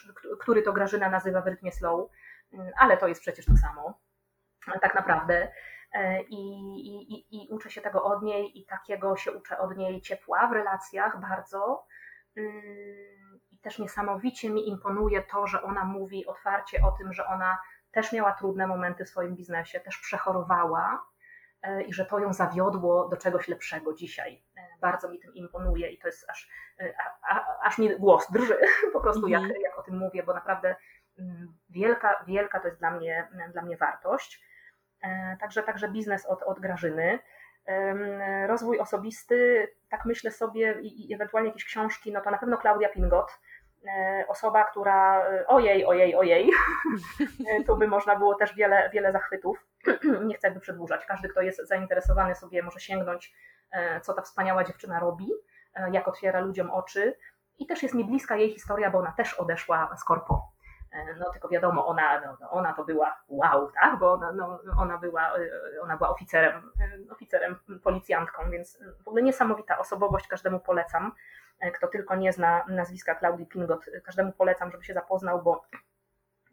[0.41, 2.11] który to Grażyna nazywa w rytmie slow,
[2.53, 4.01] mm, ale to jest przecież to samo,
[4.81, 5.53] tak naprawdę.
[6.29, 6.37] I,
[7.15, 10.53] i, I uczę się tego od niej i takiego się uczę od niej ciepła w
[10.53, 11.87] relacjach bardzo.
[12.37, 17.59] Mm, I też niesamowicie mi imponuje to, że ona mówi otwarcie o tym, że ona
[17.91, 21.12] też miała trudne momenty w swoim biznesie, też przechorowała, E,
[21.87, 24.43] i że to ją zawiodło do czegoś lepszego dzisiaj.
[24.57, 26.51] E, bardzo mi tym imponuje i to jest aż,
[26.81, 28.59] e, a, a, aż mi głos drży
[28.93, 29.61] po prostu, jak, mhm.
[29.63, 30.77] jak o tym mówię, bo naprawdę
[31.19, 34.53] mm, wielka, wielka to jest dla mnie, dla mnie wartość.
[35.41, 37.19] Także, także biznes od, od Grażyny.
[38.47, 42.89] Rozwój osobisty, tak myślę sobie, i, i ewentualnie jakieś książki, no to na pewno Klaudia
[42.89, 43.39] Pingot,
[44.29, 46.51] osoba, która ojej, ojej, ojej,
[47.67, 49.67] tu by można było też wiele, wiele zachwytów
[50.29, 51.07] nie chcę jakby przedłużać.
[51.07, 53.35] Każdy, kto jest zainteresowany sobie może sięgnąć,
[53.73, 55.29] e, co ta wspaniała dziewczyna robi,
[55.75, 57.17] e, jak otwiera ludziom oczy.
[57.59, 60.53] I też jest mi bliska jej historia, bo ona też odeszła z korpo.
[60.93, 63.99] E, no tylko wiadomo, ona, no, no, ona to była wow, tak?
[63.99, 65.33] bo ona, no, ona, była,
[65.83, 66.73] ona była oficerem,
[67.11, 71.13] oficerem, policjantką, więc w ogóle niesamowita osobowość, każdemu polecam.
[71.75, 75.65] Kto tylko nie zna nazwiska Klaudii Pingot, każdemu polecam, żeby się zapoznał, bo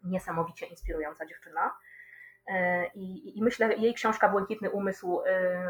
[0.04, 1.70] niesamowicie inspirująca dziewczyna.
[2.46, 5.62] E, I, I, myślę, jej książka Błękitny Umysł e,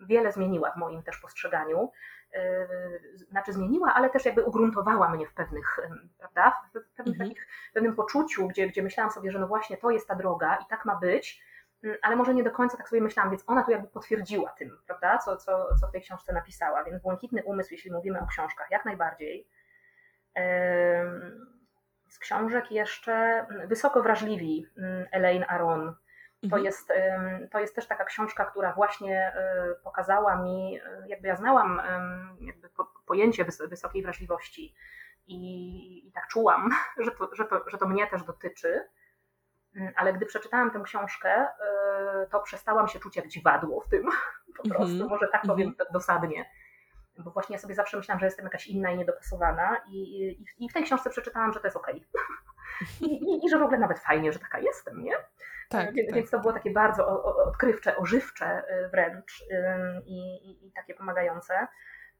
[0.00, 1.92] wiele zmieniła w moim też postrzeganiu.
[2.34, 2.66] E,
[3.30, 5.80] znaczy zmieniła, ale też jakby ugruntowała mnie w pewnych,
[6.18, 7.18] prawda, w pewnych mhm.
[7.18, 10.66] takich, pewnym poczuciu, gdzie, gdzie myślałam sobie, że no właśnie to jest ta droga i
[10.66, 11.42] tak ma być,
[12.02, 15.18] ale może nie do końca tak sobie myślałam, więc ona tu jakby potwierdziła tym, prawda,
[15.18, 16.84] co, co, co w tej książce napisała.
[16.84, 19.48] Więc Błękitny Umysł, jeśli mówimy o książkach, jak najbardziej.
[22.08, 24.66] Z książek jeszcze Wysoko Wrażliwi
[25.12, 25.94] Elaine Aron,
[26.50, 26.64] to, mhm.
[26.64, 26.92] jest,
[27.50, 31.82] to jest też taka książka, która właśnie e, pokazała mi, e, jakby ja znałam
[32.40, 32.68] jakby
[33.06, 34.74] pojęcie wysokiej wrażliwości
[35.26, 36.70] i, i tak czułam,
[37.04, 38.88] że to, że, to, że to mnie też dotyczy,
[39.76, 44.02] mm, ale gdy przeczytałam tę książkę, e, to przestałam się czuć jak dziwadło w tym,
[44.56, 44.74] po mhm.
[44.76, 45.88] prostu, może tak powiem mhm.
[45.92, 46.44] dosadnie
[47.18, 50.68] bo właśnie ja sobie zawsze myślałam, że jestem jakaś inna i niedopasowana i, i, i
[50.68, 52.04] w tej książce przeczytałam, że to jest okej.
[52.74, 53.08] Okay.
[53.08, 55.16] I, I, że w ogóle nawet fajnie, że taka jestem, nie?
[55.68, 56.16] Tak, więc, tak.
[56.16, 59.44] więc to było takie bardzo odkrywcze, ożywcze y, wręcz
[60.06, 61.54] i, i, i takie pomagające.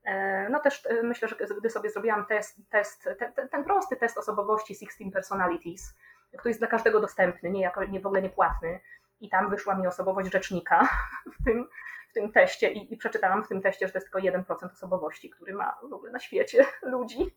[0.07, 0.11] Y,
[0.51, 5.05] no też myślę, że gdy sobie zrobiłam test, test ten, ten prosty test osobowości 16
[5.13, 5.95] Personalities,
[6.39, 8.81] który jest dla każdego dostępny, nie, jako, nie w ogóle niepłatny,
[9.21, 10.89] i tam wyszła mi osobowość rzecznika
[11.41, 11.69] w tym,
[12.11, 15.31] w tym teście i, i przeczytałam w tym teście, że to jest tylko 1% osobowości,
[15.31, 17.37] który ma w ogóle na świecie ludzi.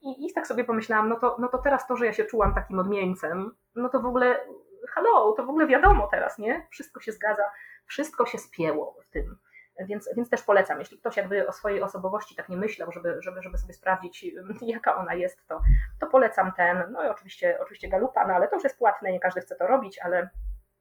[0.00, 2.54] I, I tak sobie pomyślałam, no to, no to teraz to, że ja się czułam
[2.54, 4.40] takim odmieńcem, no to w ogóle
[4.94, 6.66] hello, to w ogóle wiadomo teraz, nie?
[6.70, 7.42] Wszystko się zgadza,
[7.86, 9.38] wszystko się spięło w tym.
[9.80, 13.42] Więc, więc też polecam, jeśli ktoś jakby o swojej osobowości tak nie myślał, żeby, żeby,
[13.42, 14.26] żeby sobie sprawdzić,
[14.62, 15.62] jaka ona jest, to,
[16.00, 19.20] to polecam ten, no i oczywiście, oczywiście Galupa, no ale to już jest płatne, nie
[19.20, 20.30] każdy chce to robić, ale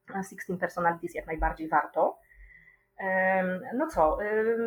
[0.08, 2.20] 16 Personalities jak najbardziej warto.
[3.74, 4.18] No co,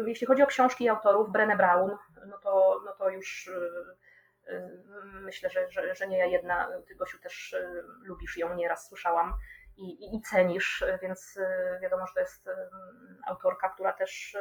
[0.07, 1.91] jeśli chodzi o książki autorów, Brené Brown,
[2.27, 3.51] no to, no to już
[5.21, 9.35] myślę, że, że, że nie ja jedna, ty Gosiu też y, lubisz ją, nieraz słyszałam
[9.77, 12.51] i, i, i cenisz, więc y, wiadomo, że to jest y,
[13.27, 14.37] autorka, która też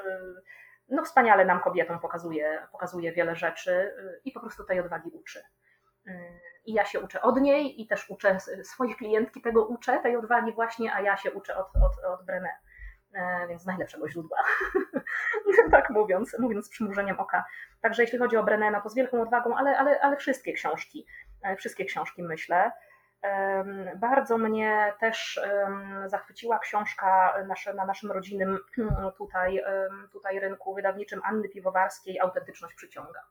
[0.90, 5.44] no wspaniale nam kobietom pokazuje, pokazuje wiele rzeczy i po prostu tej odwagi uczy.
[6.66, 10.54] I ja się uczę od niej i też uczę swojej klientki tego uczę, tej odwagi
[10.54, 12.50] właśnie, a ja się uczę od, od, od Brené.
[13.14, 14.38] E, więc z najlepszego źródła,
[15.72, 17.46] tak mówiąc, mówiąc z przymrużeniem oka.
[17.82, 21.06] Także jeśli chodzi o Brené, no to z wielką odwagą, ale, ale, ale wszystkie książki,
[21.44, 22.72] e, wszystkie książki myślę.
[23.96, 25.42] Bardzo mnie też
[26.06, 27.34] zachwyciła książka
[27.76, 28.60] na naszym rodzinnym
[29.18, 29.64] tutaj,
[30.12, 33.24] tutaj rynku wydawniczym Anny Piwowarskiej Autentyczność przyciąga.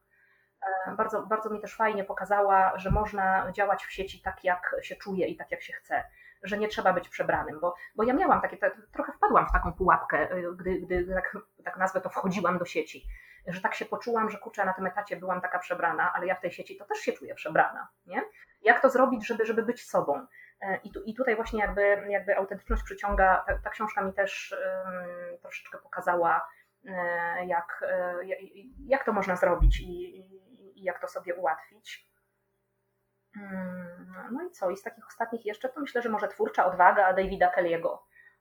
[0.86, 4.96] E, bardzo, bardzo mi też fajnie pokazała, że można działać w sieci tak, jak się
[4.96, 6.04] czuje i tak, jak się chce
[6.48, 8.56] że nie trzeba być przebranym, bo, bo ja miałam takie,
[8.92, 13.06] trochę wpadłam w taką pułapkę, y, gdy, gdy tak, tak nazwę to wchodziłam do sieci,
[13.46, 16.40] że tak się poczułam, że kurczę, na tym etacie byłam taka przebrana, ale ja w
[16.40, 18.22] tej sieci to też się czuję przebrana, nie?
[18.62, 20.26] Jak to zrobić, żeby, żeby być sobą?
[20.60, 24.56] E, I, tu, I tutaj właśnie jakby, jakby autentyczność przyciąga, ta, ta książka mi też
[24.84, 26.48] um, troszeczkę pokazała,
[26.84, 28.14] e, jak, e,
[28.86, 30.18] jak to można zrobić i,
[30.80, 32.06] i jak to sobie ułatwić.
[33.36, 34.70] Mm, no i co?
[34.70, 37.98] I z takich ostatnich jeszcze, to myślę, że może twórcza odwaga Davida Kelly'ego.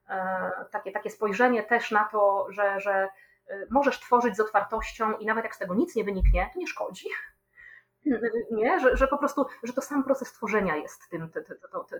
[0.09, 3.09] E, takie, takie spojrzenie też na to, że, że
[3.47, 6.67] e, możesz tworzyć z otwartością i nawet jak z tego nic nie wyniknie, to nie
[6.67, 7.09] szkodzi.
[8.51, 8.79] Nie?
[8.79, 11.43] Że, że po prostu, że to sam proces tworzenia jest tym, tym,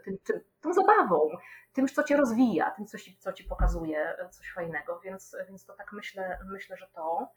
[0.04, 1.30] tym, tym, tą zabawą,
[1.74, 5.74] tym, co cię rozwija, tym, co ci, co ci pokazuje coś fajnego, więc, więc to
[5.74, 7.28] tak myślę, myślę, że to.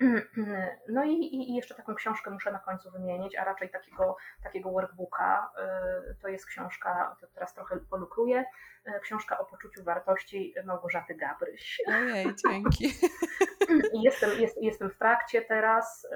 [0.88, 5.52] No i, i, jeszcze taką książkę muszę na końcu wymienić, a raczej takiego, takiego workbooka.
[6.10, 8.44] Y, to jest książka, to teraz trochę polukruję,
[8.88, 11.80] y, książka o poczuciu wartości Małgorzaty Gabryś.
[11.88, 12.94] Ojej, dzięki.
[13.92, 16.06] Jestem, jest, jestem w trakcie teraz,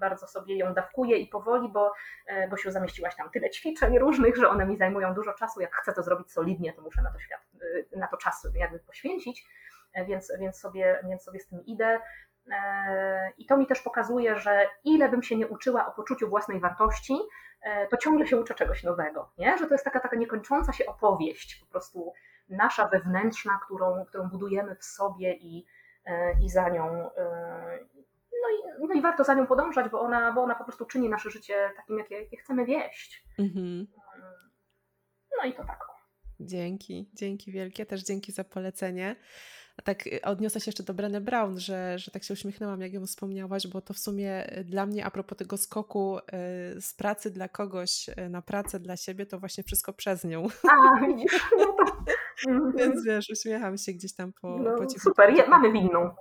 [0.00, 1.92] bardzo sobie ją dawkuję i powoli, bo
[2.56, 5.60] się y, zamieściłaś tam tyle ćwiczeń różnych, że one mi zajmują dużo czasu.
[5.60, 7.40] Jak chcę to zrobić solidnie, to muszę na to, świat,
[7.96, 9.46] na to czas jakby poświęcić,
[10.08, 12.00] więc, więc, sobie, więc sobie z tym idę.
[12.50, 16.60] E, I to mi też pokazuje, że ile bym się nie uczyła o poczuciu własnej
[16.60, 17.18] wartości,
[17.62, 19.32] e, to ciągle się uczę czegoś nowego.
[19.38, 19.58] Nie?
[19.58, 22.12] Że to jest taka, taka niekończąca się opowieść, po prostu
[22.48, 25.66] nasza wewnętrzna, którą, którą budujemy w sobie i,
[26.04, 27.10] e, i za nią.
[28.42, 31.08] No i, no i warto za nią podążać, bo ona, bo ona po prostu czyni
[31.08, 33.24] nasze życie takim, jakie, jakie chcemy wieść.
[33.38, 33.86] Mhm.
[35.38, 35.90] No i to tak.
[36.40, 39.16] Dzięki, dzięki wielkie, też dzięki za polecenie
[39.84, 43.06] tak y, odniosę się jeszcze do Brené Brown, że, że tak się uśmiechnęłam, jak ją
[43.06, 46.22] wspomniałaś, bo to w sumie y, dla mnie, a propos tego skoku y,
[46.80, 50.46] z pracy dla kogoś na pracę dla siebie, to właśnie wszystko przez nią.
[50.70, 51.00] A.
[52.46, 52.76] No mhm.
[52.76, 56.10] Więc wiesz, uśmiecham się gdzieś tam po, no, po Super, Je, mamy winną.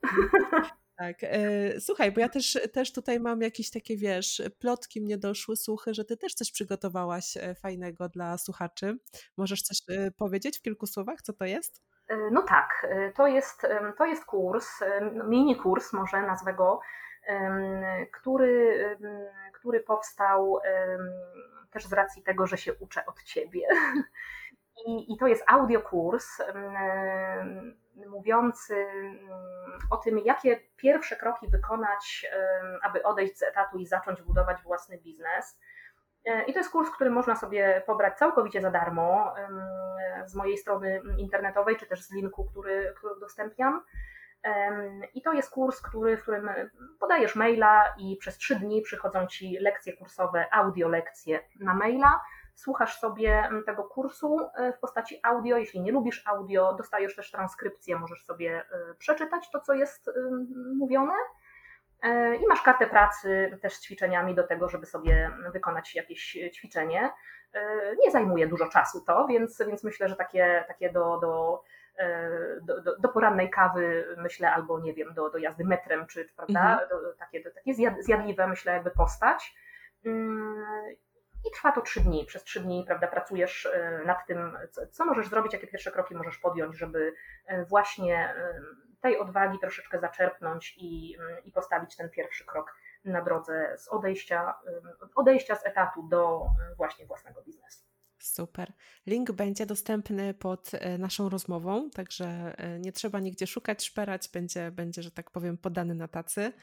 [0.98, 1.22] Tak.
[1.80, 6.06] Słuchaj, bo ja też, też tutaj mam jakieś takie, wiesz, plotki mnie doszły, słuchy, że
[6.06, 8.98] ty też coś przygotowałaś fajnego dla słuchaczy.
[9.38, 9.78] Możesz coś
[10.18, 11.82] powiedzieć w kilku słowach, co to jest?
[12.10, 13.68] E, no tak, e, to jest,
[13.98, 14.84] to jest kurs,
[15.24, 16.80] mini kurs może nazwę go,
[18.12, 18.98] który,
[19.54, 20.60] który powstał
[21.72, 23.68] też z racji tego, że się uczę od ciebie.
[24.88, 26.42] I, i to jest audiokurs
[28.08, 28.88] mówiący
[29.92, 32.26] o tym, jakie pierwsze kroki wykonać,
[32.84, 35.60] aby odejść z etatu i zacząć budować własny biznes.
[36.26, 39.34] E, I to jest kurs, który można sobie pobrać całkowicie za darmo
[40.26, 43.84] z mojej strony internetowej, czy też z linku, który, który udostępniam.
[45.14, 46.50] I to jest kurs, który, w którym
[47.00, 52.22] podajesz maila i przez trzy dni przychodzą ci lekcje kursowe, audio lekcje na maila.
[52.56, 55.58] Słuchasz sobie tego kursu e, w postaci audio.
[55.58, 60.10] Jeśli nie lubisz audio, dostajesz też transkrypcję, możesz sobie e, przeczytać to, co jest
[60.76, 61.14] mówione.
[62.02, 67.12] E, I masz kartę pracy też z ćwiczeniami do tego, żeby sobie wykonać jakieś ćwiczenie.
[67.54, 71.64] E, nie zajmuje dużo czasu to, więc, więc myślę, że takie, takie do, do,
[71.98, 72.30] e,
[72.62, 76.72] do, do, do porannej kawy, myślę, albo nie wiem, do, do jazdy metrem, czy prawda,
[76.72, 76.90] mhm.
[76.90, 79.56] do, takie, do, takie zjadliwe, myślę, jakby postać.
[80.06, 80.64] Mm,
[81.48, 82.26] I trwa to trzy dni.
[82.26, 83.70] Przez trzy dni, prawda, pracujesz
[84.06, 87.14] nad tym, co, co możesz zrobić, jakie pierwsze kroki możesz podjąć, żeby
[87.70, 88.34] właśnie
[89.02, 94.54] tej odwagi troszeczkę zaczerpnąć i, mm, i postawić ten pierwszy krok na drodze z odejścia,
[95.16, 97.90] odejścia z etatu do mm, właśnie własnego biznesu.
[98.20, 98.74] Super.
[99.08, 104.72] Link będzie dostępny pod e, naszą rozmową, także e, nie trzeba nigdzie szukać, szperać, będzie,
[104.72, 106.54] będzie że tak powiem, podany na tacy.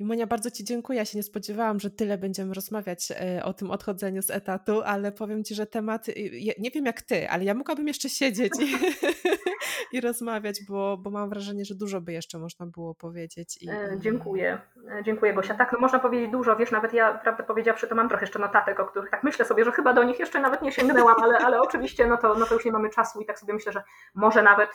[0.00, 0.98] I Monia, bardzo Ci dziękuję.
[0.98, 5.12] Ja się nie spodziewałam, że tyle będziemy rozmawiać e, o tym odchodzeniu z etatu, ale
[5.12, 6.06] powiem Ci, że temat,
[6.58, 8.76] nie wiem jak Ty, ale ja mogłabym jeszcze siedzieć i,
[9.96, 13.62] i rozmawiać, bo, bo mam wrażenie, że dużo by jeszcze można było powiedzieć.
[13.62, 13.70] I...
[13.70, 14.58] E, dziękuję.
[14.90, 15.54] E, dziękuję Gosia.
[15.54, 18.80] Tak, no można powiedzieć dużo, wiesz, nawet ja, prawdę powiedziawszy, to mam trochę jeszcze notatek,
[18.80, 21.60] o których tak myślę sobie, że chyba do nich jeszcze nawet nie sięgnęłam, ale, ale
[21.60, 23.82] oczywiście no to, no to już nie mamy czasu i tak sobie myślę, że
[24.14, 24.70] może nawet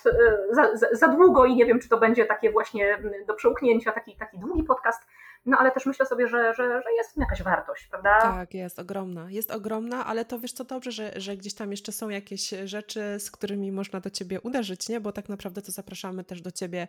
[0.51, 2.97] za, za, za długo i nie wiem, czy to będzie takie właśnie
[3.27, 5.08] do przełknięcia, taki, taki długi podcast,
[5.45, 8.21] no ale też myślę sobie, że, że, że jest w tym jakaś wartość, prawda?
[8.21, 9.31] Tak, jest ogromna.
[9.31, 13.19] Jest ogromna, ale to wiesz co dobrze, że, że gdzieś tam jeszcze są jakieś rzeczy,
[13.19, 15.01] z którymi można do ciebie uderzyć, nie?
[15.01, 16.87] Bo tak naprawdę to zapraszamy też do ciebie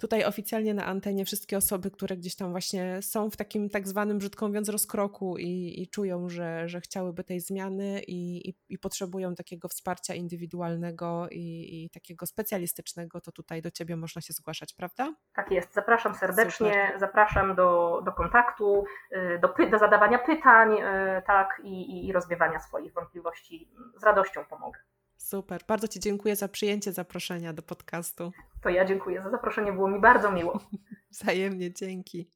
[0.00, 4.18] tutaj oficjalnie na antenie wszystkie osoby, które gdzieś tam właśnie są w takim tak zwanym,
[4.18, 9.34] brzydko mówiąc, rozkroku i, i czują, że, że chciałyby tej zmiany i, i, i potrzebują
[9.34, 15.14] takiego wsparcia indywidualnego i, i, takiego specjalistycznego, to tutaj do Ciebie można się zgłaszać, prawda?
[15.34, 15.74] Tak jest.
[15.74, 17.00] Zapraszam serdecznie, Super.
[17.00, 22.92] zapraszam do, do kontaktu, y, do, do zadawania pytań, y, tak, i, i rozwiewania swoich
[22.92, 23.70] wątpliwości.
[23.96, 24.78] Z radością pomogę.
[25.20, 25.60] Super.
[25.68, 28.32] Bardzo Ci dziękuję za przyjęcie zaproszenia do podcastu.
[28.62, 30.60] To ja dziękuję za zaproszenie, było mi bardzo miło.
[31.12, 32.30] Wzajemnie, dzięki.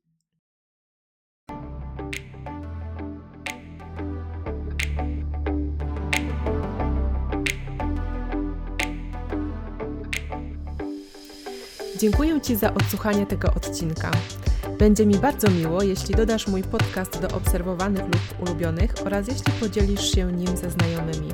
[11.98, 14.10] Dziękuję Ci za odsłuchanie tego odcinka.
[14.78, 20.14] Będzie mi bardzo miło, jeśli dodasz mój podcast do obserwowanych lub ulubionych oraz jeśli podzielisz
[20.14, 21.32] się nim ze znajomymi.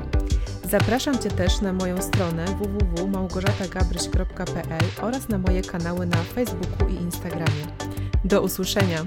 [0.71, 7.67] Zapraszam Cię też na moją stronę www.małgorzatagabryś.pl oraz na moje kanały na Facebooku i Instagramie.
[8.25, 9.05] Do usłyszenia!